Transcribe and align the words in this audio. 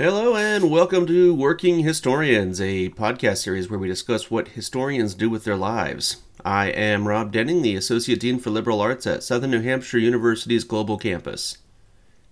Hello, 0.00 0.36
and 0.36 0.70
welcome 0.70 1.06
to 1.06 1.34
Working 1.34 1.80
Historians, 1.80 2.60
a 2.60 2.90
podcast 2.90 3.38
series 3.38 3.68
where 3.68 3.80
we 3.80 3.88
discuss 3.88 4.30
what 4.30 4.50
historians 4.50 5.12
do 5.12 5.28
with 5.28 5.42
their 5.42 5.56
lives. 5.56 6.18
I 6.44 6.68
am 6.68 7.08
Rob 7.08 7.32
Denning, 7.32 7.62
the 7.62 7.74
Associate 7.74 8.20
Dean 8.20 8.38
for 8.38 8.50
Liberal 8.50 8.80
Arts 8.80 9.08
at 9.08 9.24
Southern 9.24 9.50
New 9.50 9.60
Hampshire 9.60 9.98
University's 9.98 10.62
Global 10.62 10.98
Campus. 10.98 11.58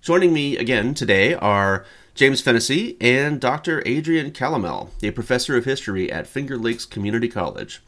Joining 0.00 0.32
me 0.32 0.56
again 0.56 0.94
today 0.94 1.34
are 1.34 1.84
James 2.14 2.40
Fennessy 2.40 2.96
and 3.00 3.40
Dr. 3.40 3.82
Adrian 3.84 4.30
Callamel, 4.30 4.90
a 5.02 5.10
professor 5.10 5.56
of 5.56 5.64
history 5.64 6.08
at 6.08 6.28
Finger 6.28 6.56
Lakes 6.56 6.84
Community 6.84 7.26
College. 7.26 7.82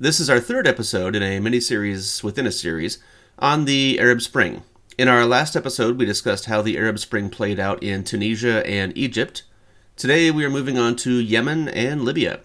This 0.00 0.20
is 0.20 0.30
our 0.30 0.40
third 0.40 0.66
episode 0.66 1.14
in 1.14 1.22
a 1.22 1.38
mini 1.38 1.60
series 1.60 2.24
within 2.24 2.46
a 2.46 2.50
series 2.50 2.96
on 3.38 3.66
the 3.66 4.00
Arab 4.00 4.22
Spring, 4.22 4.62
in 4.98 5.06
our 5.06 5.24
last 5.24 5.54
episode, 5.54 5.96
we 5.96 6.04
discussed 6.04 6.46
how 6.46 6.60
the 6.60 6.76
Arab 6.76 6.98
Spring 6.98 7.30
played 7.30 7.60
out 7.60 7.80
in 7.84 8.02
Tunisia 8.02 8.66
and 8.66 8.96
Egypt. 8.98 9.44
Today, 9.96 10.32
we 10.32 10.44
are 10.44 10.50
moving 10.50 10.76
on 10.76 10.96
to 10.96 11.20
Yemen 11.20 11.68
and 11.68 12.02
Libya. 12.02 12.40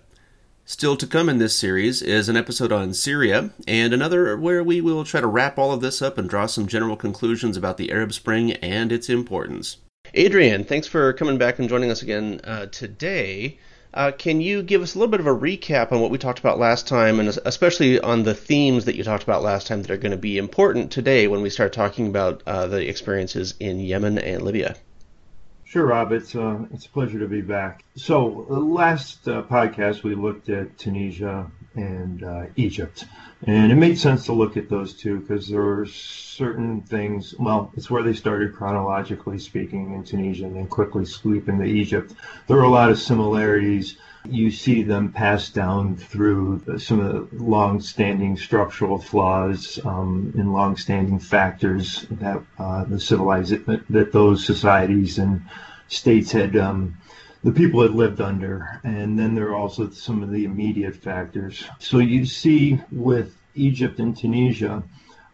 Still 0.63 0.95
to 0.97 1.07
come 1.07 1.29
in 1.29 1.39
this 1.39 1.55
series 1.55 2.03
is 2.03 2.29
an 2.29 2.37
episode 2.37 2.71
on 2.71 2.93
Syria, 2.93 3.49
and 3.67 3.91
another 3.91 4.37
where 4.37 4.63
we 4.63 4.81
will 4.81 5.03
try 5.03 5.19
to 5.19 5.27
wrap 5.27 5.57
all 5.57 5.71
of 5.71 5.81
this 5.81 5.99
up 5.99 6.19
and 6.19 6.29
draw 6.29 6.45
some 6.45 6.67
general 6.67 6.95
conclusions 6.95 7.57
about 7.57 7.77
the 7.77 7.91
Arab 7.91 8.13
Spring 8.13 8.51
and 8.53 8.91
its 8.91 9.09
importance. 9.09 9.77
Adrian, 10.13 10.63
thanks 10.63 10.85
for 10.85 11.11
coming 11.11 11.39
back 11.39 11.57
and 11.57 11.67
joining 11.67 11.89
us 11.89 12.03
again 12.03 12.39
uh, 12.43 12.67
today. 12.67 13.57
Uh, 13.93 14.11
can 14.11 14.41
you 14.41 14.63
give 14.63 14.81
us 14.81 14.95
a 14.95 14.97
little 14.97 15.11
bit 15.11 15.19
of 15.19 15.27
a 15.27 15.35
recap 15.35 15.91
on 15.91 16.01
what 16.01 16.09
we 16.09 16.17
talked 16.17 16.39
about 16.39 16.57
last 16.57 16.87
time, 16.87 17.19
and 17.19 17.29
especially 17.45 17.99
on 17.99 18.23
the 18.23 18.33
themes 18.33 18.85
that 18.85 18.95
you 18.95 19.03
talked 19.03 19.23
about 19.23 19.43
last 19.43 19.67
time 19.67 19.83
that 19.83 19.91
are 19.91 19.97
going 19.97 20.11
to 20.11 20.17
be 20.17 20.39
important 20.39 20.91
today 20.91 21.27
when 21.27 21.43
we 21.43 21.49
start 21.49 21.73
talking 21.73 22.07
about 22.07 22.41
uh, 22.47 22.65
the 22.65 22.89
experiences 22.89 23.53
in 23.59 23.79
Yemen 23.79 24.17
and 24.17 24.41
Libya? 24.41 24.75
Sure, 25.63 25.85
Rob. 25.85 26.11
It's 26.11 26.35
uh, 26.35 26.65
it's 26.71 26.87
a 26.87 26.89
pleasure 26.89 27.19
to 27.19 27.27
be 27.27 27.41
back. 27.41 27.83
So, 27.95 28.45
last 28.49 29.27
uh, 29.27 29.43
podcast 29.43 30.03
we 30.03 30.15
looked 30.15 30.49
at 30.49 30.77
Tunisia 30.77 31.51
and 31.75 32.23
uh, 32.23 32.45
Egypt, 32.55 33.05
and 33.45 33.71
it 33.71 33.75
made 33.75 33.97
sense 33.97 34.25
to 34.25 34.33
look 34.33 34.57
at 34.57 34.69
those 34.69 34.93
two 34.93 35.19
because 35.19 35.47
there 35.49 35.61
were 35.61 35.85
certain 35.85 36.81
things. 36.81 37.35
Well, 37.37 37.71
it's 37.75 37.89
where 37.89 38.03
they 38.03 38.13
started 38.13 38.55
chronologically 38.55 39.39
speaking 39.39 39.93
in 39.93 40.03
Tunisia, 40.03 40.45
and 40.45 40.55
then 40.55 40.67
quickly 40.67 41.05
sweep 41.05 41.49
into 41.49 41.65
Egypt. 41.65 42.13
There 42.47 42.57
were 42.57 42.63
a 42.63 42.69
lot 42.69 42.89
of 42.89 42.99
similarities. 42.99 43.97
You 44.29 44.51
see 44.51 44.83
them 44.83 45.11
passed 45.11 45.53
down 45.53 45.97
through 45.97 46.79
some 46.79 47.01
of 47.01 47.29
the 47.29 47.43
long-standing 47.43 48.37
structural 48.37 48.97
flaws 48.97 49.79
um, 49.83 50.33
and 50.37 50.53
long-standing 50.53 51.19
factors 51.19 52.05
that 52.09 52.41
uh, 52.57 52.85
the 52.85 52.99
civilized 52.99 53.65
that 53.65 54.11
those 54.13 54.45
societies 54.45 55.17
and 55.17 55.41
states 55.89 56.31
had 56.31 56.55
um, 56.55 56.97
the 57.43 57.51
people 57.51 57.81
had 57.81 57.91
lived 57.91 58.21
under. 58.21 58.79
And 58.83 59.19
then 59.19 59.35
there 59.35 59.49
are 59.49 59.55
also 59.55 59.89
some 59.89 60.23
of 60.23 60.31
the 60.31 60.45
immediate 60.45 60.95
factors. 60.95 61.63
So 61.79 61.97
you 61.97 62.25
see 62.25 62.79
with 62.91 63.35
Egypt 63.53 63.99
and 63.99 64.17
Tunisia, 64.17 64.81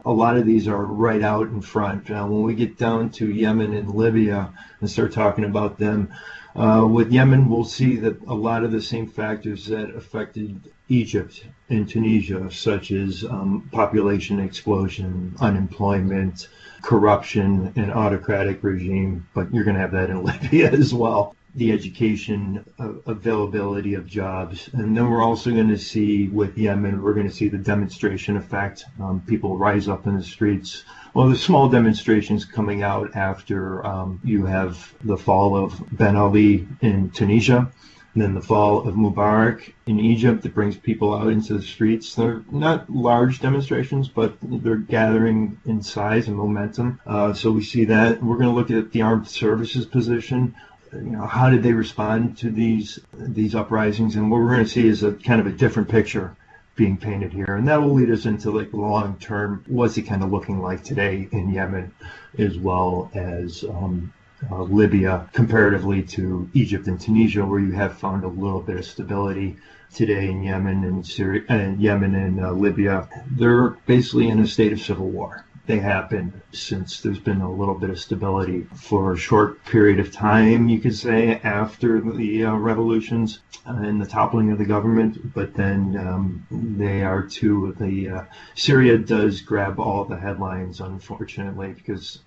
a 0.06 0.12
lot 0.12 0.38
of 0.38 0.46
these 0.46 0.68
are 0.68 0.86
right 0.86 1.22
out 1.22 1.48
in 1.48 1.62
front. 1.62 2.10
Now, 2.10 2.28
when 2.28 2.44
we 2.44 2.56
get 2.56 2.78
down 2.78 3.12
to 3.12 3.30
Yemen 3.30 3.74
and 3.74 3.94
Libya 3.94 4.52
and 4.80 4.90
start 4.90 5.12
talking 5.12 5.44
about 5.44 5.78
them, 5.78 6.12
uh, 6.56 6.86
with 6.90 7.12
Yemen, 7.12 7.48
we'll 7.48 7.64
see 7.64 7.98
that 7.98 8.20
a 8.24 8.34
lot 8.34 8.64
of 8.64 8.72
the 8.72 8.82
same 8.82 9.08
factors 9.08 9.68
that 9.68 9.92
affected 9.92 10.60
Egypt 10.88 11.46
and 11.70 11.88
Tunisia, 11.88 12.50
such 12.50 12.92
as 12.92 13.24
um, 13.24 13.70
population 13.72 14.40
explosion, 14.40 15.36
unemployment, 15.40 16.48
corruption, 16.82 17.72
and 17.76 17.92
autocratic 17.92 18.64
regime, 18.64 19.28
but 19.36 19.54
you're 19.54 19.64
going 19.64 19.76
to 19.76 19.82
have 19.82 19.92
that 19.92 20.10
in 20.10 20.24
Libya 20.24 20.72
as 20.72 20.92
well 20.92 21.36
the 21.55 21.72
education 21.72 22.66
availability 23.05 23.95
of 23.95 24.05
jobs. 24.05 24.69
And 24.73 24.95
then 24.95 25.09
we're 25.09 25.23
also 25.23 25.52
going 25.52 25.69
to 25.69 25.78
see 25.78 26.28
with 26.28 26.58
Yemen, 26.58 27.02
we're 27.02 27.14
going 27.14 27.28
to 27.28 27.33
see 27.33 27.47
the 27.47 27.58
demonstration 27.58 28.38
effect. 28.38 28.86
Um, 29.02 29.24
people 29.28 29.57
rise 29.57 29.88
up 29.88 30.06
in 30.06 30.16
the 30.16 30.24
streets. 30.24 30.84
Well, 31.13 31.28
there's 31.28 31.44
small 31.44 31.69
demonstrations 31.69 32.46
coming 32.46 32.84
out 32.84 33.16
after 33.16 33.85
um, 33.85 34.22
you 34.24 34.46
have 34.46 34.94
the 35.03 35.18
fall 35.18 35.56
of 35.56 35.81
Ben 35.91 36.16
Ali 36.16 36.68
in 36.81 37.09
Tunisia. 37.09 37.72
And 38.16 38.24
then 38.24 38.34
the 38.34 38.41
fall 38.41 38.88
of 38.88 38.95
Mubarak 38.95 39.72
in 39.85 40.00
Egypt 40.00 40.41
that 40.41 40.56
brings 40.56 40.75
people 40.75 41.13
out 41.13 41.28
into 41.28 41.53
the 41.53 41.62
streets. 41.62 42.16
They're 42.16 42.44
not 42.51 42.90
large 42.90 43.40
demonstrations, 43.40 44.07
but 44.07 44.35
they're 44.41 44.78
gathering 44.78 45.59
in 45.66 45.84
size 45.84 46.28
and 46.28 46.35
momentum. 46.35 47.00
Uh, 47.06 47.34
so 47.34 47.51
we 47.51 47.63
see 47.63 47.85
that. 47.85 48.24
We're 48.24 48.38
going 48.38 48.50
to 48.50 48.56
look 48.56 48.72
at 48.72 48.91
the 48.91 49.03
armed 49.03 49.28
services 49.28 49.85
position 49.85 50.56
you 50.94 51.11
know, 51.11 51.25
how 51.25 51.50
did 51.50 51.63
they 51.63 51.73
respond 51.73 52.38
to 52.39 52.50
these 52.50 53.00
these 53.13 53.55
uprisings? 53.55 54.16
And 54.16 54.29
what 54.29 54.39
we're 54.39 54.50
going 54.55 54.66
to 54.66 54.69
see 54.69 54.88
is 54.88 55.03
a 55.03 55.13
kind 55.13 55.39
of 55.41 55.47
a 55.47 55.51
different 55.51 55.89
picture 55.89 56.35
being 56.75 56.97
painted 56.97 57.33
here, 57.33 57.55
and 57.55 57.67
that 57.67 57.81
will 57.81 57.94
lead 57.94 58.09
us 58.09 58.25
into 58.25 58.51
like 58.51 58.73
long 58.73 59.17
term. 59.19 59.63
What's 59.67 59.97
it 59.97 60.03
kind 60.03 60.23
of 60.23 60.31
looking 60.31 60.61
like 60.61 60.83
today 60.83 61.27
in 61.31 61.50
Yemen, 61.50 61.94
as 62.38 62.57
well 62.57 63.11
as 63.13 63.63
um, 63.63 64.13
uh, 64.50 64.63
Libya, 64.63 65.29
comparatively 65.33 66.03
to 66.03 66.50
Egypt 66.53 66.88
and 66.88 67.00
Tunisia, 67.00 67.45
where 67.45 67.59
you 67.59 67.71
have 67.73 67.97
found 67.97 68.23
a 68.23 68.27
little 68.27 68.61
bit 68.61 68.77
of 68.77 68.85
stability 68.85 69.57
today 69.94 70.29
in 70.29 70.44
Yemen 70.44 70.83
and 70.83 71.06
Syria 71.06 71.44
and 71.50 71.81
Yemen 71.81 72.16
and 72.16 72.39
uh, 72.39 72.51
Libya. 72.51 73.09
They're 73.31 73.69
basically 73.85 74.29
in 74.29 74.39
a 74.39 74.47
state 74.47 74.71
of 74.71 74.81
civil 74.81 75.09
war 75.09 75.45
they 75.69 75.78
happen 75.78 76.41
since 76.52 77.00
there's 77.02 77.19
been 77.19 77.41
a 77.41 77.52
little 77.52 77.75
bit 77.75 77.91
of 77.91 78.00
stability 78.00 78.66
for 78.74 79.13
a 79.13 79.18
short 79.18 79.63
period 79.66 80.00
of 80.00 80.12
time, 80.12 80.68
you 80.68 80.80
could 80.80 80.96
say, 80.96 81.40
after 81.44 82.02
the 82.02 82.46
uh, 82.46 82.56
revolutions 82.56 83.40
and 83.66 84.02
the 84.02 84.06
toppling 84.07 84.52
of 84.52 84.57
the 84.57 84.66
government. 84.66 85.31
But 85.31 85.53
then 85.53 85.96
um, 85.96 86.47
they 86.50 87.03
are 87.03 87.22
too. 87.22 87.75
The 87.80 88.09
uh, 88.09 88.24
Syria 88.56 88.97
does 88.97 89.41
grab 89.41 89.80
all 89.80 90.06
the 90.06 90.18
headlines, 90.18 90.80
unfortunately, 90.80 91.74
because 91.74 92.18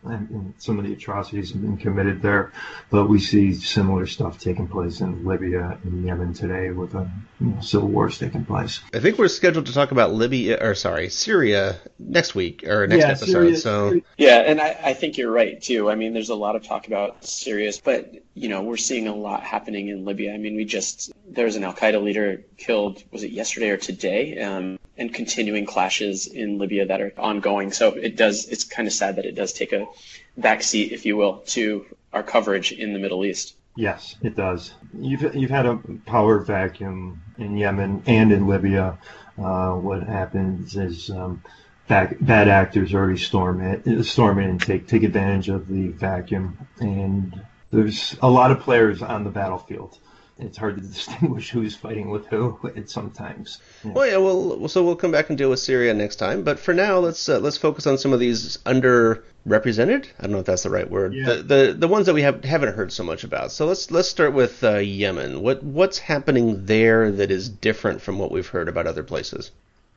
some 0.58 0.78
of 0.78 0.84
the 0.84 0.92
atrocities 0.92 1.50
have 1.50 1.62
been 1.62 1.76
committed 1.76 2.22
there. 2.22 2.52
But 2.90 3.08
we 3.08 3.18
see 3.18 3.54
similar 3.54 4.06
stuff 4.06 4.38
taking 4.38 4.68
place 4.68 5.00
in 5.00 5.24
Libya 5.24 5.78
and 5.82 6.04
Yemen 6.06 6.32
today 6.32 6.70
with 6.70 6.94
a 6.94 7.10
you 7.40 7.46
know, 7.48 7.60
civil 7.60 7.88
wars 7.88 8.18
taking 8.18 8.44
place. 8.44 8.80
I 8.94 9.00
think 9.00 9.18
we're 9.18 9.26
scheduled 9.26 9.66
to 9.66 9.72
talk 9.72 9.90
about 9.90 10.12
Libya, 10.12 10.58
or 10.60 10.76
sorry, 10.76 11.08
Syria 11.08 11.80
next 11.98 12.36
week 12.36 12.62
or 12.68 12.86
next 12.86 13.00
yeah, 13.00 13.10
episode. 13.10 13.31
Syria, 13.32 13.56
so 13.56 14.00
yeah, 14.16 14.38
and 14.38 14.60
I, 14.60 14.78
I 14.84 14.94
think 14.94 15.18
you're 15.18 15.30
right 15.30 15.60
too. 15.60 15.90
I 15.90 15.94
mean, 15.94 16.12
there's 16.12 16.30
a 16.30 16.34
lot 16.34 16.56
of 16.56 16.64
talk 16.64 16.86
about 16.86 17.24
Syria, 17.24 17.72
but 17.84 18.14
you 18.34 18.48
know, 18.48 18.62
we're 18.62 18.76
seeing 18.76 19.08
a 19.08 19.14
lot 19.14 19.42
happening 19.42 19.88
in 19.88 20.04
Libya. 20.04 20.32
I 20.34 20.38
mean, 20.38 20.56
we 20.56 20.64
just 20.64 21.12
there's 21.28 21.56
an 21.56 21.64
Al 21.64 21.74
Qaeda 21.74 22.02
leader 22.02 22.44
killed. 22.56 23.02
Was 23.10 23.22
it 23.22 23.30
yesterday 23.30 23.70
or 23.70 23.76
today? 23.76 24.40
Um, 24.40 24.78
and 24.98 25.12
continuing 25.12 25.66
clashes 25.66 26.26
in 26.26 26.58
Libya 26.58 26.86
that 26.86 27.00
are 27.00 27.12
ongoing. 27.16 27.72
So 27.72 27.92
it 27.92 28.16
does. 28.16 28.46
It's 28.46 28.64
kind 28.64 28.86
of 28.86 28.94
sad 28.94 29.16
that 29.16 29.24
it 29.24 29.34
does 29.34 29.52
take 29.52 29.72
a 29.72 29.86
backseat, 30.38 30.92
if 30.92 31.06
you 31.06 31.16
will, 31.16 31.38
to 31.48 31.86
our 32.12 32.22
coverage 32.22 32.72
in 32.72 32.92
the 32.92 32.98
Middle 32.98 33.24
East. 33.24 33.56
Yes, 33.74 34.16
it 34.22 34.36
does. 34.36 34.74
You've 34.98 35.34
you've 35.34 35.50
had 35.50 35.66
a 35.66 35.76
power 36.04 36.40
vacuum 36.40 37.22
in 37.38 37.56
Yemen 37.56 38.02
and 38.06 38.30
in 38.32 38.46
Libya. 38.46 38.98
Uh, 39.38 39.72
what 39.72 40.02
happens 40.02 40.76
is 40.76 41.08
um, 41.08 41.42
bad, 41.92 42.16
bad 42.20 42.48
actors 42.48 42.94
already 42.94 43.18
storm 43.18 43.60
it, 43.60 44.04
storm 44.04 44.38
in 44.38 44.50
and 44.50 44.60
take 44.60 44.86
take 44.86 45.02
advantage 45.02 45.48
of 45.50 45.68
the 45.68 45.88
vacuum. 45.88 46.56
And 46.80 47.40
there's 47.70 48.16
a 48.22 48.30
lot 48.30 48.50
of 48.50 48.60
players 48.60 49.02
on 49.02 49.24
the 49.24 49.30
battlefield. 49.30 49.98
It's 50.38 50.56
hard 50.56 50.76
to 50.76 50.82
distinguish 50.88 51.50
who's 51.50 51.76
fighting 51.76 52.08
with 52.08 52.26
who 52.28 52.58
at 52.74 52.88
sometimes. 52.88 53.58
Yeah. 53.84 53.92
Well, 53.92 54.06
yeah, 54.06 54.16
well, 54.16 54.68
so 54.68 54.82
we'll 54.82 54.96
come 54.96 55.12
back 55.12 55.28
and 55.28 55.36
deal 55.36 55.50
with 55.50 55.60
Syria 55.60 55.92
next 55.92 56.16
time. 56.16 56.42
But 56.44 56.58
for 56.58 56.72
now, 56.72 56.98
let's 56.98 57.28
uh, 57.28 57.40
let's 57.40 57.58
focus 57.58 57.86
on 57.86 57.98
some 57.98 58.14
of 58.14 58.20
these 58.20 58.56
underrepresented. 58.64 60.06
I 60.18 60.22
don't 60.22 60.32
know 60.32 60.38
if 60.38 60.46
that's 60.46 60.62
the 60.62 60.70
right 60.70 60.90
word. 60.90 61.12
Yeah. 61.12 61.26
The, 61.26 61.42
the 61.42 61.76
the 61.80 61.88
ones 61.88 62.06
that 62.06 62.14
we 62.14 62.22
have 62.22 62.42
haven't 62.42 62.74
heard 62.74 62.90
so 62.90 63.04
much 63.04 63.22
about. 63.22 63.52
So 63.52 63.66
let's 63.66 63.90
let's 63.90 64.08
start 64.08 64.32
with 64.32 64.64
uh, 64.64 64.78
Yemen. 64.78 65.42
What 65.42 65.62
what's 65.62 65.98
happening 65.98 66.64
there 66.64 67.12
that 67.12 67.30
is 67.30 67.50
different 67.50 68.00
from 68.00 68.18
what 68.18 68.32
we've 68.32 68.48
heard 68.48 68.68
about 68.68 68.86
other 68.86 69.02
places? 69.02 69.50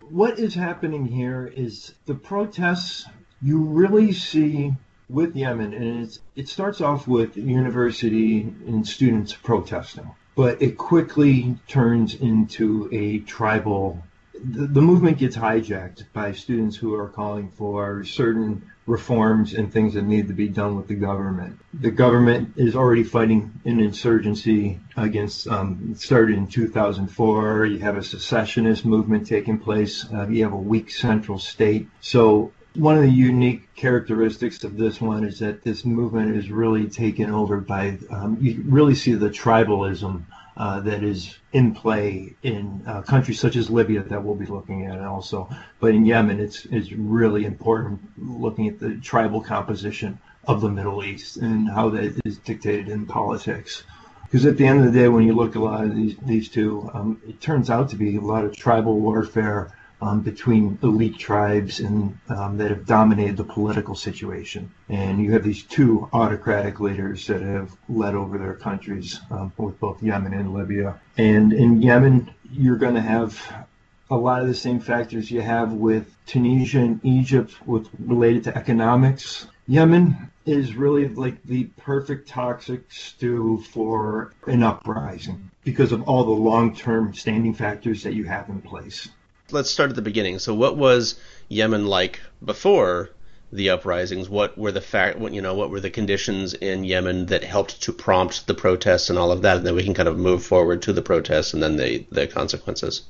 What 0.10 0.40
is 0.40 0.54
happening 0.54 1.06
here 1.06 1.52
is 1.56 1.94
the 2.06 2.16
protests 2.16 3.06
you 3.42 3.60
really 3.60 4.12
see 4.12 4.74
with 5.10 5.36
Yemen, 5.36 5.74
and 5.74 6.18
it 6.36 6.48
starts 6.48 6.82
off 6.82 7.08
with 7.08 7.38
university 7.38 8.42
and 8.42 8.88
students 8.88 9.34
protesting, 9.34 10.10
but 10.36 10.62
it 10.62 10.78
quickly 10.78 11.58
turns 11.68 12.16
into 12.16 12.90
a 12.92 13.20
tribal. 13.20 14.04
The, 14.34 14.68
the 14.68 14.82
movement 14.82 15.20
gets 15.20 15.36
hijacked 15.36 16.06
by 16.14 16.32
students 16.34 16.76
who 16.76 16.96
are 16.96 17.10
calling 17.10 17.52
for 17.52 18.04
certain 18.04 18.72
reforms 18.88 19.54
and 19.56 19.74
things 19.74 19.96
that 19.96 20.04
need 20.04 20.28
to 20.28 20.34
be 20.34 20.48
done 20.48 20.76
with 20.76 20.88
the 20.88 20.96
government. 20.96 21.60
The 21.74 21.90
government 21.92 22.54
is 22.56 22.76
already 22.76 23.04
fighting 23.04 23.52
an 23.66 23.80
insurgency 23.80 24.80
against, 24.96 25.48
um, 25.48 25.96
started 25.96 26.38
in 26.38 26.48
2004. 26.48 27.66
You 27.66 27.80
have 27.80 27.98
a 27.98 28.04
secessionist 28.04 28.86
movement 28.86 29.26
taking 29.26 29.58
place. 29.58 30.06
Uh, 30.14 30.28
you 30.28 30.44
have 30.44 30.54
a 30.54 30.58
weak 30.58 30.92
central 30.92 31.40
state. 31.40 31.88
So 32.02 32.52
One 32.76 32.98
of 32.98 33.04
the 33.04 33.10
unique 33.10 33.74
characteristics 33.76 34.66
of 34.66 34.76
this 34.76 35.00
one 35.00 35.24
is 35.24 35.40
that 35.40 35.64
this 35.64 35.86
movement 35.86 36.36
is 36.36 36.52
really 36.52 36.90
taken 36.90 37.30
over 37.30 37.62
by, 37.62 37.98
um, 38.12 38.38
you 38.42 38.62
really 38.68 38.96
see 38.96 39.14
the 39.14 39.30
tribalism 39.30 40.24
uh, 40.58 40.80
that 40.82 41.04
is 41.04 41.38
in 41.52 41.74
play 41.74 42.34
in 42.44 42.82
uh, 42.88 43.02
countries 43.02 43.40
such 43.40 43.56
as 43.56 43.70
Libya 43.70 44.04
that 44.04 44.24
we'll 44.24 44.36
be 44.36 44.46
looking 44.46 44.86
at 44.86 45.02
also. 45.02 45.50
But 45.80 45.94
in 45.94 46.06
Yemen, 46.06 46.40
it's, 46.40 46.66
it's 46.66 46.92
really 46.92 47.46
important 47.46 48.00
looking 48.18 48.68
at 48.68 48.80
the 48.80 48.96
tribal 48.96 49.42
composition 49.42 50.20
of 50.46 50.62
the 50.62 50.70
Middle 50.70 51.04
East 51.04 51.38
and 51.38 51.70
how 51.70 51.90
that 51.90 52.22
is 52.24 52.38
dictated 52.38 52.90
in 52.90 53.06
politics. 53.06 53.84
Because 54.24 54.46
at 54.46 54.58
the 54.58 54.66
end 54.66 54.80
of 54.80 54.92
the 54.92 55.00
day, 55.00 55.08
when 55.08 55.26
you 55.26 55.34
look 55.34 55.52
at 55.52 55.58
a 55.58 55.64
lot 55.64 55.84
of 55.84 55.96
these, 55.96 56.16
these 56.24 56.50
two, 56.50 56.90
um, 56.94 57.22
it 57.28 57.42
turns 57.42 57.70
out 57.70 57.90
to 57.90 57.96
be 57.96 58.18
a 58.18 58.22
lot 58.22 58.44
of 58.44 58.56
tribal 58.56 59.00
warfare 59.00 59.72
um, 60.02 60.22
between 60.22 60.78
elite 60.84 61.18
tribes 61.18 61.80
and 61.80 62.18
um, 62.30 62.58
that 62.58 62.70
have 62.70 62.86
dominated 62.86 63.38
the 63.38 63.44
political 63.44 63.96
situation. 63.96 64.72
And 64.90 65.24
you 65.24 65.32
have 65.34 65.44
these 65.44 65.64
two 65.64 66.10
autocratic 66.14 66.80
leaders 66.80 67.26
that 67.28 67.42
have 67.42 67.76
led 67.90 68.16
over 68.16 68.38
their 68.38 68.56
countries 68.56 69.20
um, 69.32 69.52
with 69.58 69.80
both 69.80 70.04
Yemen 70.04 70.34
and 70.34 70.54
Libya. 70.54 71.00
And 71.18 71.54
in 71.54 71.82
Yemen, 71.82 72.34
you're 72.52 72.78
going 72.78 72.96
to 72.96 73.02
have 73.02 73.68
a 74.10 74.18
lot 74.18 74.42
of 74.42 74.48
the 74.48 74.54
same 74.54 74.80
factors 74.80 75.32
you 75.32 75.42
have 75.42 75.72
with 75.72 76.14
Tunisia 76.26 76.80
and 76.80 77.00
Egypt 77.04 77.56
with 77.66 77.88
related 78.00 78.44
to 78.46 78.58
economics. 78.58 79.48
Yemen 79.68 80.30
is 80.46 80.76
really 80.76 81.08
like 81.08 81.42
the 81.44 81.64
perfect 81.78 82.28
toxic 82.30 82.84
stew 82.92 83.64
for 83.72 84.32
an 84.46 84.62
uprising 84.62 85.50
because 85.64 85.92
of 85.92 86.04
all 86.04 86.24
the 86.24 86.32
long-term 86.32 87.16
standing 87.16 87.54
factors 87.54 88.04
that 88.04 88.14
you 88.14 88.26
have 88.26 88.48
in 88.50 88.62
place. 88.62 89.10
Let's 89.52 89.70
start 89.70 89.92
at 89.92 89.96
the 89.96 90.02
beginning. 90.02 90.40
So, 90.40 90.54
what 90.54 90.76
was 90.78 91.20
Yemen 91.50 91.86
like 91.86 92.22
before 92.44 93.12
the 93.52 93.70
uprisings? 93.70 94.28
What 94.28 94.58
were 94.58 94.72
the 94.72 94.82
fact? 94.82 95.20
What 95.20 95.34
you 95.34 95.42
know? 95.42 95.54
What 95.54 95.70
were 95.70 95.80
the 95.80 95.90
conditions 95.90 96.54
in 96.54 96.84
Yemen 96.84 97.28
that 97.28 97.44
helped 97.44 97.82
to 97.84 97.94
prompt 97.94 98.48
the 98.48 98.56
protests 98.56 99.10
and 99.10 99.20
all 99.20 99.32
of 99.32 99.44
that? 99.44 99.58
And 99.58 99.66
then 99.66 99.76
we 99.76 99.84
can 99.84 99.94
kind 99.94 100.10
of 100.10 100.18
move 100.18 100.44
forward 100.44 100.82
to 100.84 100.94
the 100.94 101.02
protests 101.02 101.54
and 101.54 101.62
then 101.62 101.78
the 101.78 102.06
the 102.12 102.28
consequences. 102.28 103.04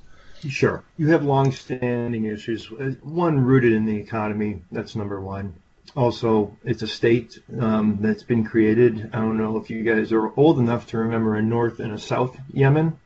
Sure. 0.50 0.84
You 0.98 1.08
have 1.08 1.24
long-standing 1.24 2.26
issues. 2.26 2.70
One 3.02 3.40
rooted 3.40 3.74
in 3.74 3.86
the 3.86 3.96
economy. 3.96 4.62
That's 4.72 4.96
number 4.96 5.20
one. 5.20 5.56
Also, 5.96 6.58
it's 6.64 6.82
a 6.82 6.88
state 6.88 7.40
um, 7.60 7.98
that's 8.02 8.24
been 8.24 8.44
created. 8.44 9.10
I 9.14 9.20
don't 9.20 9.38
know 9.38 9.58
if 9.58 9.70
you 9.70 9.84
guys 9.84 10.12
are 10.12 10.38
old 10.38 10.60
enough 10.60 10.88
to 10.88 10.98
remember 10.98 11.36
a 11.36 11.42
North 11.42 11.80
and 11.80 11.94
a 11.94 11.98
South 11.98 12.38
Yemen. 12.52 13.00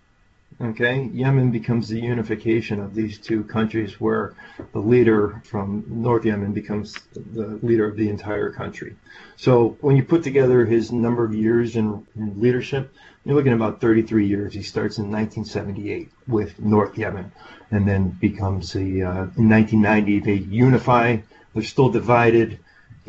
Okay, 0.62 1.10
Yemen 1.14 1.52
becomes 1.52 1.88
the 1.88 2.02
unification 2.02 2.82
of 2.82 2.94
these 2.94 3.18
two 3.18 3.46
countries 3.46 4.02
where 4.02 4.34
the 4.74 4.80
leader 4.80 5.42
from 5.46 5.86
North 5.88 6.26
Yemen 6.26 6.52
becomes 6.52 7.00
the 7.14 7.58
leader 7.62 7.88
of 7.88 7.96
the 7.96 8.10
entire 8.10 8.52
country. 8.52 8.98
So 9.38 9.78
when 9.80 9.96
you 9.96 10.04
put 10.04 10.22
together 10.22 10.66
his 10.66 10.92
number 10.92 11.24
of 11.24 11.34
years 11.34 11.78
in, 11.78 12.06
in 12.18 12.42
leadership, 12.42 12.94
you're 13.24 13.36
looking 13.36 13.54
at 13.54 13.56
about 13.56 13.80
33 13.80 14.28
years. 14.28 14.54
He 14.54 14.62
starts 14.62 14.98
in 14.98 15.06
1978 15.06 16.12
with 16.28 16.60
North 16.60 16.98
Yemen 16.98 17.32
and 17.72 17.88
then 17.88 18.10
becomes 18.10 18.74
the, 18.74 19.04
uh, 19.04 19.28
in 19.38 19.48
1990, 19.48 20.20
they 20.20 20.34
unify. 20.34 21.18
They're 21.54 21.64
still 21.64 21.90
divided 21.90 22.60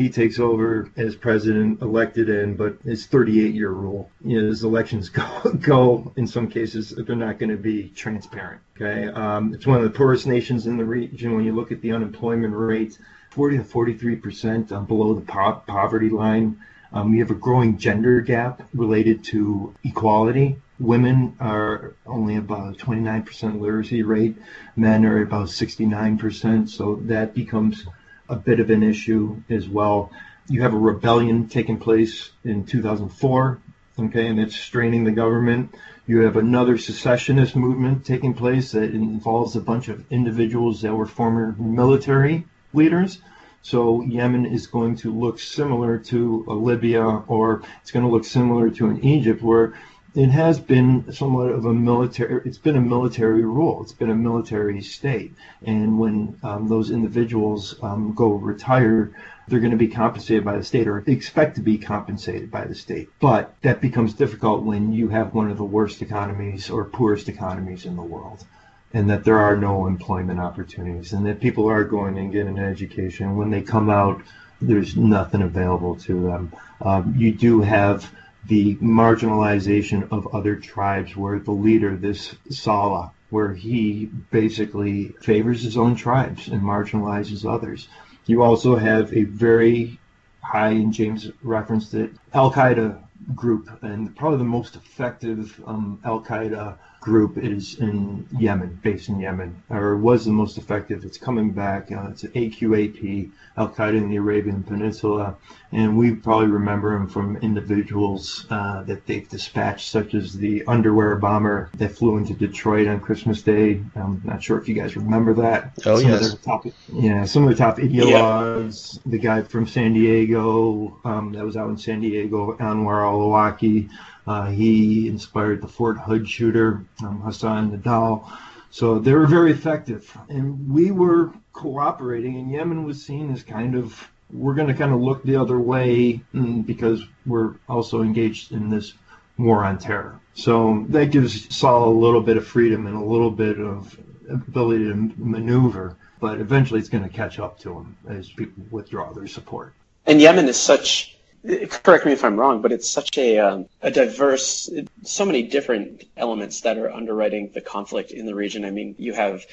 he 0.00 0.08
takes 0.08 0.38
over 0.38 0.91
as 0.97 1.14
president, 1.14 1.82
elected 1.82 2.31
in, 2.31 2.56
but 2.56 2.75
it's 2.87 3.05
38 3.05 3.55
year 3.55 3.69
rule. 3.69 4.11
You 4.25 4.41
know, 4.41 4.49
elections 4.49 5.08
go, 5.20 5.43
go, 5.61 6.12
in 6.17 6.26
some 6.26 6.49
cases, 6.49 6.94
they're 6.97 7.14
not 7.14 7.38
going 7.38 7.50
to 7.50 7.58
be 7.58 7.91
transparent. 7.91 8.62
Okay. 8.81 9.08
Um, 9.08 9.52
it's 9.52 9.67
one 9.67 9.76
of 9.76 9.85
the 9.85 9.91
poorest 9.91 10.26
nations 10.26 10.67
in 10.67 10.79
the 10.79 10.87
region. 10.87 11.35
When 11.35 11.44
you 11.44 11.55
look 11.55 11.70
at 11.70 11.82
the 11.82 11.93
unemployment 11.93 12.55
rate, 12.55 12.99
40 13.29 13.58
to 13.58 13.64
43 13.64 14.17
percent 14.17 14.73
um, 14.73 14.87
below 14.87 15.12
the 15.12 15.20
po- 15.20 15.62
poverty 15.67 16.08
line. 16.08 16.58
Um, 16.94 17.12
you 17.12 17.20
have 17.20 17.31
a 17.31 17.35
growing 17.35 17.76
gender 17.76 18.23
gap 18.23 18.62
related 18.73 19.23
to 19.25 19.75
equality. 19.85 20.56
Women 20.81 21.37
are 21.38 21.94
only 22.06 22.37
about 22.37 22.79
29% 22.79 23.61
literacy 23.61 24.03
rate. 24.03 24.37
Men 24.76 25.05
are 25.05 25.20
about 25.23 25.49
69%. 25.49 26.70
So 26.70 26.96
that 27.03 27.35
becomes 27.35 27.87
a 28.31 28.37
bit 28.37 28.61
of 28.61 28.71
an 28.71 28.82
issue 28.82 29.43
as 29.50 29.69
well. 29.69 30.11
You 30.49 30.62
have 30.62 30.73
a 30.73 30.79
rebellion 30.79 31.49
taking 31.49 31.79
place 31.79 32.31
in 32.44 32.65
2004, 32.65 33.59
okay, 33.99 34.27
and 34.27 34.41
it's 34.41 34.56
straining 34.56 35.05
the 35.05 35.11
government. 35.11 35.75
You 36.06 36.21
have 36.21 36.37
another 36.37 36.79
secessionist 36.79 37.55
movement 37.55 38.06
taking 38.06 38.35
place 38.35 38.73
that 38.73 38.94
involves 38.94 39.56
a 39.56 39.61
bunch 39.61 39.88
of 39.88 40.11
individuals 40.11 40.81
that 40.82 40.94
were 40.94 41.06
former 41.06 41.55
military 41.59 42.47
leaders. 42.73 43.21
So 43.62 44.03
Yemen 44.03 44.47
is 44.47 44.67
going 44.67 44.97
to 44.97 45.12
look 45.12 45.38
similar 45.38 45.99
to 45.99 46.44
Libya, 46.47 47.05
or 47.05 47.62
it's 47.82 47.91
going 47.91 48.06
to 48.06 48.11
look 48.11 48.25
similar 48.25 48.71
to 48.71 48.88
an 48.88 49.05
Egypt, 49.05 49.43
where 49.43 49.75
it 50.14 50.28
has 50.28 50.58
been 50.58 51.12
somewhat 51.12 51.50
of 51.50 51.64
a 51.64 51.72
military 51.72 52.42
it's 52.44 52.58
been 52.58 52.76
a 52.76 52.80
military 52.80 53.44
rule. 53.44 53.82
It's 53.82 53.92
been 53.92 54.10
a 54.10 54.14
military 54.14 54.82
state. 54.82 55.34
And 55.64 55.98
when 55.98 56.38
um, 56.42 56.68
those 56.68 56.90
individuals 56.90 57.76
um, 57.82 58.12
go 58.14 58.32
retire 58.32 59.12
they're 59.48 59.60
going 59.60 59.72
to 59.72 59.76
be 59.76 59.88
compensated 59.88 60.44
by 60.44 60.56
the 60.56 60.62
state 60.62 60.86
or 60.86 60.98
expect 61.06 61.56
to 61.56 61.60
be 61.60 61.76
compensated 61.76 62.52
by 62.52 62.64
the 62.64 62.74
state. 62.74 63.08
But 63.18 63.52
that 63.62 63.80
becomes 63.80 64.14
difficult 64.14 64.62
when 64.62 64.92
you 64.92 65.08
have 65.08 65.34
one 65.34 65.50
of 65.50 65.56
the 65.56 65.64
worst 65.64 66.02
economies 66.02 66.70
or 66.70 66.84
poorest 66.84 67.28
economies 67.28 67.84
in 67.84 67.96
the 67.96 68.02
world 68.02 68.44
and 68.92 69.10
that 69.10 69.24
there 69.24 69.38
are 69.38 69.56
no 69.56 69.86
employment 69.86 70.38
opportunities 70.38 71.12
and 71.12 71.26
that 71.26 71.40
people 71.40 71.68
are 71.68 71.84
going 71.84 72.16
and 72.18 72.32
getting 72.32 72.58
an 72.58 72.64
education. 72.64 73.36
When 73.36 73.50
they 73.50 73.62
come 73.62 73.90
out 73.90 74.22
there's 74.60 74.96
nothing 74.96 75.42
available 75.42 75.96
to 75.96 76.20
them. 76.20 76.52
Um, 76.82 77.14
you 77.16 77.32
do 77.32 77.62
have 77.62 78.10
the 78.46 78.76
marginalization 78.76 80.10
of 80.10 80.34
other 80.34 80.56
tribes 80.56 81.16
where 81.16 81.38
the 81.38 81.50
leader, 81.50 81.96
this 81.96 82.34
Saleh, 82.48 83.10
where 83.31 83.52
he 83.52 84.06
basically 84.31 85.08
favors 85.20 85.62
his 85.62 85.76
own 85.76 85.94
tribes 85.94 86.48
and 86.48 86.62
marginalizes 86.62 87.48
others. 87.48 87.88
You 88.26 88.42
also 88.42 88.76
have 88.76 89.12
a 89.12 89.25
very 89.25 89.98
high, 90.42 90.70
and 90.70 90.92
James 90.92 91.31
referenced 91.42 91.94
it, 91.94 92.12
Al 92.34 92.52
Qaeda 92.52 92.98
group, 93.34 93.69
and 93.82 94.14
probably 94.16 94.38
the 94.38 94.44
most 94.44 94.75
effective 94.75 95.60
um, 95.66 96.00
Al 96.04 96.20
Qaeda 96.20 96.78
group 97.00 97.38
is 97.38 97.79
in 97.79 98.26
Yemen, 98.38 98.79
based 98.82 99.08
in 99.08 99.19
Yemen, 99.19 99.62
or 99.70 99.97
was 99.97 100.25
the 100.25 100.32
most 100.32 100.58
effective. 100.58 101.05
It's 101.05 101.19
coming 101.19 101.50
back. 101.50 101.91
Uh, 101.91 102.08
it's 102.11 102.23
AQAP, 102.25 103.31
Al 103.56 103.70
Qaeda 103.70 103.97
in 103.97 104.11
the 104.11 104.17
Arabian 104.17 104.62
Peninsula, 104.62 105.37
and 105.73 105.97
we 105.97 106.14
probably 106.14 106.49
remember 106.49 106.93
them 106.93 107.08
from 107.08 107.37
individuals 107.38 108.47
uh, 108.50 108.82
that 108.82 109.06
they've 109.06 109.29
dispatched, 109.29 109.91
such 109.91 110.14
as 110.14 110.35
the 110.35 110.62
underwear 110.67 111.17
bomber 111.17 111.70
that 111.79 111.93
flew 111.93 112.19
into 112.19 112.34
Detroit 112.34 112.86
on 112.86 113.01
Christmas 113.01 113.43
Day. 113.43 113.82
I'm 113.96 114.20
not 114.24 114.43
sure 114.43 114.58
if 114.58 114.69
you 114.69 114.74
guys 114.74 114.96
remember 114.96 115.32
that. 115.34 115.72
Oh 115.86 115.98
some 115.98 116.10
yes. 116.10 116.34
top, 116.39 116.67
yeah, 116.93 117.24
some 117.24 117.44
of 117.44 117.51
the 117.51 117.56
top 117.56 117.79
ideologues. 117.79 118.96
Yeah. 118.96 119.10
The 119.10 119.19
guy 119.19 119.43
from 119.43 119.67
San 119.67 119.94
Diego 119.94 120.98
um, 121.05 121.32
that 121.32 121.44
was 121.44 121.56
out 121.56 121.70
in 121.70 121.79
San 121.79 122.01
Diego, 122.01 122.56
Anwar 122.58 123.03
al-Awlaki 123.03 123.89
uh, 123.89 124.19
he 124.50 125.08
inspired 125.08 125.60
the 125.62 125.69
Fort 125.69 125.98
Hood 125.98 126.29
shooter, 126.29 126.84
um, 127.03 127.20
Hassan 127.20 127.70
Nidal. 127.70 128.31
So 128.70 128.98
they 128.98 129.12
were 129.12 129.27
very 129.27 129.50
effective. 129.50 130.17
And 130.29 130.72
we 130.72 130.91
were 130.91 131.32
cooperating, 131.53 132.36
and 132.36 132.50
Yemen 132.50 132.84
was 132.84 133.05
seen 133.05 133.32
as 133.32 133.43
kind 133.43 133.74
of, 133.74 134.08
we're 134.32 134.55
going 134.55 134.69
to 134.69 134.74
kind 134.74 134.93
of 134.93 135.00
look 135.00 135.22
the 135.24 135.36
other 135.36 135.58
way 135.58 136.20
mm, 136.34 136.65
because 136.65 137.03
we're 137.27 137.55
also 137.69 138.03
engaged 138.03 138.53
in 138.53 138.70
this 138.70 138.94
war 139.36 139.65
on 139.65 139.79
terror. 139.79 140.20
So 140.34 140.86
that 140.91 141.10
gives 141.10 141.55
Saul 141.55 141.89
a 141.89 141.98
little 141.98 142.20
bit 142.20 142.36
of 142.36 142.46
freedom 142.46 142.86
and 142.86 142.96
a 142.96 143.05
little 143.05 143.31
bit 143.31 143.58
of 143.58 143.98
ability 144.31 144.84
to 144.84 144.94
maneuver, 145.17 145.96
but 146.20 146.41
eventually 146.41 146.79
it's 146.79 146.89
going 146.89 147.03
to 147.03 147.10
catch 147.10 147.39
up 147.39 147.58
to 147.60 147.72
him 147.74 147.96
as 148.08 148.29
people 148.31 148.62
withdraw 148.70 149.12
their 149.12 149.27
support. 149.27 149.74
And 150.06 150.20
Yemen 150.20 150.48
is 150.48 150.56
such 150.56 151.19
correct 151.44 152.06
me 152.06 152.13
if 152.13 152.25
I'm 152.25 152.39
wrong, 152.39 152.61
but 152.63 152.73
it's 152.73 152.89
such 152.89 153.17
a 153.19 153.39
um, 153.39 153.67
a 153.82 153.91
diverse, 153.91 154.70
so 155.03 155.25
many 155.25 155.43
different 155.43 156.05
elements 156.17 156.61
that 156.63 156.77
are 156.79 156.93
underwriting 156.93 157.51
the 157.55 157.61
conflict 157.61 158.11
in 158.11 158.27
the 158.27 158.35
region. 158.35 158.65
I 158.65 158.70
mean, 158.70 158.94
you 158.99 159.15
have 159.15 159.47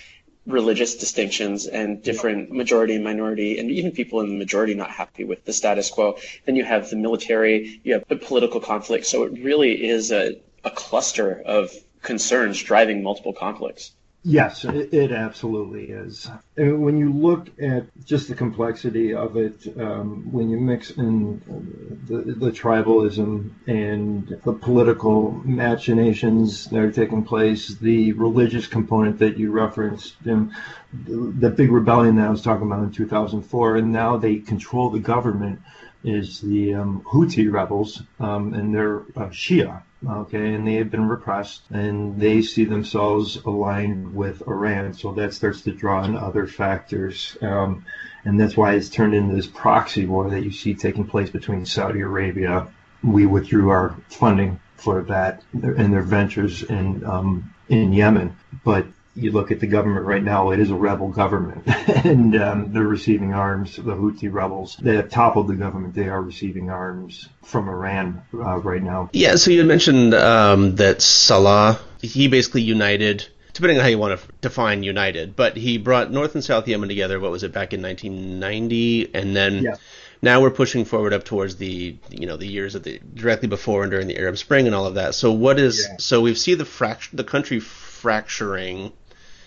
religious 0.45 0.95
distinctions 0.95 1.67
and 1.67 2.01
different 2.01 2.51
majority 2.51 2.95
and 2.95 3.03
minority, 3.03 3.59
and 3.59 3.69
even 3.69 3.91
people 3.91 4.21
in 4.21 4.29
the 4.29 4.35
majority 4.35 4.73
not 4.73 4.89
happy 4.89 5.23
with 5.23 5.43
the 5.45 5.53
status 5.53 5.89
quo. 5.89 6.17
Then 6.45 6.55
you 6.55 6.63
have 6.63 6.89
the 6.89 6.95
military, 6.95 7.81
you 7.83 7.93
have 7.93 8.07
the 8.07 8.15
political 8.15 8.61
conflict. 8.61 9.05
So 9.05 9.23
it 9.23 9.33
really 9.43 9.85
is 9.85 10.11
a, 10.11 10.39
a 10.63 10.71
cluster 10.71 11.41
of 11.45 11.71
concerns 12.01 12.61
driving 12.63 13.03
multiple 13.03 13.33
conflicts. 13.33 13.91
Yes, 14.23 14.65
it, 14.65 14.93
it, 14.93 15.11
absolutely 15.11 15.85
is. 15.85 16.29
And 16.57 16.83
when 16.83 16.97
you 16.97 17.13
look 17.13 17.47
at 17.61 17.85
just 18.03 18.27
the 18.27 18.35
complexity 18.35 19.13
of 19.13 19.37
it, 19.37 19.55
um, 19.79 20.31
when 20.31 20.49
you 20.49 20.59
mix 20.59 20.91
in 20.91 21.41
the, 22.07 22.33
the, 22.33 22.51
tribalism 22.51 23.51
and 23.67 24.27
the 24.43 24.53
political 24.53 25.31
machinations 25.45 26.65
that 26.65 26.79
are 26.79 26.91
taking 26.91 27.23
place, 27.23 27.69
the 27.75 28.11
religious 28.13 28.67
component 28.67 29.19
that 29.19 29.37
you 29.37 29.51
referenced, 29.51 30.15
and 30.25 30.51
the, 31.05 31.33
the 31.39 31.49
big 31.49 31.71
rebellion 31.71 32.15
that 32.17 32.27
I 32.27 32.31
was 32.31 32.41
talking 32.41 32.67
about 32.67 32.83
in 32.83 32.91
2004, 32.91 33.77
and 33.77 33.93
now 33.93 34.17
they 34.17 34.39
control 34.39 34.89
the 34.89 34.99
government 34.99 35.61
is 36.03 36.41
the 36.41 36.73
um, 36.73 37.01
Houthi 37.01 37.51
rebels, 37.51 38.01
um, 38.19 38.53
and 38.53 38.75
they're 38.75 38.99
uh, 39.15 39.29
Shia 39.29 39.83
okay, 40.05 40.53
and 40.53 40.67
they 40.67 40.75
have 40.75 40.91
been 40.91 41.07
repressed, 41.07 41.63
and 41.71 42.19
they 42.19 42.41
see 42.41 42.65
themselves 42.65 43.37
aligned 43.37 44.13
with 44.13 44.41
Iran. 44.47 44.93
So 44.93 45.13
that 45.13 45.33
starts 45.33 45.61
to 45.61 45.71
draw 45.71 46.03
in 46.03 46.15
other 46.15 46.47
factors, 46.47 47.37
um, 47.41 47.85
and 48.25 48.39
that's 48.39 48.57
why 48.57 48.73
it's 48.73 48.89
turned 48.89 49.13
into 49.13 49.35
this 49.35 49.47
proxy 49.47 50.05
war 50.05 50.29
that 50.29 50.43
you 50.43 50.51
see 50.51 50.73
taking 50.73 51.05
place 51.05 51.29
between 51.29 51.65
Saudi 51.65 52.01
Arabia. 52.01 52.67
We 53.03 53.25
withdrew 53.25 53.69
our 53.69 53.95
funding 54.09 54.59
for 54.75 55.01
that 55.03 55.43
and 55.53 55.93
their 55.93 56.01
ventures 56.01 56.63
in 56.63 57.03
um, 57.05 57.53
in 57.69 57.93
Yemen, 57.93 58.35
but 58.63 58.85
you 59.17 59.31
look 59.31 59.51
at 59.51 59.59
the 59.59 59.67
government 59.67 60.05
right 60.05 60.23
now, 60.23 60.51
it 60.51 60.59
is 60.59 60.69
a 60.69 60.75
rebel 60.75 61.09
government, 61.09 61.63
and 62.05 62.35
um, 62.35 62.71
they're 62.71 62.83
receiving 62.83 63.33
arms. 63.33 63.75
The 63.75 63.95
Houthi 63.95 64.31
rebels, 64.31 64.77
they 64.77 64.95
have 64.95 65.09
toppled 65.09 65.47
the 65.47 65.55
government. 65.55 65.95
They 65.95 66.07
are 66.07 66.21
receiving 66.21 66.69
arms 66.69 67.27
from 67.43 67.67
Iran 67.67 68.21
uh, 68.33 68.59
right 68.59 68.81
now. 68.81 69.09
Yeah. 69.13 69.35
So 69.35 69.51
you 69.51 69.63
mentioned 69.63 70.13
um, 70.13 70.75
that 70.75 71.01
Salah, 71.01 71.79
he 72.01 72.27
basically 72.27 72.61
united. 72.61 73.27
Depending 73.53 73.79
on 73.79 73.83
how 73.83 73.89
you 73.89 73.97
want 73.97 74.19
to 74.19 74.27
define 74.41 74.83
united, 74.83 75.35
but 75.35 75.57
he 75.57 75.79
brought 75.79 76.11
North 76.11 76.35
and 76.35 76.43
South 76.43 76.67
Yemen 76.67 76.89
together. 76.89 77.19
What 77.19 77.31
was 77.31 77.41
it 77.41 77.51
back 77.51 77.73
in 77.73 77.81
1990, 77.81 79.15
and 79.15 79.35
then 79.35 79.63
yeah 79.63 79.75
now 80.21 80.41
we're 80.41 80.51
pushing 80.51 80.85
forward 80.85 81.13
up 81.13 81.23
towards 81.23 81.57
the 81.57 81.97
you 82.09 82.25
know 82.25 82.37
the 82.37 82.47
years 82.47 82.75
of 82.75 82.83
the 82.83 82.99
directly 83.13 83.47
before 83.47 83.83
and 83.83 83.91
during 83.91 84.07
the 84.07 84.17
Arab 84.17 84.37
Spring 84.37 84.65
and 84.65 84.75
all 84.75 84.85
of 84.85 84.95
that. 84.95 85.15
So 85.15 85.31
what 85.31 85.59
is 85.59 85.87
yeah. 85.87 85.97
so 85.99 86.21
we 86.21 86.33
see 86.35 86.55
the 86.55 86.63
fract- 86.63 87.15
the 87.15 87.23
country 87.23 87.59
fracturing 87.59 88.91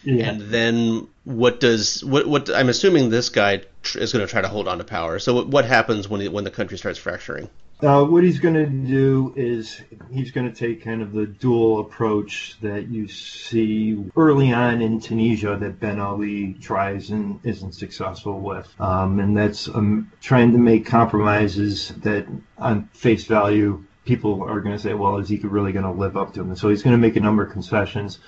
yeah. 0.02 0.30
And 0.30 0.40
then 0.42 1.08
what 1.24 1.60
does 1.60 2.04
what 2.04 2.26
what 2.26 2.50
I'm 2.50 2.68
assuming 2.68 3.10
this 3.10 3.28
guy 3.28 3.62
tr- 3.82 3.98
is 3.98 4.12
going 4.12 4.26
to 4.26 4.30
try 4.30 4.40
to 4.40 4.48
hold 4.48 4.68
on 4.68 4.78
to 4.78 4.84
power. 4.84 5.18
So 5.18 5.34
what, 5.34 5.48
what 5.48 5.64
happens 5.64 6.08
when 6.08 6.20
he, 6.20 6.28
when 6.28 6.44
the 6.44 6.50
country 6.50 6.78
starts 6.78 6.98
fracturing? 6.98 7.48
Uh, 7.82 8.04
what 8.04 8.22
he's 8.22 8.38
going 8.38 8.54
to 8.54 8.66
do 8.66 9.32
is 9.36 9.80
he's 10.12 10.32
going 10.32 10.50
to 10.50 10.54
take 10.54 10.84
kind 10.84 11.00
of 11.00 11.12
the 11.12 11.24
dual 11.24 11.80
approach 11.80 12.58
that 12.60 12.88
you 12.88 13.08
see 13.08 14.04
early 14.16 14.52
on 14.52 14.82
in 14.82 15.00
Tunisia 15.00 15.56
that 15.58 15.80
Ben 15.80 15.98
Ali 15.98 16.52
tries 16.60 17.08
and 17.08 17.40
isn't 17.42 17.72
successful 17.72 18.38
with. 18.38 18.68
Um, 18.78 19.18
and 19.18 19.34
that's 19.34 19.66
um, 19.68 20.12
trying 20.20 20.52
to 20.52 20.58
make 20.58 20.84
compromises 20.84 21.88
that, 22.02 22.26
on 22.58 22.84
face 22.92 23.24
value, 23.24 23.82
people 24.04 24.42
are 24.42 24.60
going 24.60 24.76
to 24.76 24.82
say, 24.82 24.92
well, 24.92 25.16
is 25.16 25.30
he 25.30 25.38
really 25.38 25.72
going 25.72 25.86
to 25.86 25.90
live 25.90 26.18
up 26.18 26.34
to 26.34 26.40
them? 26.42 26.54
So 26.56 26.68
he's 26.68 26.82
going 26.82 26.92
to 26.92 26.98
make 26.98 27.16
a 27.16 27.20
number 27.20 27.44
of 27.44 27.50
concessions 27.50 28.18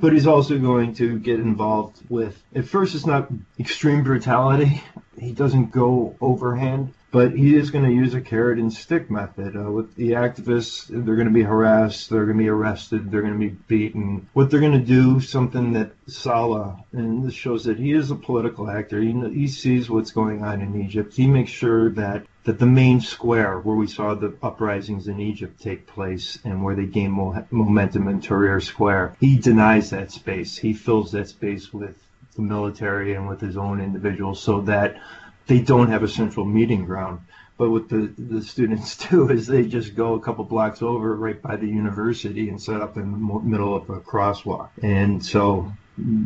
but 0.00 0.12
he's 0.12 0.26
also 0.26 0.58
going 0.58 0.94
to 0.94 1.18
get 1.18 1.38
involved 1.38 2.00
with 2.08 2.42
at 2.54 2.64
first 2.64 2.94
it's 2.94 3.06
not 3.06 3.28
extreme 3.58 4.02
brutality. 4.02 4.82
He 5.18 5.32
doesn't 5.32 5.70
go 5.70 6.16
overhand 6.20 6.94
but 7.12 7.32
he 7.32 7.56
is 7.56 7.72
going 7.72 7.84
to 7.84 7.90
use 7.90 8.14
a 8.14 8.20
carrot 8.20 8.58
and 8.58 8.72
stick 8.72 9.10
method 9.10 9.56
uh, 9.56 9.70
with 9.70 9.96
the 9.96 10.12
activists. 10.12 10.86
They're 10.86 11.16
going 11.16 11.26
to 11.26 11.34
be 11.34 11.42
harassed 11.42 12.08
they're 12.08 12.24
going 12.24 12.38
to 12.38 12.44
be 12.44 12.48
arrested 12.48 13.10
they're 13.10 13.22
going 13.22 13.38
to 13.38 13.38
be 13.38 13.56
beaten. 13.68 14.28
What 14.32 14.50
they're 14.50 14.60
going 14.60 14.78
to 14.78 14.78
do 14.78 15.20
something 15.20 15.74
that 15.74 15.92
salah 16.06 16.84
and 16.92 17.24
this 17.26 17.34
shows 17.34 17.64
that 17.64 17.78
he 17.78 17.92
is 17.92 18.10
a 18.10 18.16
political 18.16 18.70
actor. 18.70 19.00
He, 19.00 19.12
he 19.12 19.48
sees 19.48 19.90
what's 19.90 20.12
going 20.12 20.42
on 20.42 20.60
in 20.60 20.80
egypt. 20.80 21.14
He 21.14 21.26
makes 21.26 21.50
sure 21.50 21.90
that 21.90 22.24
that 22.50 22.58
the 22.58 22.66
main 22.66 23.00
square 23.00 23.60
where 23.60 23.76
we 23.76 23.86
saw 23.86 24.12
the 24.12 24.34
uprisings 24.42 25.06
in 25.06 25.20
Egypt 25.20 25.62
take 25.62 25.86
place 25.86 26.36
and 26.42 26.64
where 26.64 26.74
they 26.74 26.84
gained 26.84 27.12
mo- 27.12 27.46
momentum 27.52 28.08
in 28.08 28.20
Tahrir 28.20 28.60
Square, 28.60 29.14
he 29.20 29.36
denies 29.36 29.90
that 29.90 30.10
space. 30.10 30.56
He 30.56 30.72
fills 30.74 31.12
that 31.12 31.28
space 31.28 31.72
with 31.72 31.96
the 32.34 32.42
military 32.42 33.14
and 33.14 33.28
with 33.28 33.40
his 33.40 33.56
own 33.56 33.80
individuals 33.80 34.42
so 34.42 34.62
that 34.62 35.00
they 35.46 35.60
don't 35.60 35.90
have 35.90 36.02
a 36.02 36.08
central 36.08 36.44
meeting 36.44 36.86
ground. 36.86 37.20
But 37.56 37.70
what 37.70 37.88
the, 37.88 38.12
the 38.18 38.42
students 38.42 38.96
do 39.08 39.30
is 39.30 39.46
they 39.46 39.64
just 39.66 39.94
go 39.94 40.14
a 40.14 40.20
couple 40.20 40.44
blocks 40.44 40.82
over 40.82 41.14
right 41.14 41.40
by 41.40 41.54
the 41.54 41.68
university 41.68 42.48
and 42.48 42.60
set 42.60 42.80
up 42.80 42.96
in 42.96 43.12
the 43.12 43.18
middle 43.44 43.76
of 43.76 43.88
a 43.90 44.00
crosswalk. 44.00 44.70
And 44.82 45.24
so 45.24 45.72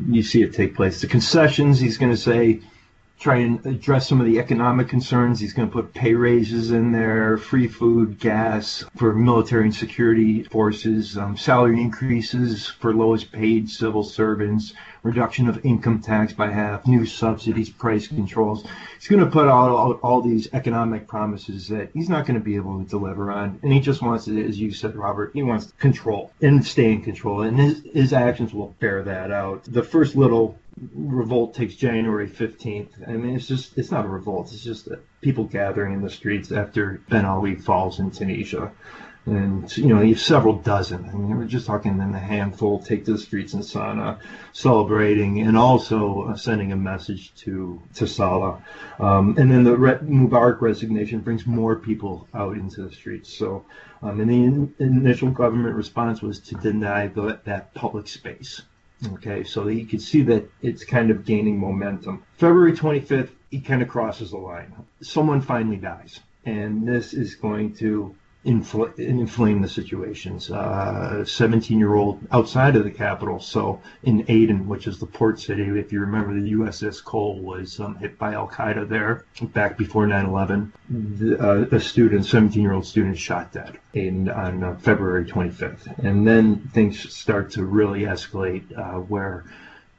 you 0.09 0.23
see 0.23 0.41
it 0.41 0.55
take 0.55 0.75
place. 0.75 1.03
The 1.03 1.07
concessions, 1.07 1.81
he's 1.81 1.99
going 1.99 2.13
to 2.13 2.17
say, 2.17 2.63
try 3.25 3.37
and 3.37 3.65
address 3.65 4.07
some 4.07 4.21
of 4.21 4.27
the 4.27 4.39
economic 4.39 4.87
concerns. 4.87 5.41
He's 5.41 5.55
going 5.55 5.67
to 5.67 5.73
put 5.73 5.95
pay 5.95 6.13
raises 6.13 6.73
in 6.73 6.93
there, 6.93 7.39
free 7.39 7.69
food, 7.69 8.19
gas 8.19 8.85
for 8.97 9.15
military 9.15 9.65
and 9.65 9.75
security 9.75 10.43
forces, 10.43 11.17
um, 11.17 11.35
salary 11.35 11.81
increases 11.81 12.67
for 12.67 12.93
lowest 12.93 13.33
paid 13.33 13.71
civil 13.71 14.05
servants, 14.05 14.75
reduction 15.03 15.49
of 15.49 15.65
income 15.65 16.03
tax 16.03 16.35
by 16.35 16.51
half, 16.51 16.87
new 16.87 17.07
subsidies, 17.07 17.71
price 17.71 18.09
controls. 18.09 18.67
He's 18.99 19.09
going 19.09 19.25
to 19.25 19.31
put 19.31 19.47
out 19.47 19.71
all, 19.71 19.93
all, 20.03 20.21
these 20.21 20.49
economic 20.53 21.09
promises 21.09 21.69
that 21.69 21.91
he's 21.95 22.11
not 22.11 22.27
going 22.27 22.39
to 22.39 22.45
be 22.45 22.57
able 22.57 22.79
to 22.83 22.89
deliver 22.89 23.31
on. 23.33 23.59
And 23.63 23.73
he 23.73 23.81
just 23.81 24.03
wants 24.03 24.27
to, 24.27 24.47
as 24.47 24.61
you 24.61 24.71
said, 24.71 24.97
Robert, 24.97 25.31
he 25.33 25.43
wants 25.43 25.73
control 25.79 26.31
and 26.43 26.67
stay 26.67 26.93
in 26.93 27.03
control. 27.03 27.41
And 27.41 27.59
his, 27.59 27.83
his 27.91 28.13
actions 28.13 28.53
will 28.53 28.75
bear 28.81 29.03
that 29.03 29.31
out. 29.31 29.65
The 29.65 29.83
first 29.83 30.15
little 30.15 30.59
revolt 30.93 31.55
takes 31.55 31.75
January 31.75 32.29
15th. 32.29 33.09
I 33.09 33.13
mean, 33.13 33.37
it's 33.37 33.47
just, 33.47 33.79
it's 33.79 33.91
not 33.91 34.05
a 34.05 34.09
revolt. 34.09 34.53
It's 34.53 34.65
just 34.65 34.89
people 35.21 35.45
gathering 35.45 35.95
in 35.95 36.03
the 36.03 36.11
streets 36.11 36.53
after 36.53 37.01
Ben 37.09 37.25
Ali 37.25 37.55
falls 37.55 38.01
in 38.01 38.11
Tunisia. 38.11 38.73
And, 39.27 39.75
you 39.79 39.87
know, 39.87 40.03
you 40.03 40.15
have 40.15 40.21
several 40.21 40.59
dozen. 40.59 41.09
I 41.09 41.13
mean, 41.13 41.39
we're 41.39 41.47
just 41.47 41.67
talking 41.67 41.93
in 41.93 42.15
a 42.15 42.19
handful 42.19 42.83
take 42.83 43.07
to 43.07 43.13
the 43.13 43.19
streets 43.19 43.55
in 43.55 43.61
Sana'a, 43.61 44.19
celebrating 44.53 45.41
and 45.41 45.57
also 45.57 46.25
uh, 46.25 46.37
sending 46.37 46.73
a 46.73 46.77
message 46.77 47.35
to, 47.37 47.81
to 47.95 48.07
Salah. 48.07 48.63
Um, 48.99 49.35
and 49.39 49.51
then 49.51 49.65
the 49.65 49.79
Re- 49.79 49.95
Mubarak 49.95 50.61
resignation 50.61 51.21
brings 51.21 51.47
more 51.47 51.77
people 51.77 52.29
out 52.35 52.57
into 52.57 52.83
the 52.83 52.95
streets. 52.95 53.35
So, 53.35 53.65
um, 54.03 54.21
and 54.21 54.29
the 54.29 54.45
in- 54.45 54.75
initial 54.79 55.31
government 55.31 55.75
response 55.75 56.21
was 56.21 56.41
to 56.41 56.57
deny 56.57 57.07
the, 57.07 57.41
that 57.45 57.73
public 57.73 58.09
space. 58.09 58.61
Okay, 59.13 59.45
so 59.45 59.69
you 59.69 59.87
can 59.87 59.99
see 59.99 60.23
that 60.23 60.49
it's 60.63 60.85
kind 60.85 61.11
of 61.11 61.25
gaining 61.25 61.59
momentum. 61.59 62.25
February 62.39 62.73
25th, 62.73 63.31
he 63.51 63.61
kind 63.61 63.83
of 63.83 63.89
crosses 63.89 64.31
the 64.31 64.39
line. 64.39 64.75
Someone 65.03 65.41
finally 65.41 65.77
dies, 65.77 66.21
and 66.45 66.87
this 66.87 67.13
is 67.13 67.35
going 67.35 67.75
to 67.77 68.15
infl- 68.45 68.99
inflame 68.99 69.63
the 69.63 69.69
situations. 69.69 70.51
Uh, 70.51 71.25
17 71.25 71.79
year 71.79 71.95
old 71.95 72.21
outside 72.31 72.77
of 72.77 72.85
the 72.85 72.91
capital, 72.91 73.41
so 73.41 73.81
in 74.03 74.25
Aden, 74.29 74.69
which 74.69 74.87
is 74.87 74.99
the 74.99 75.07
port 75.07 75.41
city, 75.41 75.63
if 75.63 75.93
you 75.93 76.01
remember, 76.01 76.35
the 76.35 76.53
USS 76.53 77.03
Cole 77.03 77.41
was 77.41 77.81
um, 77.81 77.97
hit 77.97 78.19
by 78.19 78.35
Al 78.35 78.49
Qaeda 78.49 78.89
there 78.89 79.25
back 79.53 79.77
before 79.77 80.07
9 80.07 80.27
11. 80.27 80.73
Uh, 81.41 81.67
a 81.71 81.81
student, 81.81 82.27
17 82.27 82.63
year 82.63 82.73
old 82.73 82.87
student, 82.87 83.19
shot 83.19 83.53
dead 83.53 83.79
in, 83.95 84.29
on 84.29 84.63
uh, 84.63 84.77
February 84.77 85.25
25th. 85.25 85.99
And 85.99 86.27
then 86.27 86.57
things 86.73 87.15
start 87.15 87.51
to 87.53 87.65
really 87.65 88.03
escalate 88.03 88.65
uh, 88.77 89.01
where 89.01 89.45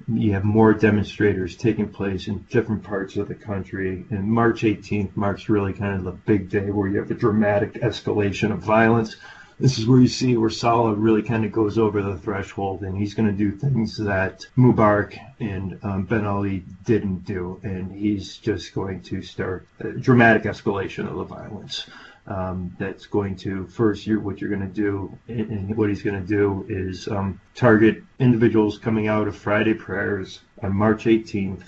you 0.08 0.34
have 0.34 0.44
more 0.44 0.74
demonstrators 0.74 1.56
taking 1.56 1.90
place 1.90 2.28
in 2.28 2.46
different 2.50 2.84
parts 2.84 3.16
of 3.18 3.28
the 3.28 3.36
country. 3.36 4.06
And 4.10 4.32
March 4.32 4.62
18th 4.62 5.16
marks 5.16 5.50
really 5.50 5.74
kind 5.74 5.96
of 5.96 6.04
the 6.04 6.12
big 6.12 6.50
day 6.50 6.70
where 6.70 6.88
you 6.88 7.00
have 7.00 7.12
a 7.12 7.16
dramatic 7.16 7.74
escalation 7.76 8.52
of 8.52 8.60
violence. 8.60 9.16
This 9.60 9.80
is 9.80 9.88
where 9.88 10.02
you 10.02 10.10
see 10.10 10.36
where 10.36 10.50
Salah 10.50 10.94
really 10.94 11.24
kind 11.24 11.46
of 11.46 11.52
goes 11.52 11.78
over 11.78 12.02
the 12.02 12.18
threshold, 12.18 12.82
and 12.82 12.98
he's 12.98 13.14
going 13.14 13.30
to 13.30 13.38
do 13.38 13.56
things 13.56 13.96
that 13.98 14.46
Mubarak 14.58 15.18
and 15.40 15.80
um, 15.82 16.04
Ben 16.04 16.26
Ali 16.26 16.64
didn't 16.84 17.24
do, 17.26 17.62
and 17.64 17.90
he's 17.90 18.36
just 18.38 18.74
going 18.74 19.02
to 19.04 19.22
start 19.22 19.66
a 19.80 19.92
dramatic 19.92 20.44
escalation 20.44 21.08
of 21.10 21.16
the 21.16 21.24
violence 21.24 21.88
um, 22.28 22.76
that's 22.80 23.06
going 23.06 23.36
to 23.36 23.68
first 23.68 24.08
you're, 24.08 24.20
what 24.20 24.42
you're 24.42 24.50
going 24.50 24.68
to 24.68 24.68
do 24.68 25.16
and 25.28 25.76
what 25.78 25.90
he's 25.90 26.02
going 26.02 26.20
to 26.20 26.28
do 26.28 26.66
is 26.68 27.08
um, 27.08 27.40
target 27.54 28.02
individuals 28.20 28.78
coming 28.78 29.08
out 29.08 29.28
of 29.28 29.36
Friday 29.36 29.74
prayers 29.74 30.42
on 30.64 30.76
March 30.76 31.06
18th, 31.06 31.66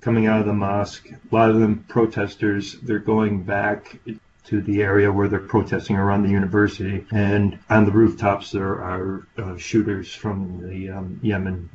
coming 0.00 0.26
out 0.26 0.40
of 0.40 0.46
the 0.46 0.52
mosque. 0.52 1.10
A 1.10 1.34
lot 1.34 1.50
of 1.50 1.60
them 1.60 1.84
protesters. 1.88 2.74
They're 2.80 2.98
going 2.98 3.42
back 3.42 3.98
to 4.46 4.60
the 4.62 4.82
area 4.82 5.12
where 5.12 5.28
they're 5.28 5.38
protesting 5.38 5.96
around 5.96 6.22
the 6.22 6.30
university, 6.30 7.04
and 7.12 7.58
on 7.68 7.84
the 7.84 7.92
rooftops 7.92 8.50
there 8.50 8.82
are 8.82 9.26
uh, 9.36 9.56
shooters 9.58 10.14
from 10.14 10.66
the 10.68 10.90
um, 10.90 11.20
Yemen 11.22 11.68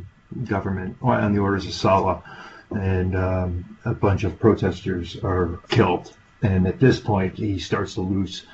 government 0.46 0.98
on 1.02 1.34
the 1.34 1.40
orders 1.40 1.68
of 1.68 1.74
Salah, 1.74 2.24
and 2.72 3.16
um, 3.16 3.78
a 3.86 3.94
bunch 3.94 4.24
of 4.24 4.40
protesters 4.40 5.16
are 5.24 5.60
killed. 5.70 6.14
And 6.42 6.68
at 6.68 6.80
this 6.80 7.00
point, 7.00 7.38
he 7.38 7.60
starts 7.60 7.96
to 7.96 8.02
lose. 8.02 8.46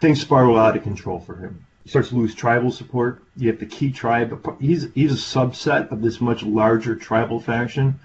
Things 0.00 0.20
spiral 0.20 0.58
out 0.58 0.76
of 0.76 0.82
control 0.82 1.20
for 1.20 1.36
him. 1.36 1.66
He 1.84 1.90
starts 1.90 2.10
to 2.10 2.16
lose 2.16 2.34
tribal 2.34 2.70
support. 2.70 3.22
You 3.36 3.48
have 3.48 3.58
the 3.58 3.66
key 3.66 3.90
tribe. 3.90 4.58
He's 4.60 4.88
he's 4.94 5.12
a 5.12 5.16
subset 5.16 5.90
of 5.90 6.02
this 6.02 6.20
much 6.20 6.42
larger 6.42 6.94
tribal 6.94 7.40
faction. 7.40 7.98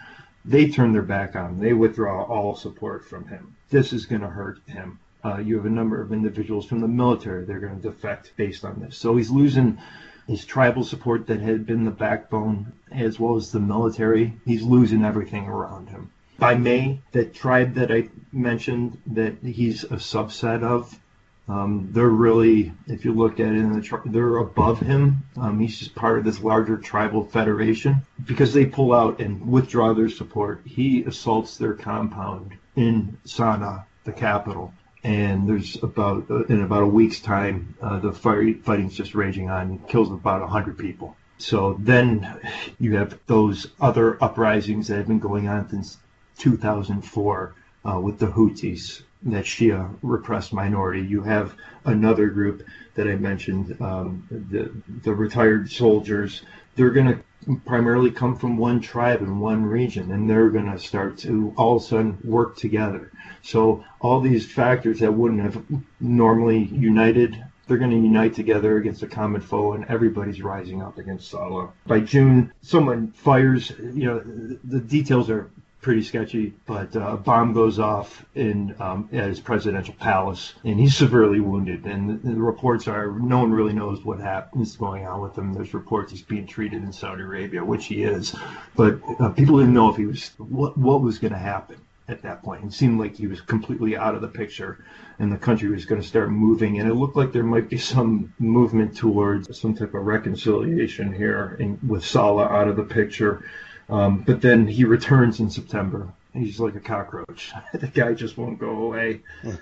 They 0.44 0.70
turn 0.70 0.92
their 0.92 1.02
back 1.02 1.36
on 1.36 1.52
him. 1.52 1.60
They 1.60 1.74
withdraw 1.74 2.24
all 2.24 2.56
support 2.56 3.06
from 3.06 3.28
him. 3.28 3.56
This 3.70 3.94
is 3.94 4.06
going 4.06 4.22
to 4.22 4.28
hurt 4.28 4.60
him. 4.68 5.00
Uh, 5.24 5.38
you 5.38 5.56
have 5.56 5.66
a 5.66 5.70
number 5.70 6.00
of 6.02 6.14
individuals 6.14 6.66
from 6.68 6.82
the 6.82 6.88
military. 6.88 7.46
They're 7.46 7.60
going 7.60 7.82
to 7.82 7.90
defect 7.90 8.34
based 8.38 8.64
on 8.64 8.80
this. 8.80 8.96
So 8.98 9.16
he's 9.16 9.32
losing 9.32 9.80
his 10.28 10.46
tribal 10.46 10.84
support 10.84 11.28
that 11.28 11.40
had 11.40 11.66
been 11.66 11.84
the 11.84 11.92
backbone, 11.92 12.74
as 12.92 13.20
well 13.20 13.36
as 13.36 13.52
the 13.52 13.60
military. 13.60 14.34
He's 14.46 14.64
losing 14.64 15.04
everything 15.04 15.48
around 15.48 15.90
him. 15.90 16.12
By 16.38 16.56
May, 16.56 17.02
that 17.12 17.34
tribe 17.34 17.76
that 17.76 17.92
I 17.92 18.10
mentioned 18.32 19.02
that 19.08 19.38
he's 19.42 19.84
a 19.86 19.98
subset 19.98 20.64
of, 20.64 21.00
um, 21.48 21.90
they're 21.92 22.08
really, 22.08 22.74
if 22.88 23.06
you 23.06 23.14
look 23.14 23.40
at 23.40 23.48
it, 23.48 23.56
in 23.56 23.74
the 23.74 23.82
tri- 23.82 24.02
they're 24.06 24.38
above 24.38 24.80
him. 24.80 25.24
Um, 25.38 25.60
he's 25.60 25.78
just 25.78 25.94
part 25.94 26.18
of 26.18 26.26
this 26.26 26.42
larger 26.42 26.78
tribal 26.78 27.24
federation. 27.24 27.98
Because 28.26 28.54
they 28.54 28.66
pull 28.66 28.94
out 28.94 29.20
and 29.20 29.48
withdraw 29.48 29.94
their 29.94 30.10
support, 30.10 30.62
he 30.66 31.04
assaults 31.04 31.58
their 31.58 31.74
compound 31.74 32.54
in 32.76 33.18
Sana'a, 33.26 33.86
the 34.06 34.12
capital. 34.12 34.74
And 35.04 35.48
there's 35.48 35.82
about, 35.84 36.32
uh, 36.32 36.46
in 36.46 36.64
about 36.64 36.82
a 36.82 36.88
week's 36.88 37.20
time, 37.20 37.76
uh, 37.80 38.00
the 38.00 38.12
fight, 38.12 38.66
fighting's 38.66 38.96
just 38.96 39.14
raging 39.14 39.52
on. 39.52 39.78
Kills 39.88 40.12
about 40.12 40.42
100 40.42 40.80
people. 40.80 41.16
So 41.38 41.76
then 41.80 42.40
you 42.80 42.96
have 42.96 43.20
those 43.28 43.68
other 43.80 44.18
uprisings 44.24 44.88
that 44.88 44.98
have 44.98 45.08
been 45.08 45.20
going 45.20 45.48
on 45.48 45.70
since 45.70 45.98
2004 46.38 47.56
uh, 47.86 48.00
with 48.00 48.20
the 48.20 48.28
Houthis 48.28 49.02
that 49.24 49.46
Shia 49.46 49.96
repressed 50.02 50.54
minority. 50.54 51.02
You 51.02 51.22
have 51.24 51.56
another 51.86 52.28
group 52.28 52.64
that 52.96 53.08
I 53.08 53.16
mentioned, 53.16 53.76
um, 53.82 54.28
the 54.30 54.72
the 55.04 55.14
retired 55.14 55.72
soldiers. 55.72 56.44
They're 56.76 56.92
going 56.92 57.08
to 57.08 57.56
primarily 57.66 58.12
come 58.12 58.36
from 58.36 58.58
one 58.58 58.82
tribe 58.82 59.22
in 59.22 59.40
one 59.40 59.66
region, 59.66 60.12
and 60.12 60.30
they're 60.30 60.50
going 60.50 60.72
to 60.72 60.80
start 60.80 61.18
to 61.20 61.54
all 61.58 61.78
of 61.78 61.84
a 61.84 61.86
sudden 61.86 62.18
work 62.24 62.58
together. 62.58 63.12
So 63.42 63.84
all 64.00 64.20
these 64.20 64.52
factors 64.52 65.00
that 65.00 65.14
wouldn't 65.14 65.42
have 65.42 65.64
normally 66.00 66.64
united. 66.66 67.44
They're 67.68 67.78
going 67.78 67.92
to 67.92 67.98
unite 67.98 68.36
together 68.36 68.78
against 68.78 69.02
a 69.02 69.08
common 69.08 69.42
foe, 69.42 69.74
and 69.74 69.86
everybody's 69.86 70.42
rising 70.42 70.84
up 70.84 71.00
against 71.00 71.32
Saleh. 71.32 71.72
By 71.88 72.00
June, 72.02 72.52
someone 72.62 73.12
fires. 73.12 73.72
You 73.80 74.06
know, 74.06 74.20
the 74.64 74.80
details 74.80 75.32
are 75.32 75.50
pretty 75.86 76.02
sketchy. 76.02 76.52
But 76.66 76.96
uh, 76.96 77.12
a 77.12 77.18
bomb 77.18 77.54
goes 77.54 77.78
off 77.78 78.26
in 78.34 78.76
um, 78.80 79.08
at 79.14 79.30
his 79.30 79.40
presidential 79.40 79.94
palace, 79.94 80.56
and 80.64 80.80
he's 80.80 80.98
severely 80.98 81.40
wounded. 81.40 81.86
And 81.86 82.10
the, 82.10 82.30
the, 82.30 82.36
reports 82.36 82.88
are 82.88 83.12
no 83.12 83.38
one 83.38 83.52
really 83.52 83.72
knows 83.72 84.04
what 84.04 84.20
happens 84.20 84.76
going 84.76 85.06
on 85.06 85.22
with 85.22 85.38
him. 85.38 85.54
There's 85.54 85.76
reports 85.76 86.12
he's 86.12 86.24
being 86.24 86.48
treated 86.48 86.82
in 86.82 86.92
Saudi 86.92 87.22
Arabia, 87.22 87.64
which 87.64 87.86
he 87.86 88.02
is, 88.02 88.36
but 88.76 89.00
uh, 89.20 89.30
people 89.30 89.60
didn't 89.60 89.76
know 89.76 89.90
if 89.92 89.96
he 89.96 90.08
was 90.08 90.32
what 90.40 90.76
what 90.76 91.02
was 91.02 91.20
going 91.20 91.34
to 91.34 91.40
happen 91.40 91.78
at 92.08 92.24
that 92.24 92.42
point. 92.42 92.64
It 92.64 92.74
seemed 92.74 93.00
like 93.00 93.16
he 93.16 93.28
was 93.28 93.42
completely 93.42 93.96
out 93.96 94.16
of 94.16 94.22
the 94.22 94.28
picture 94.28 94.84
and 95.20 95.32
the 95.32 95.38
country 95.38 95.70
was 95.70 95.86
going 95.86 96.02
to 96.02 96.08
start 96.08 96.32
moving. 96.32 96.80
And 96.80 96.90
it 96.90 96.96
looked 96.96 97.16
like 97.16 97.32
there 97.32 97.44
might 97.44 97.70
be 97.70 97.78
some 97.78 98.34
movement 98.40 98.98
towards 98.98 99.58
some 99.58 99.76
type 99.76 99.94
of 99.94 100.06
reconciliation 100.06 101.14
here 101.14 101.58
in, 101.60 101.80
with 101.88 102.04
Salah 102.04 102.46
out 102.46 102.68
of 102.68 102.76
the 102.76 102.84
picture. 102.84 103.44
Um, 103.90 104.24
but 104.24 104.42
then 104.42 104.68
he 104.68 104.84
returns 104.84 105.40
in 105.40 105.50
September. 105.50 106.12
He's 106.34 106.60
like 106.60 106.76
a 106.76 106.80
cockroach. 106.80 107.54
the 107.74 107.88
guy 107.88 108.14
just 108.14 108.38
won't 108.38 108.60
go 108.60 108.70
away. 108.70 109.22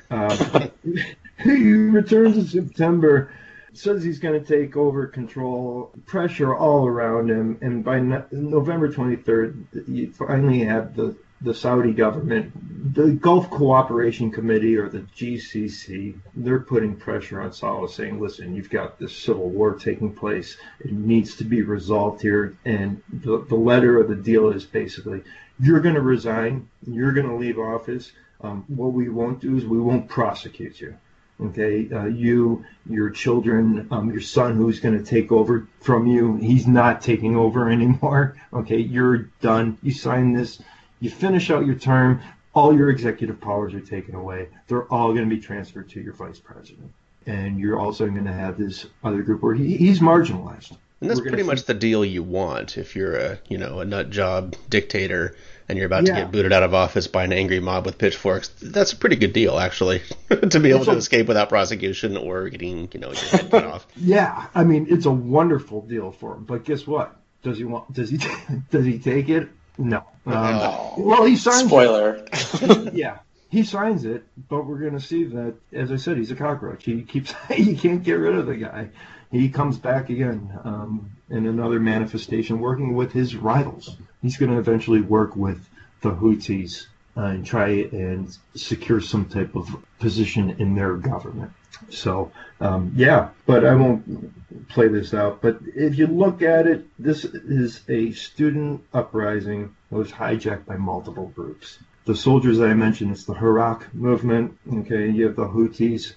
Um, 0.10 0.72
he 1.44 1.74
returns 1.74 2.38
in 2.38 2.48
September, 2.48 3.32
says 3.74 4.04
he's 4.04 4.20
going 4.20 4.44
to 4.44 4.46
take 4.46 4.76
over 4.78 5.08
control, 5.08 5.92
pressure 6.06 6.56
all 6.56 6.88
around 6.88 7.30
him, 7.30 7.58
and 7.62 7.84
by 7.84 8.00
no- 8.00 8.26
November 8.32 8.92
23rd, 8.92 9.88
you 9.88 10.12
finally 10.12 10.60
have 10.64 10.96
the 10.96 11.16
the 11.44 11.54
Saudi 11.54 11.92
government, 11.92 12.96
the 12.96 13.12
Gulf 13.12 13.50
Cooperation 13.50 14.32
Committee 14.32 14.78
or 14.78 14.88
the 14.88 15.00
GCC, 15.00 16.16
they're 16.36 16.60
putting 16.60 16.96
pressure 16.96 17.42
on 17.42 17.52
Saleh 17.52 17.92
saying, 17.92 18.20
listen, 18.20 18.56
you've 18.56 18.70
got 18.70 18.98
this 18.98 19.16
civil 19.16 19.50
war 19.50 19.76
taking 19.76 20.14
place. 20.14 20.58
It 20.80 20.94
needs 20.94 21.36
to 21.36 21.44
be 21.44 21.62
resolved 21.62 22.22
here. 22.22 22.56
And 22.64 23.02
the, 23.12 23.46
the 23.48 23.56
letter 23.56 24.00
of 24.00 24.08
the 24.08 24.16
deal 24.16 24.50
is 24.50 24.64
basically, 24.64 25.22
you're 25.60 25.82
going 25.82 25.96
to 25.96 26.02
resign, 26.02 26.70
you're 26.88 27.14
going 27.14 27.28
to 27.28 27.36
leave 27.36 27.60
office. 27.60 28.12
Um, 28.42 28.64
what 28.68 28.94
we 28.94 29.10
won't 29.10 29.40
do 29.40 29.58
is 29.58 29.66
we 29.66 29.80
won't 29.80 30.08
prosecute 30.08 30.80
you. 30.80 30.96
Okay, 31.42 31.90
uh, 31.92 32.06
you, 32.06 32.64
your 32.88 33.10
children, 33.10 33.88
um, 33.92 34.12
your 34.12 34.22
son 34.22 34.56
who's 34.56 34.80
going 34.80 34.98
to 34.98 35.04
take 35.04 35.32
over 35.32 35.68
from 35.82 36.06
you, 36.06 36.36
he's 36.36 36.68
not 36.68 37.02
taking 37.02 37.36
over 37.36 37.70
anymore. 37.70 38.38
Okay, 38.54 38.78
you're 38.78 39.30
done. 39.42 39.78
You 39.82 39.92
sign 39.92 40.34
this 40.34 40.62
you 41.04 41.10
finish 41.10 41.52
out 41.52 41.66
your 41.66 41.76
term, 41.76 42.22
all 42.56 42.74
your 42.74 42.90
executive 42.90 43.42
powers 43.42 43.74
are 43.74 43.82
taken 43.82 44.16
away. 44.16 44.48
They're 44.68 44.86
all 44.86 45.10
going 45.10 45.30
to 45.30 45.36
be 45.36 45.42
transferred 45.42 45.90
to 45.90 46.02
your 46.02 46.14
vice 46.14 46.40
president. 46.40 46.94
And 47.26 47.60
you're 47.60 47.78
also 47.78 48.08
going 48.08 48.24
to 48.24 48.34
have 48.34 48.58
this 48.58 48.86
other 49.04 49.22
group 49.22 49.44
where 49.44 49.54
he, 49.54 49.76
he's 49.76 50.00
marginalized. 50.00 50.78
And 51.02 51.10
that's 51.10 51.20
pretty 51.20 51.44
much 51.44 51.64
the 51.66 51.74
deal 51.74 52.06
you 52.06 52.24
want 52.24 52.78
if 52.78 52.96
you're 52.96 53.18
a, 53.18 53.40
you 53.50 53.58
know, 53.58 53.82
a 53.82 53.86
nut 53.86 54.12
job 54.12 54.56
dictator 54.70 55.36
and 55.68 55.78
you're 55.78 55.88
about 55.88 56.08
yeah. 56.08 56.16
to 56.16 56.22
get 56.22 56.32
booted 56.32 56.54
out 56.54 56.64
of 56.64 56.74
office 56.74 57.08
by 57.08 57.26
an 57.26 57.34
angry 57.34 57.60
mob 57.60 57.86
with 57.86 57.98
pitchforks. 57.98 58.48
That's 58.62 58.94
a 58.94 58.96
pretty 58.96 59.18
good 59.18 59.34
deal, 59.34 59.60
actually, 59.60 60.02
to 60.50 60.60
be 60.62 60.70
able 60.70 60.86
to 60.86 60.92
escape 60.92 61.28
without 61.28 61.50
prosecution 61.50 62.16
or 62.16 62.48
getting, 62.48 62.88
you 62.94 63.02
know, 63.02 63.12
your 63.12 63.26
head 63.26 63.52
cut 63.52 63.66
off. 63.66 63.86
Yeah, 63.98 64.48
I 64.56 64.64
mean, 64.64 64.88
it's 64.90 65.06
a 65.06 65.12
wonderful 65.12 65.82
deal 65.82 66.12
for 66.12 66.36
him. 66.36 66.46
But 66.46 66.64
guess 66.64 66.88
what? 66.88 67.18
Does 67.42 67.58
he 67.58 67.66
want? 67.66 67.92
Does 67.92 68.10
he? 68.10 68.20
does 68.72 68.86
he 68.86 69.00
take 69.00 69.28
it? 69.28 69.50
No. 69.78 69.98
Um, 70.26 70.34
oh, 70.36 70.94
well, 70.98 71.26
he 71.26 71.36
signs. 71.36 71.68
Spoiler. 71.68 72.26
yeah, 72.94 73.20
he 73.50 73.64
signs 73.64 74.06
it, 74.06 74.24
but 74.50 74.66
we're 74.66 74.80
going 74.80 74.94
to 74.94 75.02
see 75.02 75.26
that, 75.26 75.56
as 75.72 75.92
I 75.92 75.98
said, 75.98 76.18
he's 76.18 76.32
a 76.32 76.36
cockroach. 76.36 76.86
He 76.86 77.02
keeps. 77.02 77.34
he 77.52 77.76
can't 77.76 78.04
get 78.04 78.14
rid 78.14 78.36
of 78.36 78.46
the 78.46 78.56
guy. 78.56 78.90
He 79.32 79.50
comes 79.50 79.78
back 79.78 80.10
again 80.10 80.60
um, 80.64 81.12
in 81.30 81.48
another 81.48 81.80
manifestation, 81.80 82.60
working 82.60 82.94
with 82.96 83.12
his 83.12 83.36
rivals. 83.36 83.98
He's 84.22 84.38
going 84.38 84.52
to 84.52 84.60
eventually 84.60 85.02
work 85.02 85.36
with 85.36 85.68
the 86.02 86.12
Houthis 86.12 86.86
and 87.16 87.46
try 87.46 87.70
and 87.92 88.36
secure 88.56 89.00
some 89.00 89.26
type 89.26 89.56
of 89.56 89.70
position 90.00 90.56
in 90.60 90.76
their 90.76 90.96
government. 90.96 91.52
So, 91.90 92.32
um, 92.60 92.94
yeah, 92.96 93.30
but 93.46 93.66
I 93.66 93.76
won't 93.76 94.70
play 94.70 94.88
this 94.88 95.14
out. 95.14 95.42
But 95.42 95.60
if 95.76 95.98
you 95.98 96.08
look 96.08 96.42
at 96.42 96.68
it, 96.68 96.86
this 96.98 97.26
is 97.26 97.82
a 97.90 98.12
student 98.12 98.84
uprising 98.94 99.76
that 99.90 99.98
was 99.98 100.12
hijacked 100.12 100.66
by 100.66 100.78
multiple 100.78 101.32
groups. 101.36 101.80
The 102.06 102.16
soldiers 102.16 102.58
that 102.58 102.70
I 102.70 102.74
mentioned, 102.74 103.12
it's 103.12 103.26
the 103.26 103.34
Hirak 103.34 103.94
movement. 103.94 104.58
Okay, 104.72 105.10
you 105.10 105.26
have 105.26 105.36
the 105.36 105.48
Houthis 105.48 106.14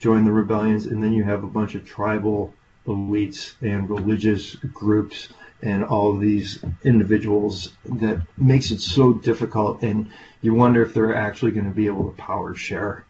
join 0.00 0.24
the 0.24 0.32
rebellions, 0.32 0.86
and 0.86 1.02
then 1.02 1.12
you 1.12 1.24
have 1.24 1.44
a 1.44 1.48
bunch 1.48 1.74
of 1.74 1.84
tribal 1.84 2.54
elites 2.86 3.54
and 3.60 3.88
religious 3.88 4.54
groups 4.56 5.28
and 5.62 5.84
all 5.84 6.16
these 6.16 6.58
individuals 6.84 7.72
that 7.84 8.20
makes 8.36 8.70
it 8.70 8.80
so 8.80 9.12
difficult 9.12 9.82
and 9.82 10.10
you 10.40 10.54
wonder 10.54 10.82
if 10.82 10.94
they're 10.94 11.14
actually 11.14 11.50
going 11.50 11.66
to 11.66 11.74
be 11.74 11.86
able 11.86 12.10
to 12.10 12.16
power 12.16 12.54
share 12.54 13.04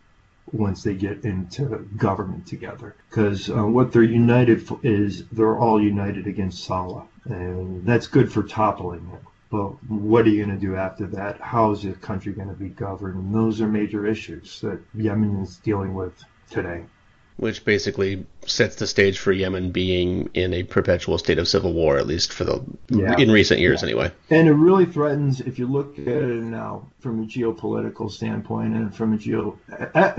once 0.52 0.82
they 0.82 0.94
get 0.94 1.24
into 1.24 1.86
government 1.96 2.46
together. 2.46 2.94
Because 3.10 3.50
uh, 3.50 3.66
what 3.66 3.92
they're 3.92 4.02
united 4.02 4.66
for 4.66 4.80
is 4.82 5.26
they're 5.26 5.58
all 5.58 5.82
united 5.82 6.26
against 6.26 6.64
Salah, 6.64 7.06
and 7.24 7.84
that's 7.84 8.06
good 8.06 8.32
for 8.32 8.42
toppling 8.42 9.10
it. 9.12 9.20
But 9.50 9.82
what 9.90 10.26
are 10.26 10.30
you 10.30 10.44
going 10.44 10.58
to 10.58 10.66
do 10.66 10.76
after 10.76 11.06
that? 11.08 11.40
How 11.40 11.72
is 11.72 11.82
the 11.82 11.92
country 11.92 12.32
going 12.32 12.48
to 12.48 12.54
be 12.54 12.68
governed? 12.68 13.16
And 13.16 13.34
those 13.34 13.60
are 13.60 13.68
major 13.68 14.06
issues 14.06 14.60
that 14.60 14.80
Yemen 14.94 15.42
is 15.42 15.56
dealing 15.56 15.94
with 15.94 16.12
today 16.50 16.84
which 17.38 17.64
basically 17.64 18.26
sets 18.46 18.76
the 18.76 18.86
stage 18.86 19.18
for 19.18 19.30
Yemen 19.30 19.70
being 19.70 20.28
in 20.34 20.52
a 20.52 20.64
perpetual 20.64 21.18
state 21.18 21.38
of 21.38 21.46
civil 21.46 21.72
war, 21.72 21.96
at 21.96 22.06
least 22.06 22.32
for 22.32 22.42
the 22.42 22.60
yeah. 22.88 23.16
in 23.16 23.30
recent 23.30 23.60
years, 23.60 23.80
yeah. 23.80 23.88
anyway. 23.88 24.12
And 24.28 24.48
it 24.48 24.52
really 24.52 24.86
threatens, 24.86 25.40
if 25.40 25.56
you 25.58 25.68
look 25.68 25.98
at 26.00 26.08
it 26.08 26.42
now 26.42 26.88
from 26.98 27.22
a 27.22 27.26
geopolitical 27.26 28.10
standpoint 28.10 28.74
and 28.74 28.94
from 28.94 29.12
a 29.12 29.16
geo 29.16 29.56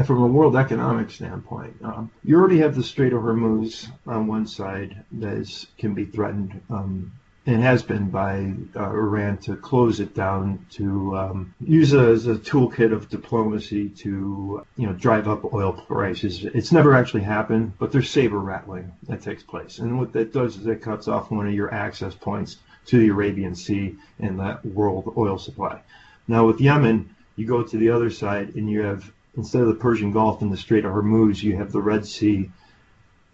from 0.05 0.23
a 0.23 0.27
world 0.27 0.55
economic 0.55 1.11
standpoint, 1.11 1.75
um, 1.83 2.09
you 2.23 2.37
already 2.37 2.59
have 2.59 2.73
the 2.73 2.83
Strait 2.83 3.11
of 3.11 3.21
Hormuz 3.21 3.91
on 4.07 4.27
one 4.27 4.47
side 4.47 5.03
that 5.11 5.33
is, 5.33 5.67
can 5.77 5.93
be 5.93 6.05
threatened. 6.05 6.61
Um, 6.69 7.11
and 7.45 7.63
has 7.63 7.81
been 7.81 8.09
by 8.09 8.53
uh, 8.75 8.89
Iran 8.89 9.37
to 9.39 9.55
close 9.55 9.99
it 9.99 10.13
down, 10.13 10.65
to 10.71 11.17
um, 11.17 11.55
use 11.59 11.93
it 11.93 11.99
as 11.99 12.27
a 12.27 12.35
toolkit 12.35 12.91
of 12.91 13.09
diplomacy 13.09 13.89
to 13.89 14.65
you 14.75 14.87
know 14.87 14.93
drive 14.93 15.27
up 15.27 15.53
oil 15.53 15.73
prices. 15.73 16.45
It's 16.45 16.71
never 16.71 16.93
actually 16.93 17.23
happened, 17.23 17.73
but 17.79 17.91
there's 17.91 18.09
saber 18.09 18.39
rattling 18.39 18.91
that 19.07 19.21
takes 19.21 19.43
place, 19.43 19.79
and 19.79 19.97
what 19.97 20.13
that 20.13 20.33
does 20.33 20.57
is 20.57 20.67
it 20.67 20.81
cuts 20.81 21.07
off 21.07 21.31
one 21.31 21.47
of 21.47 21.53
your 21.53 21.73
access 21.73 22.13
points 22.13 22.57
to 22.87 22.99
the 22.99 23.09
Arabian 23.09 23.55
Sea 23.55 23.95
and 24.19 24.39
that 24.39 24.65
world 24.65 25.13
oil 25.17 25.37
supply. 25.37 25.81
Now 26.27 26.45
with 26.45 26.61
Yemen, 26.61 27.15
you 27.35 27.47
go 27.47 27.63
to 27.63 27.77
the 27.77 27.89
other 27.89 28.09
side 28.09 28.55
and 28.55 28.69
you 28.69 28.81
have 28.81 29.11
instead 29.37 29.61
of 29.61 29.67
the 29.67 29.75
Persian 29.75 30.11
Gulf 30.11 30.41
and 30.41 30.51
the 30.51 30.57
Strait 30.57 30.85
of 30.85 30.91
Hormuz, 30.91 31.41
you 31.41 31.55
have 31.57 31.71
the 31.71 31.81
Red 31.81 32.05
Sea 32.05 32.51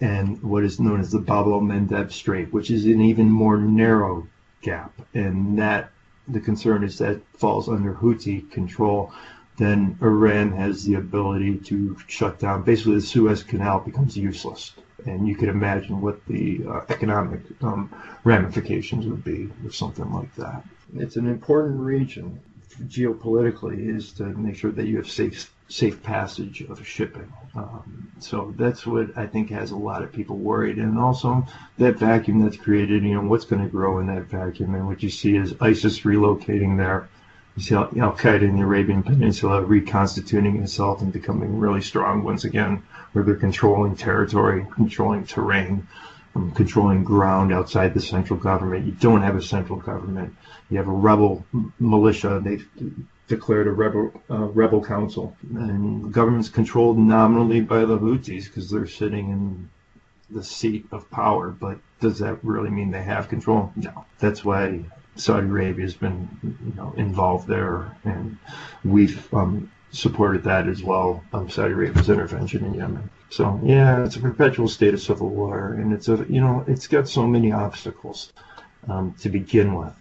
and 0.01 0.41
what 0.43 0.63
is 0.63 0.79
known 0.79 0.99
as 0.99 1.11
the 1.11 1.19
Bab 1.19 1.47
el 1.47 1.61
Mandeb 1.61 2.11
Strait, 2.11 2.51
which 2.51 2.69
is 2.69 2.85
an 2.85 3.01
even 3.01 3.29
more 3.29 3.57
narrow 3.57 4.27
gap. 4.61 4.93
And 5.13 5.57
that 5.59 5.91
the 6.27 6.39
concern 6.39 6.83
is 6.83 6.97
that 6.97 7.21
falls 7.37 7.69
under 7.69 7.93
Houthi 7.93 8.49
control. 8.51 9.13
Then 9.57 9.97
Iran 10.01 10.51
has 10.51 10.83
the 10.83 10.95
ability 10.95 11.59
to 11.59 11.97
shut 12.07 12.39
down. 12.39 12.63
Basically, 12.63 12.95
the 12.95 13.01
Suez 13.01 13.41
Canal 13.43 13.79
becomes 13.79 14.17
useless, 14.17 14.73
and 15.05 15.27
you 15.27 15.35
can 15.35 15.47
imagine 15.47 16.01
what 16.01 16.25
the 16.25 16.61
uh, 16.67 16.81
economic 16.89 17.41
um, 17.61 17.89
ramifications 18.25 19.05
would 19.07 19.23
be 19.23 19.47
with 19.63 19.73
something 19.73 20.11
like 20.11 20.33
that. 20.35 20.63
It's 20.97 21.15
an 21.15 21.27
important 21.27 21.79
region 21.79 22.41
geopolitically 22.83 23.95
is 23.95 24.11
to 24.13 24.23
make 24.23 24.57
sure 24.57 24.71
that 24.71 24.85
you 24.85 24.97
have 24.97 25.09
safe 25.09 25.53
safe 25.67 26.03
passage 26.03 26.61
of 26.61 26.85
shipping. 26.85 27.31
Um, 27.55 28.11
so 28.19 28.53
that's 28.57 28.85
what 28.85 29.17
I 29.17 29.27
think 29.27 29.49
has 29.49 29.71
a 29.71 29.77
lot 29.77 30.03
of 30.03 30.11
people 30.11 30.37
worried, 30.37 30.77
and 30.77 30.99
also 30.99 31.45
that 31.77 31.97
vacuum 31.97 32.41
that's 32.41 32.57
created. 32.57 33.03
You 33.03 33.15
know, 33.15 33.21
what's 33.21 33.45
going 33.45 33.63
to 33.63 33.69
grow 33.69 33.99
in 33.99 34.07
that 34.07 34.23
vacuum, 34.23 34.75
and 34.75 34.87
what 34.87 35.03
you 35.03 35.09
see 35.09 35.35
is 35.35 35.55
ISIS 35.61 36.01
relocating 36.01 36.77
there. 36.77 37.07
You 37.55 37.63
see 37.63 37.75
Al 37.75 37.87
Qaeda 37.87 38.41
in 38.41 38.57
the 38.57 38.63
Arabian 38.63 39.03
Peninsula 39.03 39.61
reconstituting 39.61 40.61
itself 40.61 41.01
and 41.01 41.13
becoming 41.13 41.57
really 41.57 41.81
strong 41.81 42.23
once 42.23 42.43
again, 42.43 42.83
where 43.13 43.23
they're 43.23 43.35
controlling 43.35 43.95
territory, 43.95 44.67
controlling 44.73 45.25
terrain, 45.25 45.87
um, 46.35 46.51
controlling 46.51 47.05
ground 47.05 47.53
outside 47.53 47.93
the 47.93 48.01
central 48.01 48.37
government. 48.37 48.85
You 48.85 48.91
don't 48.91 49.21
have 49.21 49.37
a 49.37 49.41
central 49.41 49.79
government. 49.79 50.35
You 50.69 50.77
have 50.77 50.89
a 50.89 50.91
rebel 50.91 51.45
militia. 51.79 52.41
They've 52.43 52.67
declared 53.27 53.67
a 53.67 53.71
rebel 53.71 54.11
uh, 54.29 54.45
rebel 54.45 54.83
council, 54.83 55.35
and 55.55 56.05
the 56.05 56.09
government's 56.09 56.49
controlled 56.49 56.97
nominally 56.97 57.61
by 57.61 57.85
the 57.85 57.97
Houthis 57.97 58.45
because 58.45 58.69
they're 58.69 58.87
sitting 58.87 59.29
in 59.29 59.69
the 60.29 60.43
seat 60.43 60.85
of 60.91 61.09
power. 61.09 61.49
But 61.49 61.79
does 61.99 62.19
that 62.19 62.43
really 62.43 62.69
mean 62.69 62.91
they 62.91 63.03
have 63.03 63.29
control? 63.29 63.71
No. 63.75 64.05
That's 64.19 64.45
why 64.45 64.85
Saudi 65.15 65.47
Arabia 65.47 65.85
has 65.85 65.95
been 65.95 66.27
you 66.43 66.73
know, 66.75 66.93
involved 66.97 67.47
there, 67.47 67.95
and 68.03 68.37
we've 68.83 69.33
um, 69.33 69.71
supported 69.91 70.43
that 70.43 70.67
as 70.67 70.83
well. 70.83 71.23
Um, 71.33 71.49
Saudi 71.49 71.73
Arabia's 71.73 72.09
intervention 72.09 72.65
in 72.65 72.73
Yemen. 72.73 73.09
So 73.29 73.59
yeah, 73.63 74.03
it's 74.03 74.17
a 74.17 74.19
perpetual 74.19 74.67
state 74.67 74.93
of 74.93 75.01
civil 75.01 75.29
war, 75.29 75.73
and 75.73 75.93
it's 75.93 76.09
a 76.09 76.25
you 76.29 76.41
know 76.41 76.63
it's 76.67 76.87
got 76.87 77.07
so 77.07 77.25
many 77.25 77.51
obstacles 77.51 78.31
um, 78.87 79.15
to 79.21 79.29
begin 79.29 79.73
with 79.75 79.93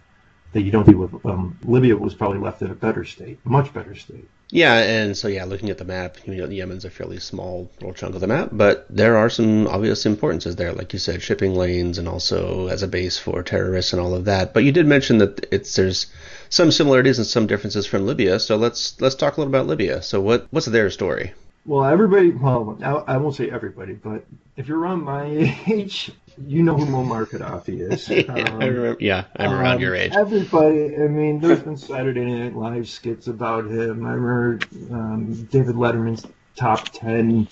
that 0.55 0.61
you 0.61 0.71
don't 0.71 0.87
deal 0.87 0.99
with. 0.99 1.25
Um, 1.25 1.59
Libya 1.65 1.97
was 1.97 2.13
probably 2.13 2.39
left 2.39 2.61
in 2.61 2.71
a 2.71 2.73
better 2.73 3.03
state, 3.03 3.37
a 3.45 3.49
much 3.49 3.73
better 3.73 3.93
state. 3.93 4.25
Yeah, 4.49 4.75
and 4.75 5.17
so 5.17 5.27
yeah, 5.27 5.43
looking 5.43 5.69
at 5.69 5.79
the 5.79 5.83
map, 5.83 6.15
you 6.25 6.33
know, 6.33 6.47
Yemen's 6.47 6.85
a 6.85 6.89
fairly 6.89 7.19
small 7.19 7.69
little 7.81 7.93
chunk 7.93 8.15
of 8.15 8.21
the 8.21 8.27
map, 8.27 8.51
but 8.53 8.85
there 8.89 9.17
are 9.17 9.29
some 9.29 9.67
obvious 9.67 10.05
importances 10.05 10.55
there, 10.55 10.71
like 10.71 10.93
you 10.93 10.99
said, 10.99 11.21
shipping 11.21 11.55
lanes, 11.55 11.97
and 11.97 12.07
also 12.07 12.67
as 12.67 12.83
a 12.83 12.87
base 12.87 13.17
for 13.19 13.43
terrorists 13.43 13.91
and 13.91 14.01
all 14.01 14.15
of 14.15 14.23
that. 14.25 14.53
But 14.53 14.63
you 14.63 14.71
did 14.71 14.87
mention 14.87 15.17
that 15.17 15.45
it's 15.51 15.75
there's 15.75 16.07
some 16.47 16.71
similarities 16.71 17.17
and 17.17 17.27
some 17.27 17.47
differences 17.47 17.85
from 17.85 18.05
Libya. 18.05 18.39
So 18.39 18.55
let's 18.55 19.01
let's 19.01 19.15
talk 19.15 19.35
a 19.35 19.41
little 19.41 19.51
about 19.51 19.67
Libya. 19.67 20.01
So 20.03 20.21
what 20.21 20.47
what's 20.51 20.67
their 20.67 20.89
story? 20.89 21.33
Well, 21.65 21.83
everybody, 21.83 22.29
well, 22.29 22.77
I, 22.81 23.17
won't 23.17 23.35
say 23.35 23.49
everybody, 23.49 23.93
but 23.93 24.23
if 24.55 24.67
you're 24.69 24.79
around 24.79 25.03
my 25.03 25.25
age, 25.67 26.11
you 26.37 26.63
know 26.63 26.75
who 26.75 26.85
Muammar 26.85 27.25
Gaddafi 27.25 27.91
is. 27.91 28.09
yeah, 28.09 28.33
um, 28.33 28.61
I 28.61 28.65
remember, 28.65 28.97
yeah, 28.99 29.25
I'm 29.35 29.49
um, 29.49 29.55
around 29.55 29.81
your 29.81 29.95
age. 29.95 30.13
Everybody, 30.13 30.95
I 30.95 31.07
mean, 31.07 31.39
there's 31.39 31.61
been 31.61 31.77
Saturday 31.77 32.25
Night 32.25 32.55
Live 32.55 32.89
skits 32.89 33.27
about 33.27 33.65
him. 33.65 34.05
I 34.05 34.13
remember 34.13 34.59
um, 34.91 35.45
David 35.45 35.75
Letterman's 35.75 36.25
top 36.55 36.89
10 36.89 37.47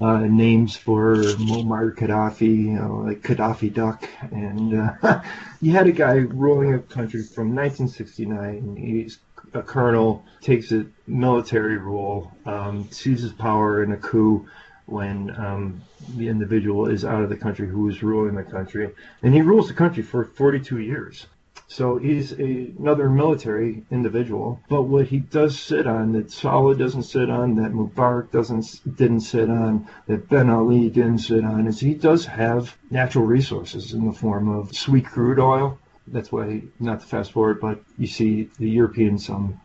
uh, 0.00 0.18
names 0.18 0.76
for 0.76 1.16
Muammar 1.16 1.94
Gaddafi, 1.94 2.40
you 2.40 2.72
know, 2.72 3.04
like 3.06 3.22
Gaddafi 3.22 3.72
Duck. 3.72 4.08
And 4.30 4.92
uh, 5.02 5.22
you 5.60 5.72
had 5.72 5.86
a 5.86 5.92
guy 5.92 6.14
ruling 6.14 6.74
a 6.74 6.78
country 6.78 7.22
from 7.22 7.54
1969. 7.54 8.76
He's 8.76 9.18
a 9.52 9.62
colonel 9.62 10.24
takes 10.40 10.70
a 10.72 10.86
military 11.06 11.76
role, 11.76 12.32
um, 12.46 12.88
seizes 12.90 13.32
power 13.32 13.82
in 13.82 13.92
a 13.92 13.96
coup 13.96 14.48
when 14.90 15.34
um, 15.36 15.82
the 16.16 16.28
individual 16.28 16.86
is 16.86 17.04
out 17.04 17.22
of 17.22 17.28
the 17.28 17.36
country 17.36 17.68
who 17.68 17.88
is 17.88 18.02
ruling 18.02 18.34
the 18.34 18.42
country, 18.42 18.90
and 19.22 19.34
he 19.34 19.42
rules 19.42 19.68
the 19.68 19.74
country 19.74 20.02
for 20.02 20.24
42 20.24 20.78
years. 20.78 21.26
So 21.68 21.98
he's 21.98 22.32
a, 22.32 22.72
another 22.78 23.08
military 23.08 23.84
individual, 23.92 24.60
but 24.68 24.82
what 24.82 25.06
he 25.06 25.20
does 25.20 25.58
sit 25.58 25.86
on 25.86 26.12
that 26.12 26.32
Saleh 26.32 26.76
doesn't 26.76 27.04
sit 27.04 27.30
on, 27.30 27.54
that 27.56 27.72
Mubarak 27.72 28.32
doesn't 28.32 28.96
didn't 28.96 29.20
sit 29.20 29.48
on, 29.48 29.86
that 30.08 30.28
Ben 30.28 30.50
Ali 30.50 30.90
didn't 30.90 31.18
sit 31.18 31.44
on, 31.44 31.68
is 31.68 31.78
he 31.78 31.94
does 31.94 32.26
have 32.26 32.76
natural 32.90 33.24
resources 33.24 33.92
in 33.92 34.06
the 34.06 34.12
form 34.12 34.48
of 34.48 34.74
sweet 34.74 35.06
crude 35.06 35.38
oil, 35.38 35.78
that's 36.08 36.32
why 36.32 36.62
not 36.80 37.00
to 37.00 37.06
fast 37.06 37.32
forward, 37.32 37.60
but 37.60 37.80
you 37.98 38.06
see 38.06 38.50
the 38.58 38.68
Europeans 38.68 39.28
um, 39.30 39.60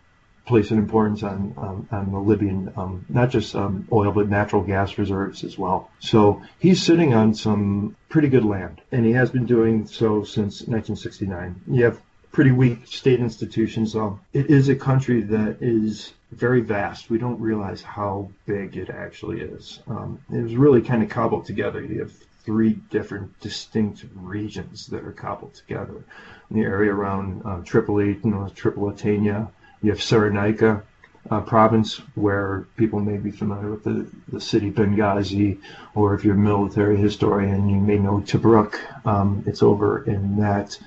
place 0.46 0.72
an 0.72 0.78
importance 0.78 1.24
on 1.24 1.54
um, 1.58 1.88
on 1.92 2.12
the 2.12 2.20
Libyan, 2.20 2.72
um, 2.76 3.06
not 3.10 3.30
just 3.30 3.56
um, 3.56 3.88
oil 3.92 4.12
but 4.12 4.30
natural 4.30 4.62
gas 4.62 4.98
reserves 4.98 5.44
as 5.44 5.58
well. 5.58 5.90
So 6.00 6.42
he's 6.60 6.82
sitting 6.82 7.14
on 7.14 7.34
some 7.34 7.96
pretty 8.10 8.30
good 8.30 8.46
land, 8.46 8.82
and 8.92 9.06
he 9.06 9.12
has 9.14 9.32
been 9.32 9.46
doing 9.46 9.88
so 9.88 10.24
since 10.24 10.62
1969. 10.62 11.62
You 11.68 11.86
have 11.86 12.02
pretty 12.32 12.52
weak 12.52 12.86
state 12.86 13.20
institutions, 13.20 13.94
though. 13.94 14.20
It 14.34 14.48
is 14.48 14.70
a 14.70 14.76
country 14.76 15.22
that 15.22 15.58
is 15.62 16.14
very 16.32 16.62
vast. 16.62 17.10
We 17.10 17.18
don't 17.18 17.40
realize 17.40 17.82
how 17.82 18.30
big 18.46 18.76
it 18.76 18.90
actually 18.90 19.40
is. 19.40 19.80
Um, 19.88 20.20
it 20.32 20.44
was 20.44 20.56
really 20.56 20.82
kind 20.82 21.02
of 21.02 21.10
cobbled 21.10 21.46
together. 21.46 21.82
You 21.82 22.02
have 22.02 22.12
three 22.44 22.74
different 22.90 23.40
distinct 23.40 24.06
regions 24.14 24.86
that 24.88 25.04
are 25.04 25.14
cobbled 25.14 25.54
together. 25.56 26.04
In 26.52 26.60
the 26.60 26.66
area 26.66 26.94
around 26.94 27.42
uh, 27.46 27.62
Tripoli, 27.64 28.20
you 28.24 28.30
know, 28.30 28.52
Tripolitania, 28.54 29.50
you 29.86 29.92
have 29.92 30.00
Cyrenaica 30.00 30.82
uh, 31.30 31.42
province, 31.42 32.02
where 32.16 32.66
people 32.76 33.00
may 33.00 33.18
be 33.18 33.32
familiar 33.32 33.70
with 33.70 33.84
the, 33.84 34.08
the 34.32 34.42
city 34.42 34.72
Benghazi, 34.72 35.60
or 35.94 36.16
if 36.16 36.24
you're 36.24 36.36
a 36.36 36.38
military 36.38 36.98
historian, 36.98 37.70
you 37.70 37.78
may 37.78 37.98
know 37.98 38.20
Tobruk. 38.20 38.80
Um, 39.06 39.44
it's 39.46 39.62
over 39.62 40.04
in 40.06 40.38
that 40.38 40.78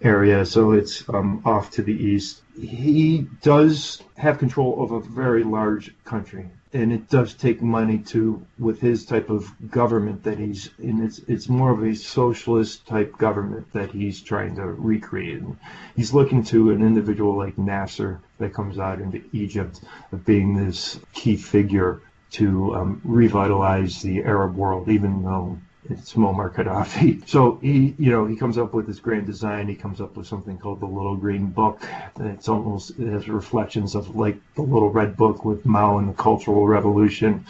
area, 0.00 0.44
so 0.44 0.72
it's 0.72 1.08
um, 1.08 1.42
off 1.44 1.70
to 1.72 1.82
the 1.82 1.92
east. 1.92 2.42
He 2.60 3.26
does 3.42 4.02
have 4.16 4.38
control 4.38 4.82
of 4.82 4.92
a 4.92 5.00
very 5.00 5.44
large 5.44 5.94
country 6.04 6.50
and 6.74 6.92
it 6.92 7.08
does 7.08 7.34
take 7.34 7.62
money 7.62 7.98
to 7.98 8.44
with 8.58 8.80
his 8.80 9.06
type 9.06 9.30
of 9.30 9.48
government 9.70 10.24
that 10.24 10.38
he's 10.38 10.70
in 10.80 11.02
it's 11.02 11.20
it's 11.28 11.48
more 11.48 11.70
of 11.70 11.82
a 11.82 11.94
socialist 11.94 12.84
type 12.86 13.16
government 13.16 13.72
that 13.72 13.92
he's 13.92 14.20
trying 14.20 14.56
to 14.56 14.66
recreate 14.66 15.40
and 15.40 15.56
he's 15.96 16.12
looking 16.12 16.42
to 16.42 16.72
an 16.72 16.82
individual 16.82 17.36
like 17.36 17.56
Nasser 17.56 18.20
that 18.38 18.52
comes 18.52 18.78
out 18.78 19.00
into 19.00 19.22
Egypt 19.32 19.80
of 20.12 20.26
being 20.26 20.54
this 20.54 20.98
key 21.12 21.36
figure 21.36 22.02
to 22.32 22.74
um, 22.74 23.00
revitalize 23.04 24.02
the 24.02 24.24
Arab 24.24 24.56
world 24.56 24.88
even 24.88 25.22
though 25.22 25.56
it's 25.90 26.14
Muammar 26.14 26.52
Gaddafi. 26.52 27.28
So 27.28 27.58
he, 27.60 27.94
you 27.98 28.10
know, 28.10 28.26
he 28.26 28.36
comes 28.36 28.58
up 28.58 28.72
with 28.72 28.86
this 28.86 29.00
grand 29.00 29.26
design. 29.26 29.68
He 29.68 29.74
comes 29.74 30.00
up 30.00 30.16
with 30.16 30.26
something 30.26 30.58
called 30.58 30.80
the 30.80 30.86
Little 30.86 31.16
Green 31.16 31.46
Book. 31.46 31.82
It's 32.18 32.48
almost 32.48 32.90
it 32.98 33.08
has 33.08 33.28
reflections 33.28 33.94
of 33.94 34.16
like 34.16 34.38
the 34.54 34.62
Little 34.62 34.90
Red 34.90 35.16
Book 35.16 35.44
with 35.44 35.66
Mao 35.66 35.98
and 35.98 36.08
the 36.08 36.14
Cultural 36.14 36.66
Revolution. 36.66 37.44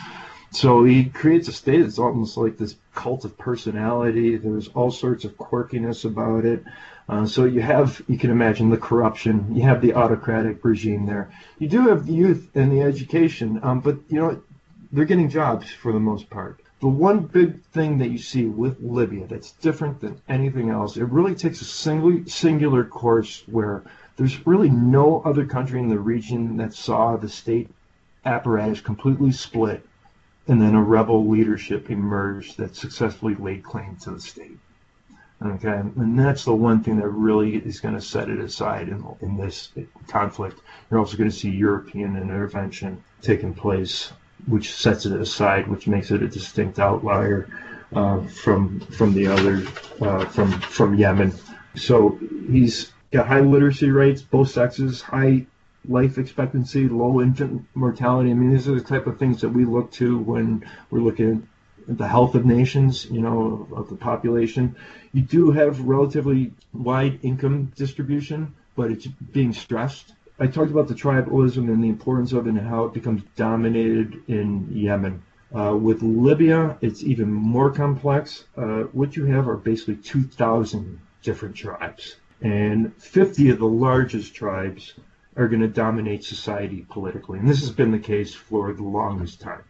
So 0.50 0.84
he 0.84 1.06
creates 1.06 1.48
a 1.48 1.52
state 1.52 1.82
that's 1.82 1.98
almost 1.98 2.36
like 2.36 2.56
this 2.56 2.76
cult 2.94 3.24
of 3.24 3.36
personality. 3.36 4.36
There's 4.36 4.68
all 4.68 4.92
sorts 4.92 5.24
of 5.24 5.36
quirkiness 5.36 6.04
about 6.04 6.44
it. 6.44 6.64
Uh, 7.08 7.26
so 7.26 7.44
you 7.44 7.60
have, 7.60 8.00
you 8.08 8.16
can 8.18 8.30
imagine 8.30 8.70
the 8.70 8.76
corruption. 8.76 9.54
You 9.54 9.62
have 9.62 9.82
the 9.82 9.94
autocratic 9.94 10.64
regime 10.64 11.06
there. 11.06 11.30
You 11.58 11.68
do 11.68 11.88
have 11.88 12.06
the 12.06 12.12
youth 12.12 12.50
and 12.54 12.72
the 12.72 12.82
education, 12.82 13.60
um, 13.62 13.80
but 13.80 13.98
you 14.08 14.20
know 14.20 14.42
they're 14.92 15.04
getting 15.04 15.28
jobs 15.28 15.70
for 15.70 15.92
the 15.92 16.00
most 16.00 16.30
part. 16.30 16.60
The 16.84 16.90
one 16.90 17.20
big 17.20 17.62
thing 17.72 17.96
that 17.96 18.10
you 18.10 18.18
see 18.18 18.44
with 18.44 18.78
Libya 18.78 19.26
that's 19.26 19.52
different 19.52 20.02
than 20.02 20.20
anything 20.28 20.68
else, 20.68 20.98
it 20.98 21.04
really 21.04 21.34
takes 21.34 21.62
a 21.62 21.64
single, 21.64 22.26
singular 22.26 22.84
course 22.84 23.42
where 23.46 23.84
there's 24.16 24.46
really 24.46 24.68
no 24.68 25.22
other 25.22 25.46
country 25.46 25.80
in 25.80 25.88
the 25.88 25.98
region 25.98 26.58
that 26.58 26.74
saw 26.74 27.16
the 27.16 27.30
state 27.30 27.70
apparatus 28.26 28.82
completely 28.82 29.32
split 29.32 29.86
and 30.46 30.60
then 30.60 30.74
a 30.74 30.82
rebel 30.82 31.26
leadership 31.26 31.90
emerged 31.90 32.58
that 32.58 32.76
successfully 32.76 33.34
laid 33.36 33.64
claim 33.64 33.96
to 34.02 34.10
the 34.10 34.20
state. 34.20 34.58
Okay, 35.42 35.78
and 35.78 36.18
that's 36.18 36.44
the 36.44 36.54
one 36.54 36.82
thing 36.82 36.98
that 36.98 37.08
really 37.08 37.56
is 37.56 37.80
going 37.80 37.94
to 37.94 38.00
set 38.02 38.28
it 38.28 38.40
aside 38.40 38.90
in, 38.90 39.02
in 39.22 39.38
this 39.38 39.70
conflict. 40.06 40.60
You're 40.90 41.00
also 41.00 41.16
going 41.16 41.30
to 41.30 41.34
see 41.34 41.48
European 41.48 42.14
intervention 42.14 43.02
taking 43.22 43.54
place 43.54 44.12
which 44.46 44.74
sets 44.74 45.06
it 45.06 45.20
aside, 45.20 45.68
which 45.68 45.86
makes 45.86 46.10
it 46.10 46.22
a 46.22 46.28
distinct 46.28 46.78
outlier 46.78 47.48
uh, 47.94 48.20
from 48.26 48.80
from 48.80 49.14
the 49.14 49.26
other 49.26 49.62
uh, 50.00 50.24
from 50.26 50.52
from 50.60 50.94
Yemen. 50.94 51.32
So 51.76 52.18
he's 52.50 52.92
got 53.12 53.26
high 53.26 53.40
literacy 53.40 53.90
rates, 53.90 54.22
both 54.22 54.50
sexes, 54.50 55.00
high 55.00 55.46
life 55.88 56.18
expectancy, 56.18 56.88
low 56.88 57.20
infant 57.20 57.64
mortality. 57.74 58.30
I 58.30 58.34
mean, 58.34 58.50
these 58.50 58.68
are 58.68 58.74
the 58.74 58.80
type 58.80 59.06
of 59.06 59.18
things 59.18 59.40
that 59.42 59.50
we 59.50 59.64
look 59.64 59.90
to 59.92 60.18
when 60.18 60.64
we're 60.90 61.00
looking 61.00 61.46
at 61.88 61.98
the 61.98 62.08
health 62.08 62.34
of 62.34 62.46
nations, 62.46 63.06
you 63.10 63.20
know, 63.20 63.68
of 63.72 63.90
the 63.90 63.96
population. 63.96 64.76
You 65.12 65.22
do 65.22 65.50
have 65.50 65.80
relatively 65.80 66.52
wide 66.72 67.18
income 67.22 67.72
distribution, 67.76 68.54
but 68.76 68.90
it's 68.90 69.06
being 69.06 69.52
stressed. 69.52 70.13
I 70.38 70.48
talked 70.48 70.72
about 70.72 70.88
the 70.88 70.94
tribalism 70.94 71.68
and 71.68 71.82
the 71.82 71.88
importance 71.88 72.32
of 72.32 72.46
it 72.46 72.50
and 72.50 72.60
how 72.60 72.84
it 72.84 72.92
becomes 72.92 73.22
dominated 73.36 74.20
in 74.26 74.68
Yemen. 74.72 75.22
Uh, 75.54 75.76
with 75.76 76.02
Libya, 76.02 76.76
it's 76.80 77.04
even 77.04 77.32
more 77.32 77.70
complex. 77.70 78.44
Uh, 78.56 78.82
what 78.90 79.14
you 79.14 79.26
have 79.26 79.48
are 79.48 79.56
basically 79.56 79.96
2,000 79.96 80.98
different 81.22 81.54
tribes, 81.54 82.16
and 82.42 82.92
50 83.00 83.50
of 83.50 83.58
the 83.60 83.66
largest 83.66 84.34
tribes 84.34 84.94
are 85.36 85.46
going 85.46 85.62
to 85.62 85.68
dominate 85.68 86.24
society 86.24 86.84
politically. 86.90 87.38
And 87.38 87.48
this 87.48 87.60
has 87.60 87.70
been 87.70 87.92
the 87.92 87.98
case 88.00 88.34
for 88.34 88.72
the 88.72 88.82
longest 88.82 89.40
time 89.40 89.62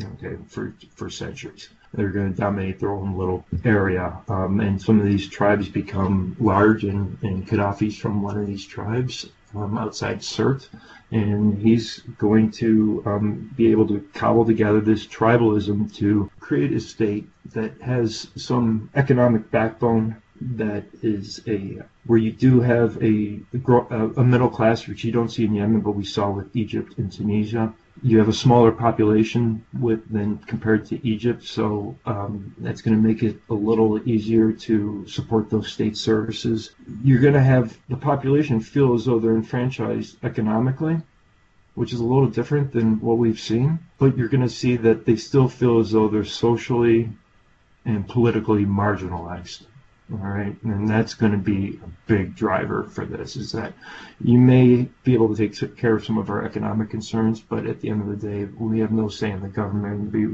okay, 0.00 0.36
for, 0.46 0.74
for 0.94 1.10
centuries. 1.10 1.68
They're 1.92 2.10
going 2.10 2.32
to 2.32 2.40
dominate 2.40 2.78
their 2.78 2.92
own 2.92 3.16
little 3.16 3.44
area. 3.64 4.16
Um, 4.28 4.60
and 4.60 4.80
some 4.80 5.00
of 5.00 5.06
these 5.06 5.28
tribes 5.28 5.68
become 5.68 6.36
large, 6.38 6.84
and, 6.84 7.18
and 7.22 7.46
Gaddafi's 7.46 7.96
from 7.96 8.22
one 8.22 8.38
of 8.38 8.46
these 8.46 8.66
tribes 8.66 9.26
um, 9.56 9.78
outside 9.78 10.20
Sirte. 10.20 10.68
And 11.10 11.58
he's 11.62 12.00
going 12.18 12.50
to 12.52 13.02
um, 13.06 13.50
be 13.56 13.70
able 13.70 13.86
to 13.88 14.00
cobble 14.14 14.44
together 14.44 14.80
this 14.80 15.06
tribalism 15.06 15.94
to 15.96 16.30
create 16.40 16.72
a 16.72 16.80
state 16.80 17.28
that 17.52 17.80
has 17.80 18.28
some 18.36 18.90
economic 18.94 19.50
backbone 19.50 20.16
that 20.40 20.84
is 21.02 21.40
a 21.46 21.78
where 22.06 22.18
you 22.18 22.32
do 22.32 22.60
have 22.60 23.02
a 23.02 23.40
a 24.16 24.24
middle 24.24 24.50
class, 24.50 24.88
which 24.88 25.04
you 25.04 25.12
don't 25.12 25.30
see 25.30 25.44
in 25.44 25.54
Yemen, 25.54 25.80
but 25.80 25.92
we 25.92 26.04
saw 26.04 26.30
with 26.30 26.54
Egypt 26.56 26.98
and 26.98 27.12
Tunisia 27.12 27.72
you 28.02 28.18
have 28.18 28.28
a 28.28 28.32
smaller 28.32 28.72
population 28.72 29.64
with 29.78 30.10
than 30.10 30.38
compared 30.38 30.84
to 30.86 31.06
Egypt, 31.06 31.44
so 31.44 31.96
um, 32.06 32.54
that's 32.58 32.82
going 32.82 32.96
to 32.96 33.02
make 33.02 33.22
it 33.22 33.40
a 33.48 33.54
little 33.54 34.06
easier 34.08 34.52
to 34.52 35.06
support 35.06 35.48
those 35.48 35.72
state 35.72 35.96
services. 35.96 36.72
You're 37.02 37.20
going 37.20 37.34
to 37.34 37.42
have 37.42 37.78
the 37.88 37.96
population 37.96 38.60
feel 38.60 38.94
as 38.94 39.04
though 39.04 39.18
they're 39.18 39.36
enfranchised 39.36 40.16
economically, 40.24 41.00
which 41.74 41.92
is 41.92 42.00
a 42.00 42.04
little 42.04 42.28
different 42.28 42.72
than 42.72 43.00
what 43.00 43.18
we've 43.18 43.40
seen. 43.40 43.78
But 43.98 44.16
you're 44.16 44.28
going 44.28 44.42
to 44.42 44.48
see 44.48 44.76
that 44.78 45.06
they 45.06 45.16
still 45.16 45.48
feel 45.48 45.78
as 45.78 45.92
though 45.92 46.08
they're 46.08 46.24
socially 46.24 47.10
and 47.84 48.08
politically 48.08 48.64
marginalized. 48.64 49.66
All 50.12 50.18
right, 50.18 50.54
and 50.64 50.88
that's 50.88 51.14
going 51.14 51.32
to 51.32 51.38
be 51.38 51.80
a 51.82 51.88
big 52.06 52.36
driver 52.36 52.84
for 52.84 53.06
this. 53.06 53.36
Is 53.36 53.52
that 53.52 53.72
you 54.22 54.38
may 54.38 54.86
be 55.02 55.14
able 55.14 55.34
to 55.34 55.48
take 55.48 55.78
care 55.78 55.96
of 55.96 56.04
some 56.04 56.18
of 56.18 56.28
our 56.28 56.44
economic 56.44 56.90
concerns, 56.90 57.40
but 57.40 57.66
at 57.66 57.80
the 57.80 57.88
end 57.88 58.02
of 58.02 58.08
the 58.08 58.28
day, 58.28 58.44
we 58.58 58.80
have 58.80 58.92
no 58.92 59.08
say 59.08 59.30
in 59.30 59.40
the 59.40 59.48
government 59.48 60.12
be, 60.12 60.26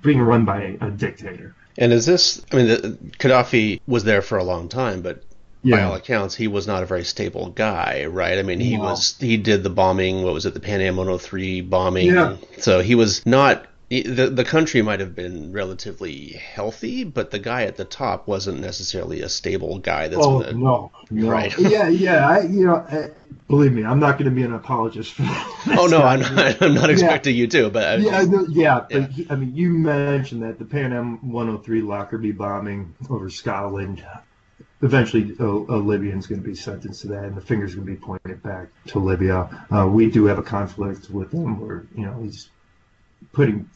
being 0.00 0.22
run 0.22 0.46
by 0.46 0.78
a 0.80 0.90
dictator. 0.90 1.54
And 1.76 1.92
is 1.92 2.06
this? 2.06 2.42
I 2.50 2.56
mean, 2.56 2.66
the, 2.68 2.98
Gaddafi 3.18 3.82
was 3.86 4.04
there 4.04 4.22
for 4.22 4.38
a 4.38 4.44
long 4.44 4.70
time, 4.70 5.02
but 5.02 5.22
yeah. 5.62 5.76
by 5.76 5.82
all 5.82 5.94
accounts, 5.94 6.34
he 6.34 6.48
was 6.48 6.66
not 6.66 6.82
a 6.82 6.86
very 6.86 7.04
stable 7.04 7.50
guy, 7.50 8.06
right? 8.06 8.38
I 8.38 8.42
mean, 8.42 8.60
he 8.60 8.78
no. 8.78 8.84
was 8.84 9.16
he 9.18 9.36
did 9.36 9.62
the 9.62 9.70
bombing. 9.70 10.22
What 10.22 10.32
was 10.32 10.46
it, 10.46 10.54
the 10.54 10.60
Pan 10.60 10.80
Am 10.80 10.96
103 10.96 11.60
bombing? 11.60 12.06
Yeah. 12.06 12.36
So 12.56 12.80
he 12.80 12.94
was 12.94 13.24
not 13.26 13.66
the 13.90 14.30
the 14.32 14.44
country 14.44 14.82
might 14.82 15.00
have 15.00 15.16
been 15.16 15.52
relatively 15.52 16.28
healthy, 16.28 17.02
but 17.02 17.32
the 17.32 17.40
guy 17.40 17.64
at 17.64 17.76
the 17.76 17.84
top 17.84 18.28
wasn't 18.28 18.60
necessarily 18.60 19.20
a 19.20 19.28
stable 19.28 19.80
guy. 19.80 20.06
That's 20.06 20.24
oh 20.24 20.40
gonna, 20.40 20.52
no, 20.52 20.92
no, 21.10 21.28
right? 21.28 21.52
yeah, 21.58 21.88
yeah. 21.88 22.28
I, 22.28 22.42
you 22.42 22.66
know, 22.66 22.76
I, 22.76 23.10
believe 23.48 23.72
me, 23.72 23.84
I'm 23.84 23.98
not 23.98 24.12
going 24.12 24.26
to 24.26 24.34
be 24.34 24.44
an 24.44 24.52
apologist 24.52 25.14
for 25.14 25.22
that. 25.22 25.64
oh 25.78 25.88
no, 25.88 26.02
I'm 26.02 26.20
not. 26.20 26.62
I'm 26.62 26.74
not 26.74 26.88
expecting 26.88 27.34
yeah. 27.34 27.40
you 27.40 27.46
to, 27.48 27.70
but 27.70 27.84
I, 27.84 27.94
yeah, 27.96 28.22
no, 28.22 28.46
yeah. 28.48 28.86
Yeah. 28.90 29.06
He, 29.08 29.26
I 29.28 29.34
mean, 29.34 29.56
you 29.56 29.70
mentioned 29.70 30.44
that 30.44 30.60
the 30.60 30.64
Pan 30.64 30.92
Am 30.92 31.32
103 31.32 31.82
Lockerbie 31.82 32.32
bombing 32.32 32.94
over 33.08 33.28
Scotland. 33.28 34.04
Eventually, 34.82 35.34
a, 35.40 35.44
a 35.44 35.76
Libyan's 35.76 36.26
going 36.26 36.40
to 36.40 36.46
be 36.46 36.54
sentenced 36.54 37.02
to 37.02 37.08
that, 37.08 37.24
and 37.24 37.36
the 37.36 37.42
finger's 37.42 37.74
going 37.74 37.86
to 37.86 37.92
be 37.92 37.98
pointed 37.98 38.42
back 38.42 38.68
to 38.86 38.98
Libya. 39.00 39.66
Uh, 39.70 39.86
we 39.86 40.10
do 40.10 40.24
have 40.26 40.38
a 40.38 40.42
conflict 40.42 41.10
with 41.10 41.32
them, 41.32 41.60
where 41.60 41.86
you 41.94 42.06
know 42.06 42.18
he's 42.22 42.48
putting 43.32 43.68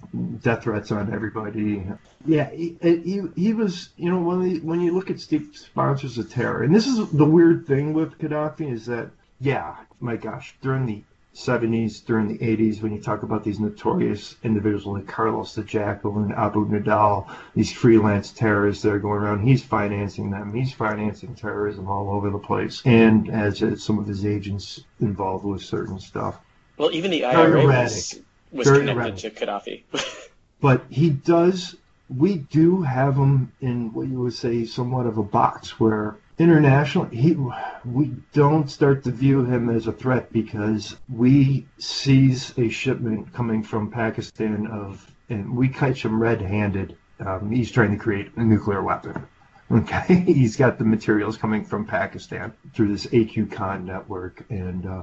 death 0.43 0.65
threats 0.65 0.91
on 0.91 1.13
everybody. 1.13 1.85
Yeah, 2.27 2.51
he, 2.51 2.77
he, 2.83 3.23
he 3.37 3.53
was, 3.53 3.91
you 3.97 4.11
know, 4.11 4.21
when, 4.21 4.43
the, 4.43 4.61
when 4.61 4.81
you 4.81 4.93
look 4.95 5.11
at 5.11 5.21
state 5.21 5.57
sponsors 5.57 6.19
of 6.19 6.31
terror, 6.31 6.63
and 6.63 6.75
this 6.75 6.87
is 6.87 7.11
the 7.11 7.25
weird 7.25 7.67
thing 7.67 7.93
with 7.93 8.19
Gaddafi 8.19 8.73
is 8.73 8.87
that, 8.87 9.11
yeah, 9.41 9.77
my 10.01 10.17
gosh, 10.17 10.55
during 10.63 10.87
the 10.87 11.03
70s, 11.35 12.05
during 12.05 12.29
the 12.29 12.39
80s, 12.39 12.81
when 12.81 12.93
you 12.93 13.01
talk 13.01 13.25
about 13.25 13.43
these 13.43 13.59
notorious 13.59 14.37
individuals 14.45 14.87
like 14.87 15.07
Carlos 15.07 15.55
the 15.55 15.65
Jackal 15.65 16.19
and 16.19 16.33
Abu 16.33 16.67
Nidal, 16.67 17.29
these 17.55 17.73
freelance 17.73 18.31
terrorists 18.31 18.83
that 18.85 18.93
are 18.93 18.99
going 19.01 19.21
around, 19.21 19.47
he's 19.47 19.63
financing 19.63 20.31
them. 20.31 20.55
He's 20.55 20.73
financing 20.73 21.35
terrorism 21.35 21.89
all 21.89 22.11
over 22.11 22.31
the 22.31 22.39
place, 22.39 22.83
and 22.85 23.29
as 23.31 23.63
some 23.83 23.99
of 23.99 24.07
his 24.07 24.25
agents 24.25 24.85
involved 25.01 25.45
with 25.45 25.63
certain 25.63 25.99
stuff. 25.99 26.39
Well, 26.77 26.93
even 26.93 27.11
the 27.11 27.25
IRA 27.25 27.67
was 27.67 28.21
was 28.55 28.69
Very 28.69 28.87
connected 28.87 29.25
erratic. 29.25 29.37
to 29.37 29.47
Gaddafi. 29.47 29.83
but 30.61 30.85
he 30.89 31.11
does. 31.11 31.77
We 32.09 32.37
do 32.37 32.83
have 32.83 33.17
him 33.17 33.53
in 33.61 33.93
what 33.93 34.09
you 34.09 34.21
would 34.21 34.35
say 34.35 34.65
somewhat 34.65 35.07
of 35.07 35.19
a 35.19 35.23
box 35.23 35.81
where 35.81 36.17
internationally 36.39 37.17
he 37.17 37.37
we 37.85 38.13
don't 38.33 38.71
start 38.71 39.05
to 39.05 39.11
view 39.11 39.45
him 39.45 39.71
as 39.71 39.87
a 39.87 39.93
threat 39.93 40.33
because 40.33 40.97
we 41.09 41.67
seize 41.79 42.53
a 42.59 42.69
shipment 42.69 43.33
coming 43.33 43.63
from 43.63 43.91
Pakistan 43.91 44.67
of 44.67 45.11
and 45.29 45.57
we 45.57 45.69
catch 45.69 46.05
him 46.05 46.21
red-handed. 46.21 46.97
Um, 47.21 47.51
he's 47.51 47.71
trying 47.71 47.93
to 47.93 47.97
create 47.97 48.31
a 48.37 48.45
nuclear 48.45 48.83
weapon. 48.83 49.27
Okay, 49.71 50.21
he's 50.27 50.57
got 50.57 50.79
the 50.79 50.85
materials 50.85 51.37
coming 51.37 51.65
from 51.65 51.87
Pakistan 51.87 52.53
through 52.75 52.89
this 52.89 53.07
AQ 53.07 53.51
Khan 53.53 53.87
network, 53.87 54.45
and 54.51 54.87
uh, 54.87 55.03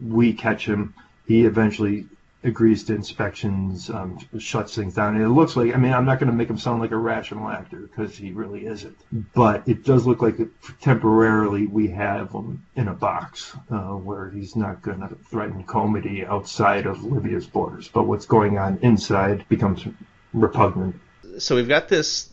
we 0.00 0.32
catch 0.32 0.66
him. 0.66 0.94
He 1.26 1.44
eventually 1.44 2.06
agrees 2.44 2.84
to 2.84 2.94
inspections, 2.94 3.90
um, 3.90 4.18
shuts 4.38 4.74
things 4.74 4.94
down. 4.94 5.16
And 5.16 5.24
it 5.24 5.28
looks 5.28 5.56
like, 5.56 5.74
I 5.74 5.78
mean, 5.78 5.92
I'm 5.92 6.04
not 6.04 6.20
going 6.20 6.30
to 6.30 6.36
make 6.36 6.48
him 6.48 6.58
sound 6.58 6.80
like 6.80 6.92
a 6.92 6.96
rational 6.96 7.48
actor 7.48 7.78
because 7.78 8.16
he 8.16 8.30
really 8.30 8.66
isn't. 8.66 8.96
But 9.34 9.66
it 9.66 9.84
does 9.84 10.06
look 10.06 10.22
like 10.22 10.38
temporarily 10.80 11.66
we 11.66 11.88
have 11.88 12.30
him 12.30 12.64
in 12.76 12.88
a 12.88 12.94
box 12.94 13.56
uh, 13.70 13.94
where 13.94 14.30
he's 14.30 14.54
not 14.54 14.82
going 14.82 15.00
to 15.00 15.16
threaten 15.28 15.64
comedy 15.64 16.24
outside 16.24 16.86
of 16.86 17.02
Libya's 17.02 17.46
borders. 17.46 17.88
But 17.88 18.04
what's 18.04 18.26
going 18.26 18.56
on 18.58 18.78
inside 18.82 19.48
becomes 19.48 19.84
repugnant. 20.32 20.96
So 21.38 21.56
we've 21.56 21.68
got 21.68 21.88
this 21.88 22.30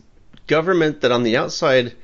government 0.48 1.02
that 1.02 1.12
on 1.12 1.24
the 1.24 1.38
outside 1.38 1.96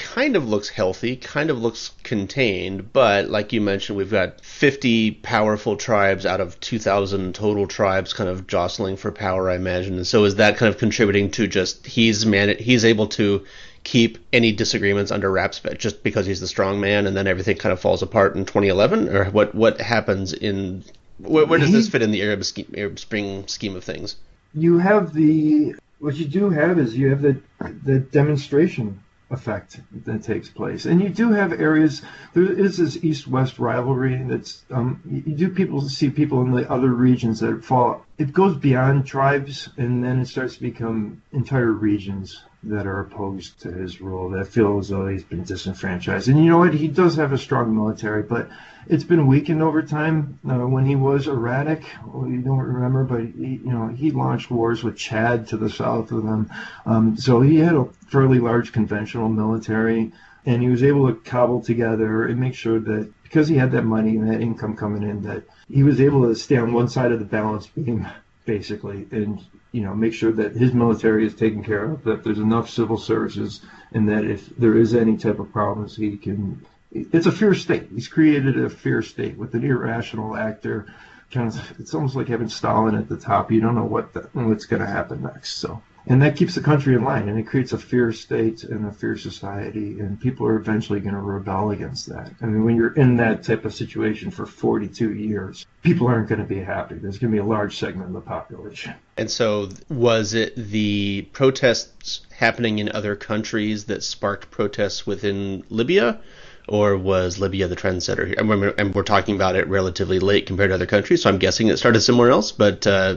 kind 0.00 0.36
of 0.36 0.48
looks 0.48 0.68
healthy, 0.68 1.16
kind 1.16 1.50
of 1.50 1.60
looks 1.60 1.90
contained, 2.02 2.92
but 2.92 3.28
like 3.28 3.52
you 3.52 3.60
mentioned, 3.60 3.96
we've 3.96 4.10
got 4.10 4.40
50 4.40 5.12
powerful 5.12 5.76
tribes 5.76 6.26
out 6.26 6.40
of 6.40 6.58
2,000 6.60 7.34
total 7.34 7.66
tribes 7.66 8.12
kind 8.12 8.28
of 8.28 8.46
jostling 8.46 8.96
for 8.96 9.12
power, 9.12 9.50
I 9.50 9.56
imagine. 9.56 9.94
And 9.94 10.06
so 10.06 10.24
is 10.24 10.36
that 10.36 10.56
kind 10.56 10.72
of 10.72 10.78
contributing 10.78 11.30
to 11.32 11.46
just 11.46 11.86
he's 11.86 12.26
man 12.26 12.56
he's 12.58 12.84
able 12.84 13.08
to 13.08 13.44
keep 13.84 14.18
any 14.32 14.52
disagreements 14.52 15.10
under 15.10 15.30
wraps 15.30 15.58
but 15.58 15.78
just 15.78 16.02
because 16.02 16.26
he's 16.26 16.40
the 16.40 16.46
strong 16.46 16.80
man 16.80 17.06
and 17.06 17.16
then 17.16 17.26
everything 17.26 17.56
kind 17.56 17.72
of 17.72 17.80
falls 17.80 18.02
apart 18.02 18.36
in 18.36 18.44
2011 18.44 19.08
or 19.08 19.24
what 19.30 19.54
what 19.54 19.80
happens 19.80 20.34
in 20.34 20.84
where, 21.22 21.46
where 21.46 21.58
does 21.58 21.72
this 21.72 21.86
mm-hmm. 21.86 21.92
fit 21.92 22.02
in 22.02 22.10
the 22.10 22.22
Arab, 22.22 22.44
scheme, 22.44 22.72
Arab 22.76 22.98
Spring 22.98 23.46
scheme 23.46 23.76
of 23.76 23.84
things? 23.84 24.16
You 24.54 24.78
have 24.78 25.12
the 25.12 25.74
what 25.98 26.16
you 26.16 26.26
do 26.26 26.50
have 26.50 26.78
is 26.78 26.96
you 26.96 27.10
have 27.10 27.22
the 27.22 27.40
the 27.84 27.98
demonstration 27.98 29.02
effect 29.30 29.80
that 30.04 30.22
takes 30.22 30.48
place. 30.48 30.86
And 30.86 31.00
you 31.00 31.08
do 31.08 31.32
have 31.32 31.52
areas, 31.52 32.02
there 32.34 32.52
is 32.52 32.78
this 32.78 33.02
east 33.04 33.28
west 33.28 33.58
rivalry 33.58 34.22
that's, 34.24 34.64
um, 34.70 35.00
you 35.08 35.34
do 35.34 35.50
people 35.50 35.80
see 35.88 36.10
people 36.10 36.42
in 36.42 36.50
the 36.50 36.70
other 36.70 36.92
regions 36.92 37.40
that 37.40 37.64
fall, 37.64 38.04
it 38.18 38.32
goes 38.32 38.56
beyond 38.56 39.06
tribes 39.06 39.68
and 39.76 40.02
then 40.02 40.20
it 40.20 40.26
starts 40.26 40.56
to 40.56 40.62
become 40.62 41.22
entire 41.32 41.72
regions 41.72 42.42
that 42.62 42.86
are 42.86 43.00
opposed 43.00 43.60
to 43.62 43.72
his 43.72 44.00
rule 44.00 44.28
that 44.30 44.46
feel 44.46 44.78
as 44.78 44.88
though 44.88 45.08
he's 45.08 45.24
been 45.24 45.44
disenfranchised. 45.44 46.28
And 46.28 46.38
you 46.38 46.50
know 46.50 46.58
what? 46.58 46.74
He 46.74 46.88
does 46.88 47.16
have 47.16 47.32
a 47.32 47.38
strong 47.38 47.74
military, 47.74 48.22
but 48.22 48.50
it's 48.86 49.04
been 49.04 49.26
weakened 49.26 49.62
over 49.62 49.82
time. 49.82 50.38
Uh, 50.46 50.66
when 50.66 50.84
he 50.84 50.94
was 50.94 51.26
erratic, 51.26 51.84
well, 52.06 52.28
you 52.28 52.42
don't 52.42 52.58
remember, 52.58 53.04
but 53.04 53.20
he, 53.20 53.60
you 53.64 53.72
know 53.72 53.88
he 53.88 54.10
launched 54.10 54.50
wars 54.50 54.82
with 54.82 54.96
Chad 54.96 55.46
to 55.48 55.56
the 55.56 55.70
south 55.70 56.12
of 56.12 56.24
them. 56.24 56.50
Um, 56.84 57.16
so 57.16 57.40
he 57.40 57.58
had 57.58 57.74
a 57.74 57.88
fairly 58.08 58.38
large 58.38 58.72
conventional 58.72 59.28
military, 59.28 60.12
and 60.44 60.62
he 60.62 60.68
was 60.68 60.82
able 60.82 61.08
to 61.08 61.14
cobble 61.14 61.62
together 61.62 62.26
and 62.26 62.38
make 62.38 62.54
sure 62.54 62.78
that 62.78 63.10
because 63.22 63.48
he 63.48 63.56
had 63.56 63.72
that 63.72 63.84
money 63.84 64.16
and 64.16 64.30
that 64.30 64.40
income 64.40 64.76
coming 64.76 65.02
in, 65.02 65.22
that 65.22 65.44
he 65.68 65.82
was 65.82 66.00
able 66.00 66.28
to 66.28 66.34
stay 66.34 66.56
on 66.56 66.72
one 66.72 66.88
side 66.88 67.12
of 67.12 67.20
the 67.20 67.24
balance 67.24 67.68
beam 67.68 68.06
basically, 68.44 69.06
and 69.12 69.40
you 69.72 69.82
know 69.82 69.94
make 69.94 70.12
sure 70.12 70.32
that 70.32 70.56
his 70.56 70.72
military 70.72 71.26
is 71.26 71.34
taken 71.34 71.62
care 71.62 71.84
of, 71.84 72.04
that 72.04 72.24
there's 72.24 72.38
enough 72.38 72.68
civil 72.70 72.98
services, 72.98 73.60
and 73.92 74.08
that 74.08 74.24
if 74.24 74.48
there 74.56 74.76
is 74.76 74.94
any 74.94 75.16
type 75.16 75.38
of 75.38 75.52
problems, 75.52 75.96
he 75.96 76.16
can. 76.16 76.64
It's 76.92 77.26
a 77.26 77.32
fear 77.32 77.54
state. 77.54 77.88
He's 77.94 78.08
created 78.08 78.58
a 78.58 78.68
fear 78.68 79.00
state 79.02 79.36
with 79.36 79.54
an 79.54 79.64
irrational 79.64 80.36
actor. 80.36 80.92
Kind 81.30 81.48
of, 81.48 81.80
it's 81.80 81.94
almost 81.94 82.16
like 82.16 82.26
having 82.26 82.48
Stalin 82.48 82.96
at 82.96 83.08
the 83.08 83.16
top. 83.16 83.52
You 83.52 83.60
don't 83.60 83.76
know 83.76 83.84
what 83.84 84.12
the, 84.12 84.28
what's 84.32 84.66
going 84.66 84.82
to 84.82 84.88
happen 84.88 85.22
next. 85.22 85.58
So 85.58 85.80
and 86.06 86.22
that 86.22 86.36
keeps 86.36 86.54
the 86.54 86.60
country 86.60 86.94
in 86.94 87.04
line 87.04 87.28
and 87.28 87.38
it 87.38 87.46
creates 87.46 87.72
a 87.72 87.78
fear 87.78 88.12
state 88.12 88.64
and 88.64 88.86
a 88.86 88.92
fear 88.92 89.16
society 89.16 90.00
and 90.00 90.20
people 90.20 90.46
are 90.46 90.56
eventually 90.56 91.00
going 91.00 91.14
to 91.14 91.20
rebel 91.20 91.70
against 91.70 92.08
that 92.08 92.30
i 92.40 92.46
mean 92.46 92.64
when 92.64 92.76
you're 92.76 92.94
in 92.94 93.16
that 93.16 93.42
type 93.42 93.64
of 93.64 93.74
situation 93.74 94.30
for 94.30 94.46
42 94.46 95.14
years 95.14 95.66
people 95.82 96.06
aren't 96.06 96.28
going 96.28 96.40
to 96.40 96.46
be 96.46 96.60
happy 96.60 96.94
there's 96.96 97.18
going 97.18 97.30
to 97.30 97.34
be 97.34 97.40
a 97.40 97.44
large 97.44 97.76
segment 97.76 98.08
of 98.08 98.14
the 98.14 98.20
population 98.20 98.94
and 99.16 99.30
so 99.30 99.68
was 99.88 100.34
it 100.34 100.54
the 100.56 101.22
protests 101.32 102.22
happening 102.36 102.78
in 102.78 102.90
other 102.92 103.16
countries 103.16 103.84
that 103.86 104.02
sparked 104.02 104.50
protests 104.50 105.06
within 105.06 105.64
libya 105.68 106.20
or 106.68 106.96
was 106.96 107.40
Libya 107.40 107.66
the 107.66 107.74
trendsetter 107.74 108.26
here? 108.28 108.36
And 108.38 108.94
we're, 108.94 109.02
talking 109.02 109.34
about 109.34 109.56
it 109.56 109.66
relatively 109.66 110.20
late 110.20 110.46
compared 110.46 110.70
to 110.70 110.74
other 110.74 110.86
countries, 110.86 111.22
so 111.22 111.28
I'm 111.28 111.38
guessing 111.38 111.66
it 111.66 111.78
started 111.78 112.00
somewhere 112.00 112.30
else. 112.30 112.52
But 112.52 112.86
uh, 112.86 113.16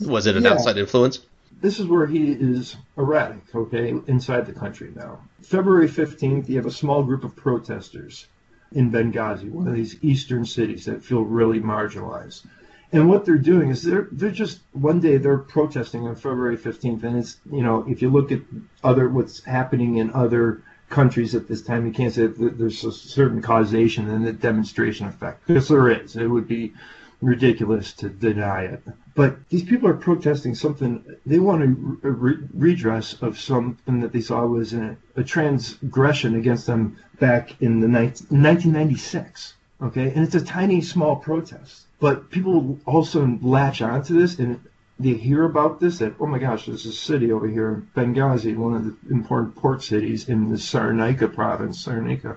was 0.00 0.26
it 0.26 0.36
an 0.36 0.42
yeah. 0.42 0.50
outside 0.50 0.76
influence? 0.76 1.20
This 1.62 1.78
is 1.78 1.86
where 1.86 2.06
he 2.06 2.32
is 2.32 2.76
erratic, 2.98 3.42
okay, 3.54 3.94
inside 4.08 4.46
the 4.46 4.52
country 4.52 4.92
now. 4.94 5.20
February 5.42 5.88
15th, 5.88 6.48
you 6.48 6.56
have 6.56 6.66
a 6.66 6.72
small 6.72 7.04
group 7.04 7.24
of 7.24 7.36
protesters 7.36 8.26
in 8.72 8.90
Benghazi, 8.90 9.48
one 9.48 9.68
of 9.68 9.74
these 9.74 9.96
eastern 10.02 10.44
cities 10.44 10.86
that 10.86 11.04
feel 11.04 11.22
really 11.22 11.60
marginalized. 11.60 12.44
And 12.90 13.08
what 13.08 13.24
they're 13.24 13.38
doing 13.38 13.70
is 13.70 13.82
they're 13.82 14.08
they're 14.12 14.30
just 14.30 14.60
one 14.72 15.00
day 15.00 15.16
they're 15.16 15.38
protesting 15.38 16.06
on 16.06 16.14
February 16.14 16.58
15th, 16.58 17.04
and 17.04 17.16
it's 17.16 17.38
you 17.50 17.62
know 17.62 17.86
if 17.88 18.02
you 18.02 18.10
look 18.10 18.32
at 18.32 18.40
other 18.84 19.08
what's 19.08 19.42
happening 19.44 19.96
in 19.96 20.12
other 20.12 20.62
countries 20.90 21.34
at 21.34 21.48
this 21.48 21.62
time, 21.62 21.86
you 21.86 21.92
can't 21.92 22.12
say 22.12 22.26
that 22.26 22.58
there's 22.58 22.84
a 22.84 22.92
certain 22.92 23.40
causation 23.40 24.10
and 24.10 24.26
the 24.26 24.32
demonstration 24.32 25.06
effect 25.06 25.46
because 25.46 25.68
there 25.68 25.88
is. 25.88 26.16
It 26.16 26.26
would 26.26 26.46
be 26.46 26.74
ridiculous 27.22 27.92
to 27.94 28.08
deny 28.08 28.64
it. 28.64 28.82
But 29.14 29.48
these 29.48 29.62
people 29.62 29.88
are 29.88 29.94
protesting 29.94 30.54
something. 30.54 31.04
They 31.24 31.38
want 31.38 31.62
a, 31.62 31.66
re- 32.10 32.48
redress 32.52 33.14
of 33.22 33.38
something 33.38 34.00
that 34.00 34.12
they 34.12 34.20
saw 34.20 34.44
was 34.44 34.74
a, 34.74 34.96
a 35.16 35.22
transgression 35.22 36.34
against 36.34 36.66
them 36.66 36.98
back 37.20 37.62
in 37.62 37.80
the 37.80 37.88
ni- 37.88 38.12
1996. 38.28 39.54
Okay, 39.80 40.12
and 40.12 40.24
it's 40.24 40.34
a 40.34 40.44
tiny, 40.44 40.80
small 40.80 41.16
protest. 41.16 41.86
But 41.98 42.30
people 42.30 42.78
also 42.86 43.38
latch 43.40 43.82
onto 43.82 44.20
this 44.20 44.38
and 44.38 44.60
they 44.98 45.14
hear 45.14 45.44
about 45.44 45.80
this 45.80 45.98
that 45.98 46.14
oh 46.20 46.26
my 46.26 46.38
gosh, 46.38 46.66
there's 46.66 46.86
a 46.86 46.92
city 46.92 47.32
over 47.32 47.48
here, 47.48 47.84
Benghazi, 47.96 48.56
one 48.56 48.74
of 48.74 48.84
the 48.84 49.14
important 49.14 49.56
port 49.56 49.82
cities 49.82 50.28
in 50.28 50.50
the 50.50 50.56
Cyrenaica 50.56 51.32
province, 51.34 51.84
Cyrenaica, 51.84 52.36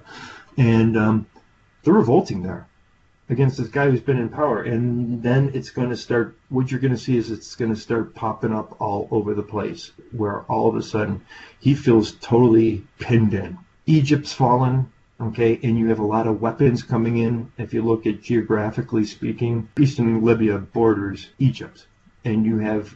and 0.57 0.97
um, 0.97 1.27
they're 1.83 1.93
revolting 1.93 2.41
there 2.41 2.67
against 3.29 3.57
this 3.57 3.67
guy 3.67 3.89
who's 3.89 4.01
been 4.01 4.19
in 4.19 4.29
power. 4.29 4.63
And 4.63 5.21
then 5.23 5.51
it's 5.53 5.71
going 5.71 5.89
to 5.89 5.97
start, 5.97 6.37
what 6.49 6.69
you're 6.69 6.79
going 6.79 6.93
to 6.93 6.97
see 6.97 7.17
is 7.17 7.31
it's 7.31 7.55
going 7.55 7.73
to 7.73 7.79
start 7.79 8.13
popping 8.15 8.53
up 8.53 8.79
all 8.79 9.07
over 9.11 9.33
the 9.33 9.43
place, 9.43 9.91
where 10.11 10.41
all 10.43 10.69
of 10.69 10.75
a 10.75 10.83
sudden 10.83 11.25
he 11.59 11.73
feels 11.73 12.13
totally 12.13 12.85
pinned 12.99 13.33
in. 13.33 13.57
Egypt's 13.87 14.33
fallen, 14.33 14.91
okay, 15.19 15.59
and 15.63 15.77
you 15.77 15.87
have 15.87 15.99
a 15.99 16.05
lot 16.05 16.27
of 16.27 16.41
weapons 16.41 16.83
coming 16.83 17.17
in. 17.17 17.51
If 17.57 17.73
you 17.73 17.81
look 17.81 18.05
at 18.05 18.21
geographically 18.21 19.05
speaking, 19.05 19.69
eastern 19.79 20.23
Libya 20.23 20.57
borders 20.57 21.27
Egypt, 21.39 21.87
and 22.23 22.45
you 22.45 22.59
have 22.59 22.95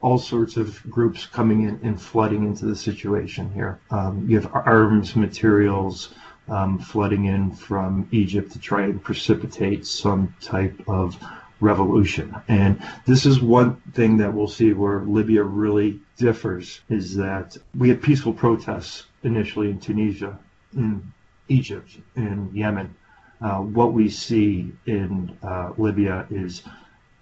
all 0.00 0.18
sorts 0.18 0.58
of 0.58 0.82
groups 0.90 1.24
coming 1.24 1.62
in 1.62 1.80
and 1.82 2.00
flooding 2.00 2.44
into 2.44 2.66
the 2.66 2.76
situation 2.76 3.50
here. 3.54 3.80
Um, 3.90 4.28
you 4.28 4.38
have 4.38 4.50
arms, 4.52 5.16
materials, 5.16 6.10
um, 6.48 6.78
flooding 6.78 7.26
in 7.26 7.52
from 7.52 8.08
Egypt 8.10 8.52
to 8.52 8.58
try 8.58 8.82
and 8.82 9.02
precipitate 9.02 9.86
some 9.86 10.34
type 10.40 10.78
of 10.86 11.16
revolution. 11.60 12.34
And 12.48 12.82
this 13.06 13.26
is 13.26 13.40
one 13.40 13.76
thing 13.92 14.18
that 14.18 14.32
we'll 14.32 14.48
see 14.48 14.72
where 14.72 15.00
Libya 15.00 15.42
really 15.42 16.00
differs 16.16 16.80
is 16.88 17.16
that 17.16 17.56
we 17.76 17.88
had 17.88 18.02
peaceful 18.02 18.32
protests 18.32 19.04
initially 19.22 19.70
in 19.70 19.80
Tunisia, 19.80 20.38
in 20.74 21.12
Egypt, 21.48 21.96
in 22.16 22.50
Yemen. 22.52 22.94
Uh, 23.40 23.58
what 23.58 23.92
we 23.92 24.08
see 24.08 24.72
in 24.86 25.36
uh, 25.42 25.72
Libya 25.76 26.26
is 26.30 26.62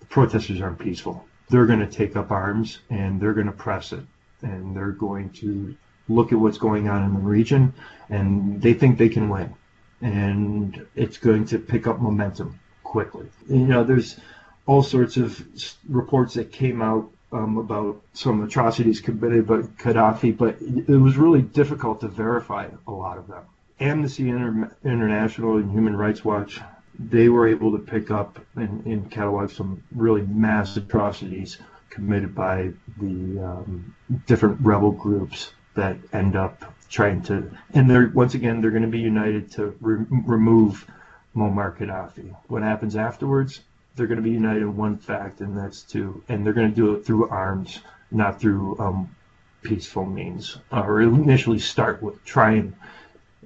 the 0.01 0.07
protesters 0.07 0.61
aren't 0.61 0.79
peaceful. 0.79 1.27
They're 1.49 1.67
going 1.67 1.81
to 1.81 1.87
take 1.87 2.17
up 2.17 2.31
arms 2.31 2.81
and 2.91 3.21
they're 3.21 3.35
going 3.35 3.47
to 3.47 3.53
press 3.53 3.93
it 3.93 4.05
and 4.43 4.75
they're 4.77 4.93
going 4.93 5.31
to 5.31 5.77
look 6.09 6.33
at 6.33 6.39
what's 6.39 6.59
going 6.59 6.89
on 6.89 7.05
in 7.05 7.15
the 7.15 7.21
region, 7.21 7.75
and 8.09 8.61
they 8.61 8.75
think 8.75 8.99
they 8.99 9.09
can 9.09 9.29
win. 9.29 9.55
And 10.01 10.87
it's 10.95 11.17
going 11.17 11.47
to 11.47 11.59
pick 11.59 11.87
up 11.87 12.01
momentum 12.01 12.59
quickly. 12.83 13.27
You 13.49 13.67
know, 13.67 13.85
there's 13.85 14.17
all 14.67 14.83
sorts 14.83 15.17
of 15.17 15.45
reports 15.89 16.35
that 16.35 16.53
came 16.53 16.83
out 16.83 17.11
um, 17.33 17.57
about 17.57 18.03
some 18.13 18.43
atrocities 18.43 19.01
committed 19.01 19.47
by 19.47 19.63
Gaddafi, 19.63 20.37
but 20.37 20.57
it 20.61 21.01
was 21.01 21.17
really 21.17 21.43
difficult 21.43 22.01
to 22.01 22.09
verify 22.09 22.69
a 22.87 22.91
lot 22.91 23.19
of 23.19 23.27
them. 23.27 23.45
Amnesty 23.81 24.29
Inter- 24.29 24.77
International 24.85 25.57
and 25.57 25.71
Human 25.71 25.97
Rights 25.97 26.25
Watch, 26.25 26.61
they 26.99 27.29
were 27.29 27.49
able 27.49 27.73
to 27.73 27.79
pick 27.79 28.11
up 28.11 28.39
and, 28.55 28.85
and 28.85 29.11
catalog 29.11 29.51
some 29.51 29.83
really 29.95 30.23
mass 30.23 30.77
atrocities 30.77 31.59
committed 31.91 32.35
by 32.35 32.71
the 32.99 33.41
um, 33.41 33.95
different 34.27 34.61
rebel 34.61 34.93
groups 34.93 35.53
that 35.75 35.97
end 36.13 36.37
up 36.37 36.75
trying 36.89 37.23
to, 37.23 37.51
and 37.73 37.91
they're 37.91 38.09
once 38.15 38.35
again 38.35 38.61
they're 38.61 38.71
going 38.71 38.83
to 38.83 38.89
be 38.89 39.01
united 39.01 39.51
to 39.53 39.75
re- 39.81 40.05
remove 40.11 40.87
Muammar 41.35 41.77
Gaddafi. 41.77 42.35
What 42.49 42.63
happens 42.63 42.97
afterwards? 42.97 43.61
They're 43.97 44.07
going 44.07 44.17
to 44.19 44.23
be 44.23 44.31
united 44.31 44.63
in 44.63 44.77
one 44.77 44.99
fact, 44.99 45.41
and 45.41 45.57
that's 45.57 45.83
to, 45.85 46.23
and 46.29 46.45
they're 46.45 46.53
going 46.53 46.71
to 46.71 46.77
do 46.77 46.95
it 46.95 47.05
through 47.05 47.29
arms, 47.29 47.81
not 48.11 48.41
through 48.41 48.79
um, 48.79 49.15
peaceful 49.63 50.05
means, 50.05 50.59
or 50.71 51.01
initially 51.03 51.59
start 51.59 52.03
with 52.03 52.23
trying 52.25 52.75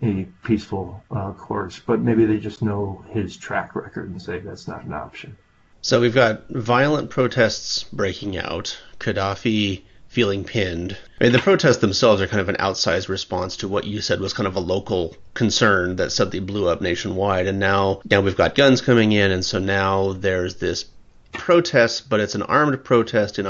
a 0.02 0.26
peaceful 0.44 1.02
uh, 1.10 1.32
course, 1.32 1.80
but 1.84 2.00
maybe 2.00 2.26
they 2.26 2.38
just 2.38 2.62
know 2.62 3.04
his 3.10 3.36
track 3.36 3.74
record 3.74 4.10
and 4.10 4.20
say 4.20 4.38
that's 4.38 4.68
not 4.68 4.84
an 4.84 4.92
option. 4.92 5.36
So 5.80 6.00
we've 6.00 6.14
got 6.14 6.48
violent 6.48 7.10
protests 7.10 7.84
breaking 7.84 8.36
out. 8.36 8.76
Gaddafi 8.98 9.82
feeling 10.16 10.44
pinned. 10.44 10.96
The 11.18 11.38
protests 11.38 11.76
themselves 11.76 12.22
are 12.22 12.26
kind 12.26 12.40
of 12.40 12.48
an 12.48 12.56
outsized 12.56 13.10
response 13.10 13.58
to 13.58 13.68
what 13.68 13.84
you 13.84 14.00
said 14.00 14.18
was 14.18 14.32
kind 14.32 14.46
of 14.46 14.56
a 14.56 14.60
local 14.60 15.14
concern 15.34 15.96
that 15.96 16.10
suddenly 16.10 16.40
blew 16.40 16.68
up 16.68 16.80
nationwide. 16.80 17.46
And 17.46 17.58
now, 17.58 18.00
now 18.10 18.22
we've 18.22 18.34
got 18.34 18.54
guns 18.54 18.80
coming 18.80 19.12
in, 19.12 19.30
and 19.30 19.44
so 19.44 19.58
now 19.58 20.14
there's 20.14 20.54
this 20.54 20.86
protest, 21.34 22.08
but 22.08 22.20
it's 22.20 22.34
an 22.34 22.40
armed 22.44 22.82
protest 22.82 23.38
in 23.38 23.46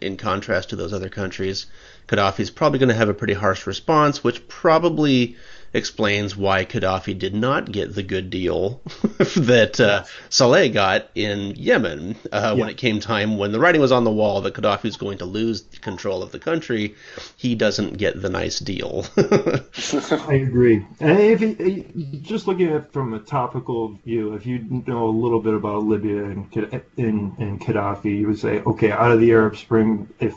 in 0.00 0.16
contrast 0.16 0.70
to 0.70 0.76
those 0.76 0.92
other 0.92 1.08
countries. 1.08 1.66
Gaddafi's 2.06 2.50
probably 2.50 2.78
going 2.78 2.90
to 2.90 2.94
have 2.94 3.08
a 3.08 3.14
pretty 3.14 3.34
harsh 3.34 3.66
response, 3.66 4.22
which 4.22 4.46
probably 4.46 5.34
explains 5.74 6.36
why 6.36 6.64
Gaddafi 6.64 7.18
did 7.18 7.34
not 7.34 7.70
get 7.70 7.94
the 7.94 8.02
good 8.02 8.30
deal 8.30 8.80
that 9.18 9.80
uh, 9.80 10.04
Saleh 10.30 10.72
got 10.72 11.10
in 11.16 11.56
Yemen 11.56 12.16
uh, 12.32 12.38
yeah. 12.40 12.52
when 12.52 12.68
it 12.68 12.76
came 12.76 13.00
time 13.00 13.36
when 13.36 13.50
the 13.50 13.58
writing 13.58 13.80
was 13.80 13.92
on 13.92 14.04
the 14.04 14.10
wall 14.10 14.40
that 14.42 14.54
Gaddafi 14.54 14.84
was 14.84 14.96
going 14.96 15.18
to 15.18 15.24
lose 15.24 15.62
control 15.80 16.22
of 16.22 16.30
the 16.30 16.38
country. 16.38 16.94
He 17.36 17.56
doesn't 17.56 17.98
get 17.98 18.22
the 18.22 18.30
nice 18.30 18.60
deal. 18.60 19.04
I 19.16 20.34
agree. 20.34 20.86
And 21.00 21.18
if 21.18 21.40
you, 21.40 21.84
just 22.22 22.46
looking 22.46 22.68
at 22.68 22.76
it 22.76 22.92
from 22.92 23.12
a 23.12 23.18
topical 23.18 23.98
view, 24.04 24.34
if 24.34 24.46
you 24.46 24.82
know 24.86 25.08
a 25.08 25.10
little 25.10 25.40
bit 25.40 25.54
about 25.54 25.82
Libya 25.82 26.24
and 26.24 26.54
and, 26.96 27.38
and 27.38 27.60
Gaddafi, 27.60 28.20
you 28.20 28.28
would 28.28 28.38
say, 28.38 28.60
okay, 28.60 28.92
out 28.92 29.10
of 29.10 29.20
the 29.20 29.32
Arab 29.32 29.56
Spring, 29.56 30.08
if 30.20 30.34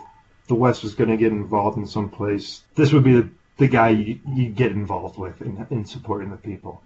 the 0.48 0.56
West 0.56 0.82
was 0.82 0.96
going 0.96 1.10
to 1.10 1.18
get 1.18 1.32
involved 1.32 1.78
in 1.78 1.86
some 1.86 2.10
place, 2.10 2.64
this 2.76 2.92
would 2.92 3.04
be 3.04 3.22
the 3.22 3.30
the 3.58 3.68
guy 3.68 3.90
you, 3.90 4.20
you 4.34 4.50
get 4.50 4.72
involved 4.72 5.18
with 5.18 5.42
in, 5.42 5.66
in 5.70 5.86
supporting 5.86 6.30
the 6.30 6.38
people 6.38 6.82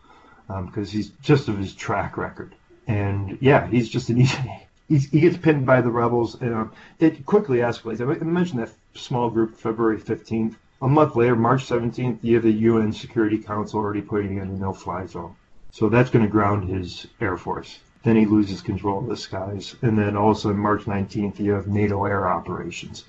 because 0.48 0.90
um, 0.90 0.98
he's 0.98 1.10
just 1.22 1.48
of 1.48 1.58
his 1.58 1.74
track 1.74 2.18
record. 2.18 2.56
And 2.88 3.38
yeah, 3.42 3.68
he's 3.68 3.90
just 3.90 4.10
an 4.10 4.18
easy. 4.22 4.68
He's, 4.88 5.10
he 5.10 5.22
gets 5.22 5.38
pinned 5.38 5.66
by 5.66 5.80
the 5.82 5.90
rebels, 5.90 6.42
and 6.42 6.54
um, 6.54 6.74
it 7.00 7.26
quickly 7.26 7.60
escalates. 7.60 8.02
I 8.02 8.24
mentioned 8.24 8.62
that 8.62 8.72
small 8.94 9.30
group 9.30 9.58
February 9.58 9.98
15th. 9.98 10.56
A 10.82 10.88
month 10.88 11.16
later, 11.16 11.36
March 11.36 11.66
17th, 11.66 12.20
you 12.22 12.36
have 12.36 12.44
the 12.44 12.52
UN 12.52 12.92
Security 12.92 13.38
Council 13.38 13.80
already 13.80 14.02
putting 14.02 14.38
in 14.38 14.50
a 14.50 14.58
no-fly 14.58 15.06
zone. 15.06 15.36
So 15.72 15.88
that's 15.88 16.10
going 16.10 16.26
to 16.26 16.32
ground 16.32 16.68
his 16.68 17.08
air 17.22 17.38
force. 17.38 17.80
Then 18.04 18.18
he 18.18 18.26
loses 18.26 18.62
control 18.62 19.00
of 19.00 19.08
the 19.08 19.16
skies, 19.16 19.76
and 19.84 19.98
then 19.98 20.18
also 20.18 20.52
March 20.54 20.84
19th, 20.86 21.40
you 21.40 21.52
have 21.54 21.68
NATO 21.68 22.04
air 22.04 22.28
operations. 22.28 23.06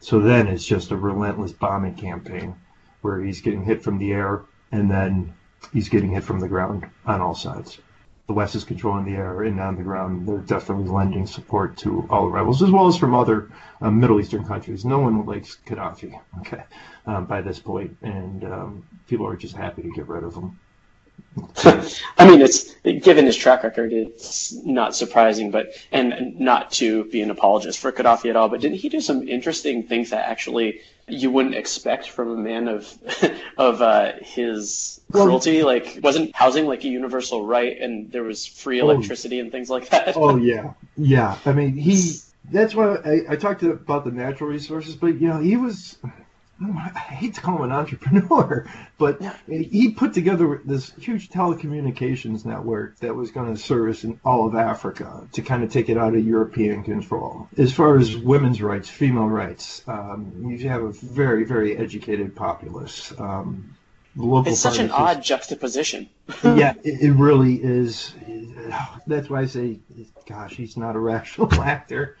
So 0.00 0.20
then 0.20 0.46
it's 0.46 0.66
just 0.66 0.92
a 0.92 0.96
relentless 0.96 1.52
bombing 1.52 1.94
campaign 1.94 2.54
where 3.04 3.20
he's 3.20 3.42
getting 3.42 3.62
hit 3.62 3.82
from 3.82 3.98
the 3.98 4.12
air 4.12 4.42
and 4.72 4.90
then 4.90 5.34
he's 5.74 5.90
getting 5.90 6.10
hit 6.10 6.24
from 6.24 6.40
the 6.40 6.48
ground 6.48 6.86
on 7.04 7.20
all 7.20 7.34
sides. 7.34 7.78
The 8.26 8.32
West 8.32 8.54
is 8.54 8.64
controlling 8.64 9.04
the 9.04 9.18
air 9.18 9.42
and 9.42 9.60
on 9.60 9.76
the 9.76 9.82
ground. 9.82 10.26
They're 10.26 10.38
definitely 10.38 10.88
lending 10.88 11.26
support 11.26 11.76
to 11.78 12.06
all 12.08 12.24
the 12.24 12.30
rebels, 12.30 12.62
as 12.62 12.70
well 12.70 12.86
as 12.86 12.96
from 12.96 13.14
other 13.14 13.50
um, 13.82 14.00
Middle 14.00 14.18
Eastern 14.18 14.46
countries. 14.46 14.86
No 14.86 15.00
one 15.00 15.26
likes 15.26 15.58
Gaddafi, 15.66 16.18
okay, 16.40 16.62
um, 17.04 17.26
by 17.26 17.42
this 17.42 17.58
point, 17.58 17.94
and 18.00 18.42
um, 18.44 18.86
people 19.06 19.26
are 19.26 19.36
just 19.36 19.54
happy 19.54 19.82
to 19.82 19.90
get 19.90 20.08
rid 20.08 20.24
of 20.24 20.34
him. 20.34 20.58
I 22.16 22.28
mean, 22.28 22.40
it's 22.40 22.74
given 22.82 23.26
his 23.26 23.36
track 23.36 23.64
record, 23.64 23.92
it's 23.92 24.52
not 24.64 24.94
surprising, 24.94 25.50
but 25.50 25.72
and 25.90 26.38
not 26.38 26.70
to 26.72 27.04
be 27.04 27.22
an 27.22 27.30
apologist 27.30 27.78
for 27.78 27.90
Gaddafi 27.90 28.30
at 28.30 28.36
all, 28.36 28.48
but 28.48 28.60
didn't 28.60 28.78
he 28.78 28.88
do 28.88 29.00
some 29.00 29.26
interesting 29.28 29.82
things 29.84 30.10
that 30.10 30.28
actually 30.28 30.80
you 31.08 31.30
wouldn't 31.30 31.54
expect 31.54 32.08
from 32.08 32.30
a 32.30 32.36
man 32.36 32.68
of 32.68 32.92
of 33.58 33.82
uh, 33.82 34.12
his 34.20 35.00
cruelty? 35.10 35.58
Well, 35.58 35.66
like, 35.66 35.98
wasn't 36.02 36.34
housing 36.34 36.66
like 36.66 36.84
a 36.84 36.88
universal 36.88 37.44
right, 37.44 37.80
and 37.80 38.12
there 38.12 38.22
was 38.22 38.46
free 38.46 38.80
oh. 38.80 38.90
electricity 38.90 39.38
oh, 39.38 39.42
and 39.42 39.52
things 39.52 39.68
like 39.68 39.88
that? 39.90 40.16
oh 40.16 40.36
yeah, 40.36 40.72
yeah. 40.96 41.38
I 41.44 41.52
mean, 41.52 41.76
he. 41.76 42.18
That's 42.52 42.74
why 42.74 42.96
I, 42.96 43.20
I 43.30 43.36
talked 43.36 43.62
about 43.62 44.04
the 44.04 44.10
natural 44.10 44.50
resources, 44.50 44.96
but 44.96 45.18
you 45.18 45.28
know, 45.28 45.40
he 45.40 45.56
was 45.56 45.96
I 46.72 46.98
hate 46.98 47.34
to 47.34 47.40
call 47.40 47.56
him 47.58 47.64
an 47.64 47.72
entrepreneur, 47.72 48.66
but 48.98 49.20
he 49.46 49.90
put 49.90 50.14
together 50.14 50.60
this 50.64 50.92
huge 50.98 51.28
telecommunications 51.28 52.44
network 52.44 52.98
that 53.00 53.14
was 53.14 53.30
going 53.30 53.54
to 53.54 53.60
service 53.60 54.04
in 54.04 54.20
all 54.24 54.46
of 54.46 54.54
Africa 54.54 55.26
to 55.32 55.42
kind 55.42 55.62
of 55.62 55.72
take 55.72 55.88
it 55.88 55.98
out 55.98 56.14
of 56.14 56.26
European 56.26 56.82
control. 56.82 57.48
As 57.58 57.72
far 57.72 57.98
as 57.98 58.16
women's 58.16 58.62
rights, 58.62 58.88
female 58.88 59.28
rights, 59.28 59.82
um, 59.86 60.46
you 60.46 60.68
have 60.68 60.82
a 60.82 60.90
very, 60.92 61.44
very 61.44 61.76
educated 61.76 62.34
populace. 62.34 63.12
Um, 63.18 63.76
it's 64.16 64.60
such 64.60 64.78
an 64.78 64.90
odd 64.90 65.22
juxtaposition. 65.22 66.08
yeah, 66.44 66.74
it, 66.84 67.02
it, 67.02 67.12
really 67.12 67.56
is. 67.56 68.14
That's 69.08 69.28
why 69.28 69.40
I 69.40 69.46
say, 69.46 69.80
gosh, 70.26 70.54
he's 70.54 70.76
not 70.76 70.94
a 70.94 71.00
rational 71.00 71.52
actor. 71.60 72.16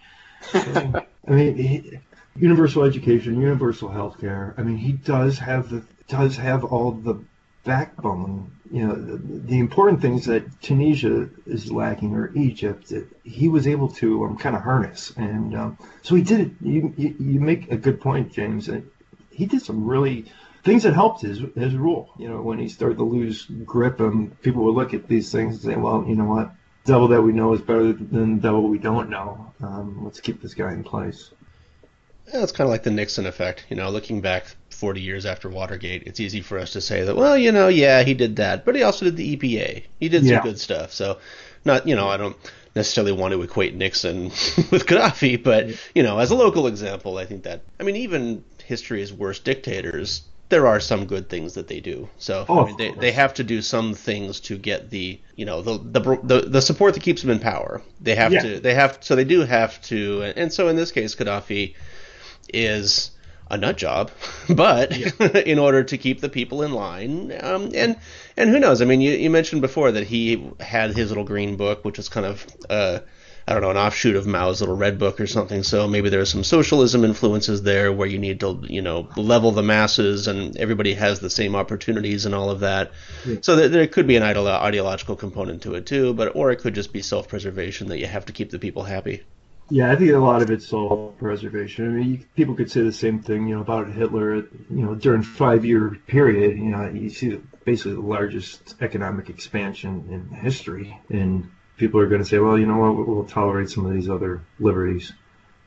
I 0.52 1.04
mean, 1.28 2.00
universal 2.36 2.84
education, 2.84 3.40
universal 3.40 3.88
health 3.88 4.20
care. 4.20 4.54
I 4.56 4.62
mean, 4.62 4.76
he 4.76 4.92
does 4.92 5.38
have 5.38 5.70
the 5.70 5.82
does 6.08 6.36
have 6.36 6.64
all 6.64 6.92
the 6.92 7.22
backbone. 7.64 8.50
You 8.70 8.86
know, 8.86 8.94
the, 8.94 9.16
the 9.16 9.58
important 9.58 10.00
things 10.00 10.26
that 10.26 10.60
Tunisia 10.60 11.28
is 11.46 11.70
lacking 11.70 12.14
or 12.14 12.32
Egypt 12.34 12.88
that 12.88 13.06
he 13.22 13.48
was 13.48 13.66
able 13.66 13.88
to 13.92 14.24
um, 14.24 14.36
kind 14.36 14.56
of 14.56 14.62
harness, 14.62 15.12
and 15.16 15.54
um, 15.54 15.78
so 16.02 16.14
he 16.14 16.22
did 16.22 16.40
it. 16.40 16.50
You, 16.60 16.92
you, 16.96 17.14
you 17.18 17.40
make 17.40 17.70
a 17.70 17.76
good 17.76 18.00
point, 18.00 18.32
James. 18.32 18.66
That 18.66 18.82
he 19.30 19.46
did 19.46 19.62
some 19.62 19.86
really 19.86 20.26
things 20.64 20.82
that 20.82 20.94
helped 20.94 21.22
his 21.22 21.40
his 21.54 21.74
rule. 21.74 22.10
You 22.18 22.28
know, 22.28 22.42
when 22.42 22.58
he 22.58 22.68
started 22.68 22.98
to 22.98 23.04
lose 23.04 23.46
grip, 23.64 24.00
and 24.00 24.40
people 24.42 24.64
would 24.64 24.74
look 24.74 24.92
at 24.94 25.06
these 25.06 25.30
things 25.30 25.54
and 25.54 25.74
say, 25.74 25.76
"Well, 25.76 26.04
you 26.06 26.16
know 26.16 26.24
what." 26.26 26.52
Devil 26.86 27.08
that 27.08 27.22
we 27.22 27.32
know 27.32 27.54
is 27.54 27.62
better 27.62 27.94
than 27.94 28.40
devil 28.40 28.68
we 28.68 28.76
don't 28.76 29.08
know. 29.08 29.54
Um, 29.62 30.04
let's 30.04 30.20
keep 30.20 30.42
this 30.42 30.52
guy 30.52 30.74
in 30.74 30.84
place. 30.84 31.30
Yeah, 32.32 32.42
it's 32.42 32.52
kind 32.52 32.66
of 32.66 32.70
like 32.70 32.82
the 32.82 32.90
Nixon 32.90 33.26
effect. 33.26 33.66
You 33.68 33.76
know, 33.76 33.90
looking 33.90 34.20
back 34.20 34.46
40 34.70 35.00
years 35.00 35.26
after 35.26 35.48
Watergate, 35.48 36.04
it's 36.06 36.20
easy 36.20 36.40
for 36.40 36.58
us 36.58 36.72
to 36.72 36.80
say 36.80 37.04
that, 37.04 37.16
well, 37.16 37.36
you 37.36 37.52
know, 37.52 37.68
yeah, 37.68 38.02
he 38.02 38.14
did 38.14 38.36
that, 38.36 38.64
but 38.64 38.74
he 38.74 38.82
also 38.82 39.04
did 39.04 39.16
the 39.16 39.36
EPA. 39.36 39.84
He 40.00 40.08
did 40.08 40.24
yeah. 40.24 40.36
some 40.36 40.44
good 40.44 40.58
stuff. 40.58 40.92
So, 40.92 41.18
not, 41.64 41.86
you 41.86 41.94
know, 41.94 42.08
I 42.08 42.16
don't 42.16 42.36
necessarily 42.74 43.12
want 43.12 43.32
to 43.32 43.42
equate 43.42 43.74
Nixon 43.74 44.24
with 44.70 44.86
Gaddafi, 44.86 45.42
but, 45.42 45.68
you 45.94 46.02
know, 46.02 46.18
as 46.18 46.30
a 46.30 46.34
local 46.34 46.66
example, 46.66 47.18
I 47.18 47.26
think 47.26 47.44
that, 47.44 47.62
I 47.78 47.82
mean, 47.82 47.96
even 47.96 48.44
history's 48.64 49.12
worst 49.12 49.44
dictators, 49.44 50.22
there 50.48 50.66
are 50.66 50.80
some 50.80 51.06
good 51.06 51.28
things 51.28 51.54
that 51.54 51.68
they 51.68 51.80
do. 51.80 52.08
So 52.18 52.44
oh, 52.48 52.60
I 52.60 52.66
mean, 52.66 52.76
they, 52.76 52.92
they 52.92 53.12
have 53.12 53.34
to 53.34 53.44
do 53.44 53.62
some 53.62 53.94
things 53.94 54.40
to 54.40 54.58
get 54.58 54.90
the 54.90 55.18
you 55.36 55.46
know 55.46 55.62
the 55.62 55.78
the 55.78 56.20
the, 56.22 56.40
the 56.42 56.62
support 56.62 56.94
that 56.94 57.02
keeps 57.02 57.22
them 57.22 57.30
in 57.30 57.40
power. 57.40 57.82
They 58.00 58.14
have 58.14 58.32
yeah. 58.32 58.42
to 58.42 58.60
they 58.60 58.74
have 58.74 58.98
so 59.00 59.16
they 59.16 59.24
do 59.24 59.40
have 59.40 59.80
to 59.82 60.32
and 60.36 60.52
so 60.52 60.68
in 60.68 60.76
this 60.76 60.92
case 60.92 61.14
Gaddafi 61.14 61.74
is 62.52 63.10
a 63.50 63.56
nut 63.56 63.76
job, 63.76 64.10
but 64.48 64.96
yeah. 64.96 65.10
in 65.46 65.58
order 65.58 65.84
to 65.84 65.98
keep 65.98 66.20
the 66.20 66.28
people 66.28 66.62
in 66.62 66.72
line, 66.72 67.32
um, 67.40 67.70
and 67.74 67.96
and 68.36 68.50
who 68.50 68.58
knows? 68.58 68.82
I 68.82 68.84
mean, 68.84 69.00
you, 69.00 69.12
you 69.12 69.30
mentioned 69.30 69.62
before 69.62 69.92
that 69.92 70.06
he 70.06 70.50
had 70.60 70.96
his 70.96 71.10
little 71.10 71.24
green 71.24 71.56
book, 71.56 71.84
which 71.84 71.96
was 71.96 72.08
kind 72.08 72.26
of 72.26 72.46
uh, 72.68 73.00
I 73.46 73.52
don't 73.52 73.62
know 73.62 73.70
an 73.70 73.76
offshoot 73.76 74.16
of 74.16 74.26
Mao's 74.26 74.60
little 74.60 74.76
red 74.76 74.98
book 74.98 75.20
or 75.20 75.26
something. 75.26 75.62
So 75.62 75.86
maybe 75.86 76.08
there's 76.08 76.30
some 76.30 76.44
socialism 76.44 77.04
influences 77.04 77.62
there, 77.62 77.92
where 77.92 78.08
you 78.08 78.18
need 78.18 78.40
to 78.40 78.62
you 78.68 78.80
know 78.80 79.08
level 79.16 79.52
the 79.52 79.62
masses 79.62 80.28
and 80.28 80.56
everybody 80.56 80.94
has 80.94 81.20
the 81.20 81.30
same 81.30 81.54
opportunities 81.54 82.24
and 82.24 82.34
all 82.34 82.50
of 82.50 82.60
that. 82.60 82.92
Yeah. 83.26 83.36
So 83.42 83.56
there, 83.56 83.68
there 83.68 83.86
could 83.86 84.06
be 84.06 84.16
an 84.16 84.22
ideological 84.22 85.16
component 85.16 85.62
to 85.62 85.74
it 85.74 85.84
too, 85.84 86.14
but 86.14 86.34
or 86.34 86.52
it 86.52 86.60
could 86.60 86.74
just 86.74 86.92
be 86.92 87.02
self-preservation 87.02 87.88
that 87.88 87.98
you 87.98 88.06
have 88.06 88.26
to 88.26 88.32
keep 88.32 88.50
the 88.50 88.58
people 88.58 88.82
happy. 88.82 89.22
Yeah, 89.70 89.90
I 89.90 89.96
think 89.96 90.10
a 90.12 90.18
lot 90.18 90.42
of 90.42 90.50
it's 90.50 90.72
all 90.72 91.14
preservation. 91.18 91.86
I 91.86 91.88
mean, 91.88 92.10
you, 92.10 92.24
people 92.36 92.54
could 92.54 92.70
say 92.70 92.82
the 92.82 92.92
same 92.92 93.20
thing, 93.20 93.48
you 93.48 93.56
know, 93.56 93.62
about 93.62 93.90
Hitler. 93.90 94.36
You 94.36 94.46
know, 94.68 94.94
during 94.94 95.22
five-year 95.22 95.98
period, 96.06 96.58
you 96.58 96.64
know, 96.64 96.88
you 96.90 97.08
see 97.08 97.40
basically 97.64 97.94
the 97.94 98.00
largest 98.00 98.74
economic 98.82 99.30
expansion 99.30 100.06
in 100.10 100.36
history, 100.36 100.98
and 101.08 101.50
people 101.76 101.98
are 102.00 102.06
going 102.06 102.22
to 102.22 102.28
say, 102.28 102.38
well, 102.38 102.58
you 102.58 102.66
know 102.66 102.76
what, 102.76 103.06
we'll 103.06 103.24
tolerate 103.24 103.70
some 103.70 103.86
of 103.86 103.94
these 103.94 104.08
other 104.08 104.42
liberties. 104.60 105.12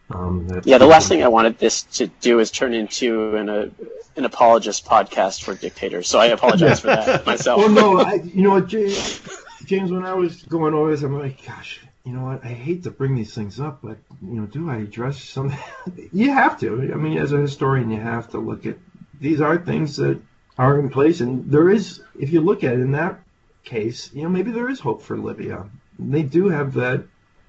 Um, 0.09 0.47
yeah, 0.63 0.77
the 0.77 0.85
last 0.85 1.09
thing 1.09 1.23
I 1.23 1.27
wanted 1.27 1.57
this 1.57 1.83
to 1.83 2.07
do 2.07 2.39
is 2.39 2.49
turn 2.49 2.73
into 2.73 3.35
an, 3.35 3.49
a, 3.49 3.69
an 4.15 4.23
apologist 4.23 4.85
podcast 4.85 5.43
for 5.43 5.53
dictators. 5.53 6.07
So 6.07 6.19
I 6.19 6.27
apologize 6.27 6.79
for 6.79 6.87
that 6.87 7.25
myself. 7.25 7.59
Well, 7.59 7.69
no, 7.69 7.99
I, 7.99 8.13
you 8.13 8.43
know 8.43 8.51
what, 8.51 8.67
James, 8.67 9.21
James, 9.65 9.91
when 9.91 10.05
I 10.05 10.13
was 10.13 10.43
going 10.43 10.73
over 10.73 10.91
this, 10.91 11.03
I'm 11.03 11.17
like, 11.17 11.45
gosh, 11.45 11.81
you 12.07 12.13
know 12.13 12.23
what? 12.23 12.45
I 12.45 12.53
hate 12.53 12.83
to 12.83 12.91
bring 12.91 13.15
these 13.15 13.35
things 13.35 13.59
up, 13.59 13.79
but 13.83 13.97
you 14.21 14.39
know, 14.39 14.45
do 14.45 14.69
I 14.69 14.77
address 14.77 15.21
something? 15.21 15.59
you 16.13 16.31
have 16.31 16.57
to. 16.61 16.89
I 16.93 16.95
mean, 16.95 17.17
as 17.17 17.33
a 17.33 17.41
historian, 17.41 17.91
you 17.91 17.99
have 17.99 18.29
to 18.31 18.37
look 18.37 18.65
at 18.65 18.77
these 19.19 19.41
are 19.41 19.57
things 19.57 19.97
that 19.97 20.21
are 20.57 20.79
in 20.79 20.89
place, 20.89 21.19
and 21.19 21.51
there 21.51 21.69
is, 21.69 22.01
if 22.17 22.31
you 22.31 22.39
look 22.39 22.63
at 22.63 22.75
it 22.75 22.79
in 22.79 22.93
that 22.93 23.19
case, 23.65 24.09
you 24.13 24.23
know, 24.23 24.29
maybe 24.29 24.51
there 24.51 24.69
is 24.69 24.79
hope 24.79 25.01
for 25.01 25.17
Libya. 25.17 25.65
They 25.99 26.23
do 26.23 26.47
have 26.47 26.73
that 26.75 27.03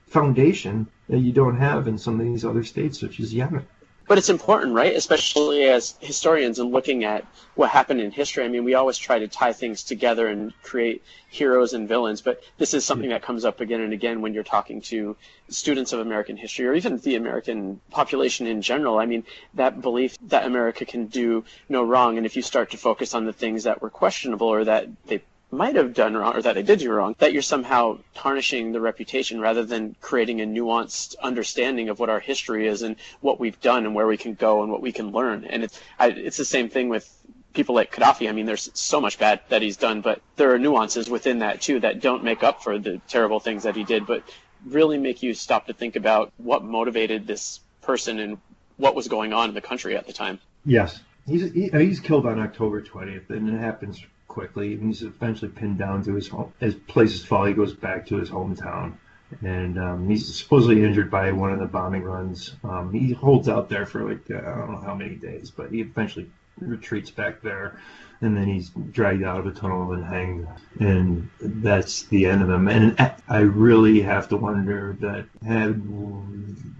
foundation 0.09 0.89
that 1.09 1.21
you 1.21 1.31
don't 1.31 1.59
have 1.59 1.87
in 1.87 1.97
some 1.97 2.19
of 2.19 2.27
these 2.27 2.45
other 2.45 2.65
states, 2.65 2.99
such 2.99 3.21
as 3.21 3.33
Yemen 3.33 3.65
but 4.09 4.17
it's 4.19 4.31
important, 4.31 4.75
right? 4.75 4.97
Especially 4.97 5.65
as 5.65 5.95
historians 6.01 6.59
and 6.59 6.73
looking 6.73 7.05
at 7.05 7.27
what 7.55 7.71
happened 7.71 8.01
in 8.01 8.11
history. 8.11 8.45
I 8.45 8.49
mean, 8.49 8.65
we 8.65 8.75
always 8.75 8.97
try 8.97 9.19
to 9.19 9.29
tie 9.29 9.53
things 9.53 9.83
together 9.83 10.29
and 10.29 10.53
create 10.63 11.03
heroes 11.29 11.75
and 11.75 11.87
villains, 11.87 12.23
but 12.23 12.43
this 12.57 12.73
is 12.73 12.85
something 12.85 13.11
that 13.11 13.23
comes 13.23 13.45
up 13.45 13.61
again 13.61 13.83
and 13.83 13.93
again 13.93 14.23
when 14.23 14.33
you're 14.33 14.43
talking 14.43 14.81
to 14.81 15.15
students 15.51 15.93
of 15.93 16.01
American 16.01 16.37
history 16.37 16.67
or 16.67 16.75
even 16.75 16.97
the 16.99 17.17
American 17.17 17.81
population 17.91 18.47
in 18.47 18.63
general. 18.63 18.99
I 18.99 19.05
mean, 19.05 19.25
that 19.55 19.83
belief 19.83 20.17
that 20.29 20.47
America 20.47 20.87
can 20.87 21.07
do 21.07 21.45
no 21.69 21.83
wrong, 21.83 22.17
and 22.17 22.25
if 22.25 22.35
you 22.35 22.43
start 22.43 22.71
to 22.71 22.79
focus 22.79 23.15
on 23.15 23.27
the 23.27 23.33
things 23.33 23.65
that 23.65 23.83
were 23.83 23.91
questionable 23.91 24.49
or 24.49 24.65
that 24.65 24.89
they 25.07 25.23
might 25.51 25.77
have 25.77 25.95
done 25.95 26.17
wrong 26.17 26.37
or 26.37 26.43
that 26.43 26.55
they 26.55 26.63
did 26.63 26.79
do 26.79 26.91
wrong, 26.93 27.15
that 27.19 27.33
you're 27.33 27.43
somehow 27.43 27.99
tarnishing 28.15 28.73
the 28.73 28.81
reputation 28.81 29.41
rather 29.41 29.65
than 29.65 29.97
creating 30.01 30.41
a 30.41 30.45
nuanced 30.45 31.17
understanding 31.21 31.89
of 31.89 31.99
what 31.99 32.11
our 32.11 32.21
history 32.21 32.67
is 32.67 32.83
and 32.83 32.97
what 33.21 33.41
we've 33.41 33.61
done 33.61 33.87
and 33.87 33.95
where 33.95 34.07
we 34.07 34.17
can 34.17 34.35
go 34.35 34.63
and 34.63 34.71
what 34.71 34.83
we 34.83 34.93
can 34.93 35.11
learn. 35.11 35.45
And 35.45 35.65
it's 35.65 35.81
I, 35.99 36.09
it's 36.09 36.37
the 36.37 36.45
same 36.45 36.69
thing 36.69 36.89
with 36.89 37.09
people 37.55 37.75
like 37.75 37.93
Gaddafi. 37.93 38.29
I 38.29 38.33
mean, 38.33 38.47
there's 38.47 38.71
so 38.75 39.01
much 39.01 39.19
bad 39.19 39.41
that 39.49 39.63
he's 39.63 39.77
done, 39.77 40.01
but 40.01 40.21
there 40.37 40.53
are 40.53 40.59
nuances 40.59 41.09
within 41.09 41.39
that 41.39 41.61
too 41.61 41.81
that 41.81 42.01
don't 42.01 42.25
make 42.25 42.43
up 42.43 42.63
for 42.63 42.79
the 42.79 43.01
terrible 43.09 43.41
things 43.41 43.63
that 43.63 43.75
he 43.75 43.85
did, 43.85 44.07
but 44.07 44.23
really 44.67 44.99
make 44.99 45.23
you 45.23 45.35
stop 45.35 45.67
to 45.67 45.73
think 45.73 45.97
about 45.97 46.33
what 46.37 46.63
motivated 46.63 47.27
this 47.27 47.61
person 47.81 48.19
and 48.19 48.39
what 48.77 48.95
was 48.95 49.09
going 49.09 49.33
on 49.33 49.49
in 49.49 49.55
the 49.55 49.61
country 49.61 49.97
at 49.97 50.07
the 50.07 50.13
time. 50.13 50.39
Yes. 50.65 51.01
He's, 51.27 51.53
he, 51.53 51.69
he's 51.69 52.01
killed 52.01 52.27
on 52.27 52.39
October 52.39 52.83
20th, 52.83 53.31
and 53.31 53.49
it 53.49 53.59
happens 53.59 54.03
quickly. 54.29 54.75
And 54.75 54.87
he's 54.87 55.03
eventually 55.03 55.51
pinned 55.51 55.79
down 55.79 56.05
to 56.05 56.15
his 56.15 56.29
home. 56.29 56.53
As 56.61 56.75
places 56.75 57.25
fall, 57.25 57.47
he 57.47 57.55
goes 57.55 57.75
back 57.75 58.07
to 58.07 58.17
his 58.17 58.31
hometown. 58.31 58.95
And 59.43 59.79
um, 59.79 60.09
he's 60.09 60.35
supposedly 60.37 60.85
injured 60.85 61.11
by 61.11 61.33
one 61.33 61.53
of 61.53 61.59
the 61.59 61.67
bombing 61.67 62.03
runs. 62.03 62.55
Um, 62.65 62.93
he 62.93 63.13
holds 63.13 63.49
out 63.49 63.69
there 63.69 63.85
for 63.85 64.09
like, 64.09 64.31
uh, 64.31 64.39
I 64.39 64.59
don't 64.59 64.73
know 64.73 64.81
how 64.81 64.95
many 64.95 65.17
days, 65.17 65.51
but 65.51 65.71
he 65.71 65.81
eventually 65.81 66.31
retreats 66.61 67.11
back 67.11 67.43
there. 67.43 67.79
And 68.21 68.37
then 68.37 68.49
he's 68.49 68.71
dragged 68.71 69.23
out 69.23 69.39
of 69.39 69.47
a 69.47 69.53
tunnel 69.53 69.93
and 69.93 70.05
hanged. 70.05 70.49
And 70.81 71.31
that's 71.41 72.03
the 72.05 72.27
end 72.27 72.43
of 72.43 72.51
him. 72.51 72.69
And 72.69 72.97
I 73.29 73.41
really 73.41 74.01
have 74.01 74.29
to 74.31 74.37
wonder 74.37 74.97
that 75.01 75.27
had 75.47 75.83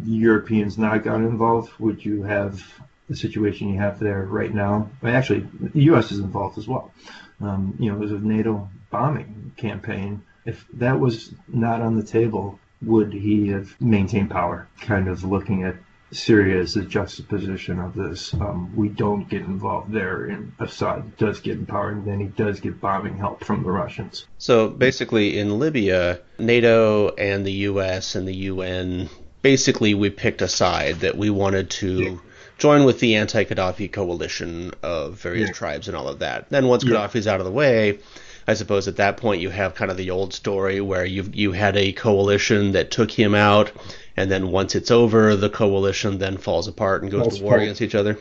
Europeans 0.05 0.79
not 0.79 1.05
gotten 1.05 1.27
involved, 1.27 1.71
would 1.79 2.05
you 2.05 2.23
have 2.23 2.65
the 3.09 3.17
situation 3.17 3.73
you 3.73 3.79
have 3.79 4.01
there 4.01 4.25
right 4.25 4.53
now? 4.53 4.91
Actually, 5.05 5.47
the 5.61 5.83
U.S. 5.83 6.11
is 6.11 6.19
involved 6.19 6.59
as 6.59 6.67
well 6.67 6.93
um, 7.41 7.77
you 7.79 7.91
know, 7.91 7.97
it 7.97 8.01
was 8.01 8.13
a 8.13 8.19
NATO 8.19 8.69
bombing 8.91 9.53
campaign. 9.57 10.23
If 10.45 10.65
that 10.75 10.99
was 10.99 11.33
not 11.47 11.81
on 11.83 11.97
the 11.97 12.03
table, 12.03 12.59
would 12.83 13.13
he 13.13 13.49
have 13.49 13.81
maintained 13.81 14.31
power? 14.31 14.69
Kind 14.81 15.09
of 15.09 15.25
looking 15.25 15.65
at 15.65 15.77
Syria 16.11 16.61
as 16.63 16.75
a 16.77 16.83
juxtaposition 16.83 17.79
of 17.79 17.95
this. 17.95 18.33
Um, 18.33 18.75
we 18.75 18.89
don't 18.89 19.29
get 19.29 19.43
involved 19.43 19.93
there, 19.93 20.25
and 20.25 20.53
Assad 20.59 21.17
does 21.19 21.41
get 21.41 21.59
in 21.59 21.67
power, 21.67 21.91
and 21.91 22.07
then 22.07 22.19
he 22.19 22.27
does 22.27 22.61
get 22.61 22.81
bombing 22.81 23.19
help 23.19 23.45
from 23.45 23.63
the 23.63 23.71
Russians. 23.71 24.27
So 24.39 24.69
basically, 24.69 25.39
in 25.39 25.59
Libya, 25.59 26.21
NATO 26.39 27.11
and 27.11 27.45
the 27.45 27.53
U.S. 27.53 28.15
and 28.15 28.27
the 28.27 28.35
UN 28.35 29.11
basically 29.43 29.95
we 29.95 30.11
picked 30.11 30.43
a 30.43 30.49
side 30.49 31.01
that 31.01 31.17
we 31.17 31.31
wanted 31.31 31.71
to. 31.71 32.21
Join 32.59 32.85
with 32.85 32.99
the 33.01 33.15
anti-Gaddafi 33.15 33.91
coalition 33.93 34.73
of 34.83 35.15
various 35.15 35.49
yeah. 35.49 35.55
tribes 35.55 35.89
and 35.89 35.97
all 35.97 36.09
of 36.09 36.19
that. 36.19 36.51
Then 36.51 36.67
once 36.67 36.85
yeah. 36.85 36.95
Gaddafi's 36.95 37.27
out 37.27 37.41
of 37.41 37.47
the 37.47 37.53
way, 37.53 38.01
I 38.49 38.55
suppose 38.55 38.89
at 38.89 38.97
that 38.97 39.17
point 39.17 39.41
you 39.41 39.51
have 39.51 39.75
kind 39.75 39.91
of 39.91 39.97
the 39.97 40.11
old 40.11 40.33
story 40.35 40.81
where 40.81 41.05
you 41.05 41.31
you 41.33 41.53
had 41.53 41.77
a 41.77 41.93
coalition 41.93 42.73
that 42.73 42.91
took 42.91 43.11
him 43.11 43.35
out, 43.35 43.71
and 44.17 44.31
then 44.31 44.51
once 44.51 44.75
it's 44.75 44.91
over, 44.91 45.37
the 45.37 45.51
coalition 45.51 46.19
then 46.19 46.37
falls 46.39 46.67
apart 46.67 47.03
and 47.03 47.13
goes 47.13 47.21
falls 47.21 47.39
to 47.39 47.45
war 47.45 47.55
apart. 47.55 47.63
against 47.63 47.83
each 47.83 47.95
other. 47.95 48.19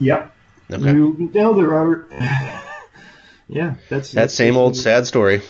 Yep. 0.00 0.34
Okay. 0.70 0.92
You 0.92 1.30
nailed 1.32 1.58
it, 1.58 1.66
Robert. 1.66 2.08
yeah, 3.48 3.74
that's 3.88 4.12
that 4.12 4.30
same 4.30 4.56
old 4.56 4.76
sad 4.76 5.06
story. 5.06 5.42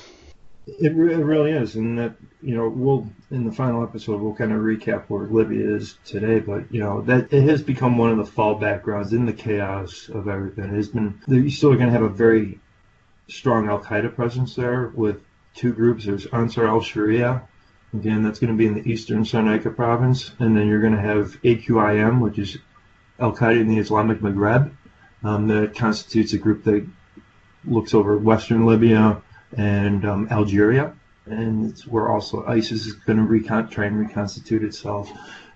It, 0.81 0.95
re- 0.95 1.15
it 1.15 1.19
really 1.25 1.53
is, 1.53 1.77
and 1.77 1.99
that 1.99 2.15
you 2.43 2.55
know 2.55 2.69
we'll 2.69 3.09
in 3.31 3.45
the 3.45 3.53
final 3.53 3.83
episode 3.83 4.21
we'll 4.21 4.35
kind 4.35 4.53
of 4.53 4.59
recap 4.59 5.05
where 5.09 5.27
Libya 5.27 5.75
is 5.77 5.97
today, 6.05 6.41
but 6.41 6.73
you 6.73 6.81
know 6.81 7.01
that 7.03 7.33
it 7.33 7.49
has 7.49 7.63
become 7.63 7.97
one 7.97 8.11
of 8.11 8.19
the 8.19 8.31
fallback 8.31 8.83
grounds 8.83 9.13
in 9.13 9.25
the 9.25 9.33
chaos 9.33 10.11
of 10.11 10.29
everything. 10.29 10.65
It 10.65 10.77
has 10.77 10.89
been 10.89 11.21
you're 11.27 11.51
still 11.51 11.75
going 11.75 11.87
to 11.87 11.93
have 11.93 12.03
a 12.03 12.09
very 12.09 12.61
strong 13.29 13.69
Al 13.69 13.81
Qaeda 13.81 14.15
presence 14.15 14.55
there 14.55 14.89
with 14.95 15.23
two 15.55 15.73
groups. 15.73 16.05
There's 16.05 16.27
Ansar 16.27 16.69
al 16.69 16.83
Sharia, 16.83 17.43
again 17.95 18.23
that's 18.23 18.39
going 18.39 18.53
to 18.53 18.59
be 18.59 18.67
in 18.67 18.75
the 18.75 18.91
eastern 18.91 19.25
Cyrenaica 19.25 19.75
province, 19.75 20.33
and 20.39 20.57
then 20.57 20.69
you're 20.69 20.83
going 20.83 20.97
to 20.97 21.01
have 21.01 21.41
AQIM, 21.43 22.21
which 22.21 22.39
is 22.39 22.59
Al 23.19 23.35
Qaeda 23.35 23.61
in 23.61 23.69
the 23.69 23.79
Islamic 23.79 24.21
Maghreb. 24.21 24.73
Um, 25.25 25.49
that 25.49 25.75
constitutes 25.75 26.33
a 26.35 26.39
group 26.39 26.63
that 26.65 26.87
looks 27.65 27.93
over 27.93 28.17
western 28.17 28.67
Libya 28.67 29.21
and 29.57 30.05
um, 30.05 30.29
Algeria, 30.31 30.95
and 31.27 31.71
it's 31.71 31.87
where 31.87 32.09
also 32.09 32.45
ISIS 32.47 32.87
is 32.87 32.93
going 32.95 33.19
to 33.19 33.25
recon- 33.25 33.69
try 33.69 33.87
and 33.87 33.99
reconstitute 33.99 34.63
itself. 34.63 35.11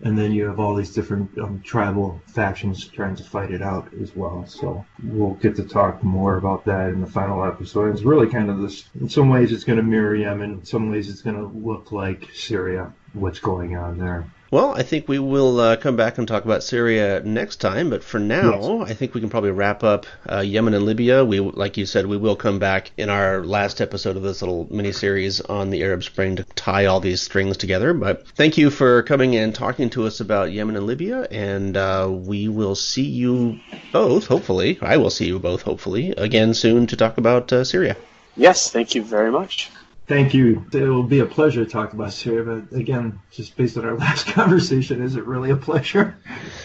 And 0.05 0.19
then 0.19 0.33
you 0.33 0.47
have 0.47 0.59
all 0.59 0.75
these 0.75 0.93
different 0.93 1.39
um, 1.39 1.61
tribal 1.65 2.21
factions 2.27 2.87
trying 2.89 3.15
to 3.17 3.23
fight 3.23 3.53
it 3.53 3.63
out 3.63 3.93
as 4.01 4.15
well. 4.17 4.45
So 4.49 4.85
we'll 5.05 5.35
get 5.35 5.55
to 5.57 5.65
talk 5.65 6.03
more 6.03 6.37
about 6.37 6.65
that 6.65 6.89
in 6.91 7.01
the 7.01 7.07
final 7.07 7.45
episode. 7.45 7.93
It's 7.93 8.03
really 8.03 8.27
kind 8.27 8.51
of 8.51 8.59
this. 8.59 8.85
In 9.01 9.09
some 9.09 9.29
ways, 9.29 9.53
it's 9.53 9.65
going 9.65 9.77
to 9.77 9.83
mirror 9.83 10.17
Yemen. 10.17 10.53
In 10.53 10.65
some 10.65 10.91
ways, 10.91 11.09
it's 11.09 11.23
going 11.23 11.37
to 11.37 11.47
look 11.47 11.93
like 11.93 12.29
Syria. 12.35 12.93
What's 13.13 13.39
going 13.39 13.77
on 13.77 13.99
there? 13.99 14.27
Well, 14.53 14.75
I 14.75 14.83
think 14.83 15.09
we 15.09 15.19
will 15.19 15.61
uh, 15.61 15.77
come 15.77 15.97
back 15.97 16.19
and 16.19 16.29
talk 16.29 16.45
about 16.45 16.63
Syria 16.63 17.23
next 17.25 17.57
time. 17.57 17.89
But 17.89 18.05
for 18.05 18.19
now, 18.19 18.81
yes. 18.81 18.91
I 18.91 18.93
think 18.93 19.15
we 19.15 19.23
can 19.23 19.31
probably 19.31 19.51
wrap 19.51 19.83
up 19.83 20.05
uh, 20.31 20.41
Yemen 20.41 20.75
and 20.75 20.85
Libya. 20.85 21.25
We, 21.25 21.41
like 21.41 21.79
you 21.79 21.87
said, 21.87 22.05
we 22.05 22.19
will 22.19 22.37
come 22.37 22.59
back 22.59 22.91
in 22.99 23.09
our 23.09 23.43
last 23.43 23.81
episode 23.81 24.15
of 24.15 24.23
this 24.23 24.43
little 24.43 24.69
mini 24.71 24.93
series 24.93 25.41
on 25.41 25.71
the 25.71 25.83
Arab 25.83 26.05
Spring 26.05 26.37
to 26.37 26.45
tie 26.55 26.85
all 26.85 27.01
these 27.01 27.23
strings 27.23 27.57
together. 27.57 27.95
But 27.95 28.29
thank 28.29 28.59
you 28.59 28.69
for 28.69 29.03
coming 29.05 29.35
and 29.37 29.55
talking 29.55 29.89
to 29.89 30.05
us 30.05 30.21
about 30.21 30.53
Yemen 30.53 30.77
and 30.77 30.87
Libya, 30.87 31.27
and 31.31 31.75
uh, 31.75 32.11
we 32.13 32.49
will 32.49 32.75
see 32.75 33.07
you 33.07 33.59
both, 33.91 34.27
hopefully. 34.27 34.79
I 34.83 34.99
will 34.99 35.09
see 35.09 35.29
you 35.29 35.39
both, 35.39 35.63
hopefully, 35.63 36.11
again 36.19 36.53
soon 36.53 36.87
to 36.89 36.97
talk 36.99 37.17
about 37.17 37.51
uh, 37.55 37.65
Syria. 37.65 37.97
Yes, 38.37 38.71
thank 38.71 38.95
you 38.95 39.03
very 39.03 39.31
much. 39.31 39.71
Thank 40.13 40.35
you. 40.35 40.63
It 40.75 40.83
will 40.83 41.05
be 41.05 41.21
a 41.21 41.25
pleasure 41.25 41.65
to 41.65 41.71
talk 41.71 41.95
about 41.95 42.13
Syria, 42.13 42.45
but 42.45 42.77
again, 42.77 43.19
just 43.31 43.57
based 43.57 43.79
on 43.79 43.87
our 43.87 43.97
last 43.99 44.27
conversation, 44.27 45.03
is 45.03 45.17
it 45.17 45.25
really 45.25 45.49
a 45.49 45.57
pleasure? 45.57 46.19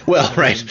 Well, 0.06 0.36
right. 0.36 0.62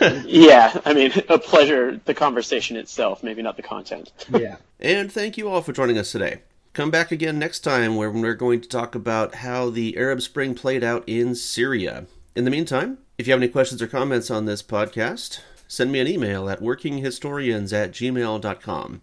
yeah, 0.26 0.78
I 0.84 0.92
mean, 0.92 1.12
a 1.30 1.38
pleasure, 1.38 1.98
the 2.04 2.12
conversation 2.12 2.76
itself, 2.76 3.22
maybe 3.22 3.40
not 3.40 3.56
the 3.56 3.62
content. 3.62 4.12
yeah. 4.28 4.56
And 4.78 5.10
thank 5.10 5.38
you 5.38 5.48
all 5.48 5.62
for 5.62 5.72
joining 5.72 5.96
us 5.96 6.12
today. 6.12 6.42
Come 6.74 6.90
back 6.90 7.10
again 7.10 7.38
next 7.38 7.60
time 7.60 7.96
where 7.96 8.10
we're 8.10 8.34
going 8.34 8.60
to 8.60 8.68
talk 8.68 8.94
about 8.94 9.36
how 9.36 9.70
the 9.70 9.96
Arab 9.96 10.20
Spring 10.20 10.54
played 10.54 10.84
out 10.84 11.04
in 11.06 11.34
Syria. 11.34 12.04
In 12.34 12.44
the 12.44 12.50
meantime, 12.50 12.98
if 13.16 13.26
you 13.26 13.32
have 13.32 13.40
any 13.40 13.50
questions 13.50 13.80
or 13.80 13.86
comments 13.86 14.30
on 14.30 14.44
this 14.44 14.62
podcast, 14.62 15.40
send 15.68 15.90
me 15.90 16.00
an 16.00 16.06
email 16.06 16.50
at 16.50 16.60
workinghistorians 16.60 17.72
at 17.72 17.92
gmail.com. 17.92 19.00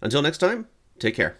Until 0.00 0.22
next 0.22 0.38
time, 0.38 0.66
take 0.98 1.14
care. 1.14 1.36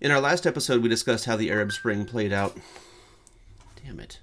In 0.00 0.10
our 0.10 0.20
last 0.20 0.46
episode, 0.46 0.82
we 0.82 0.88
discussed 0.88 1.26
how 1.26 1.36
the 1.36 1.50
Arab 1.50 1.72
Spring 1.72 2.06
played 2.06 2.32
out. 2.32 2.56
Damn 3.84 4.00
it. 4.00 4.18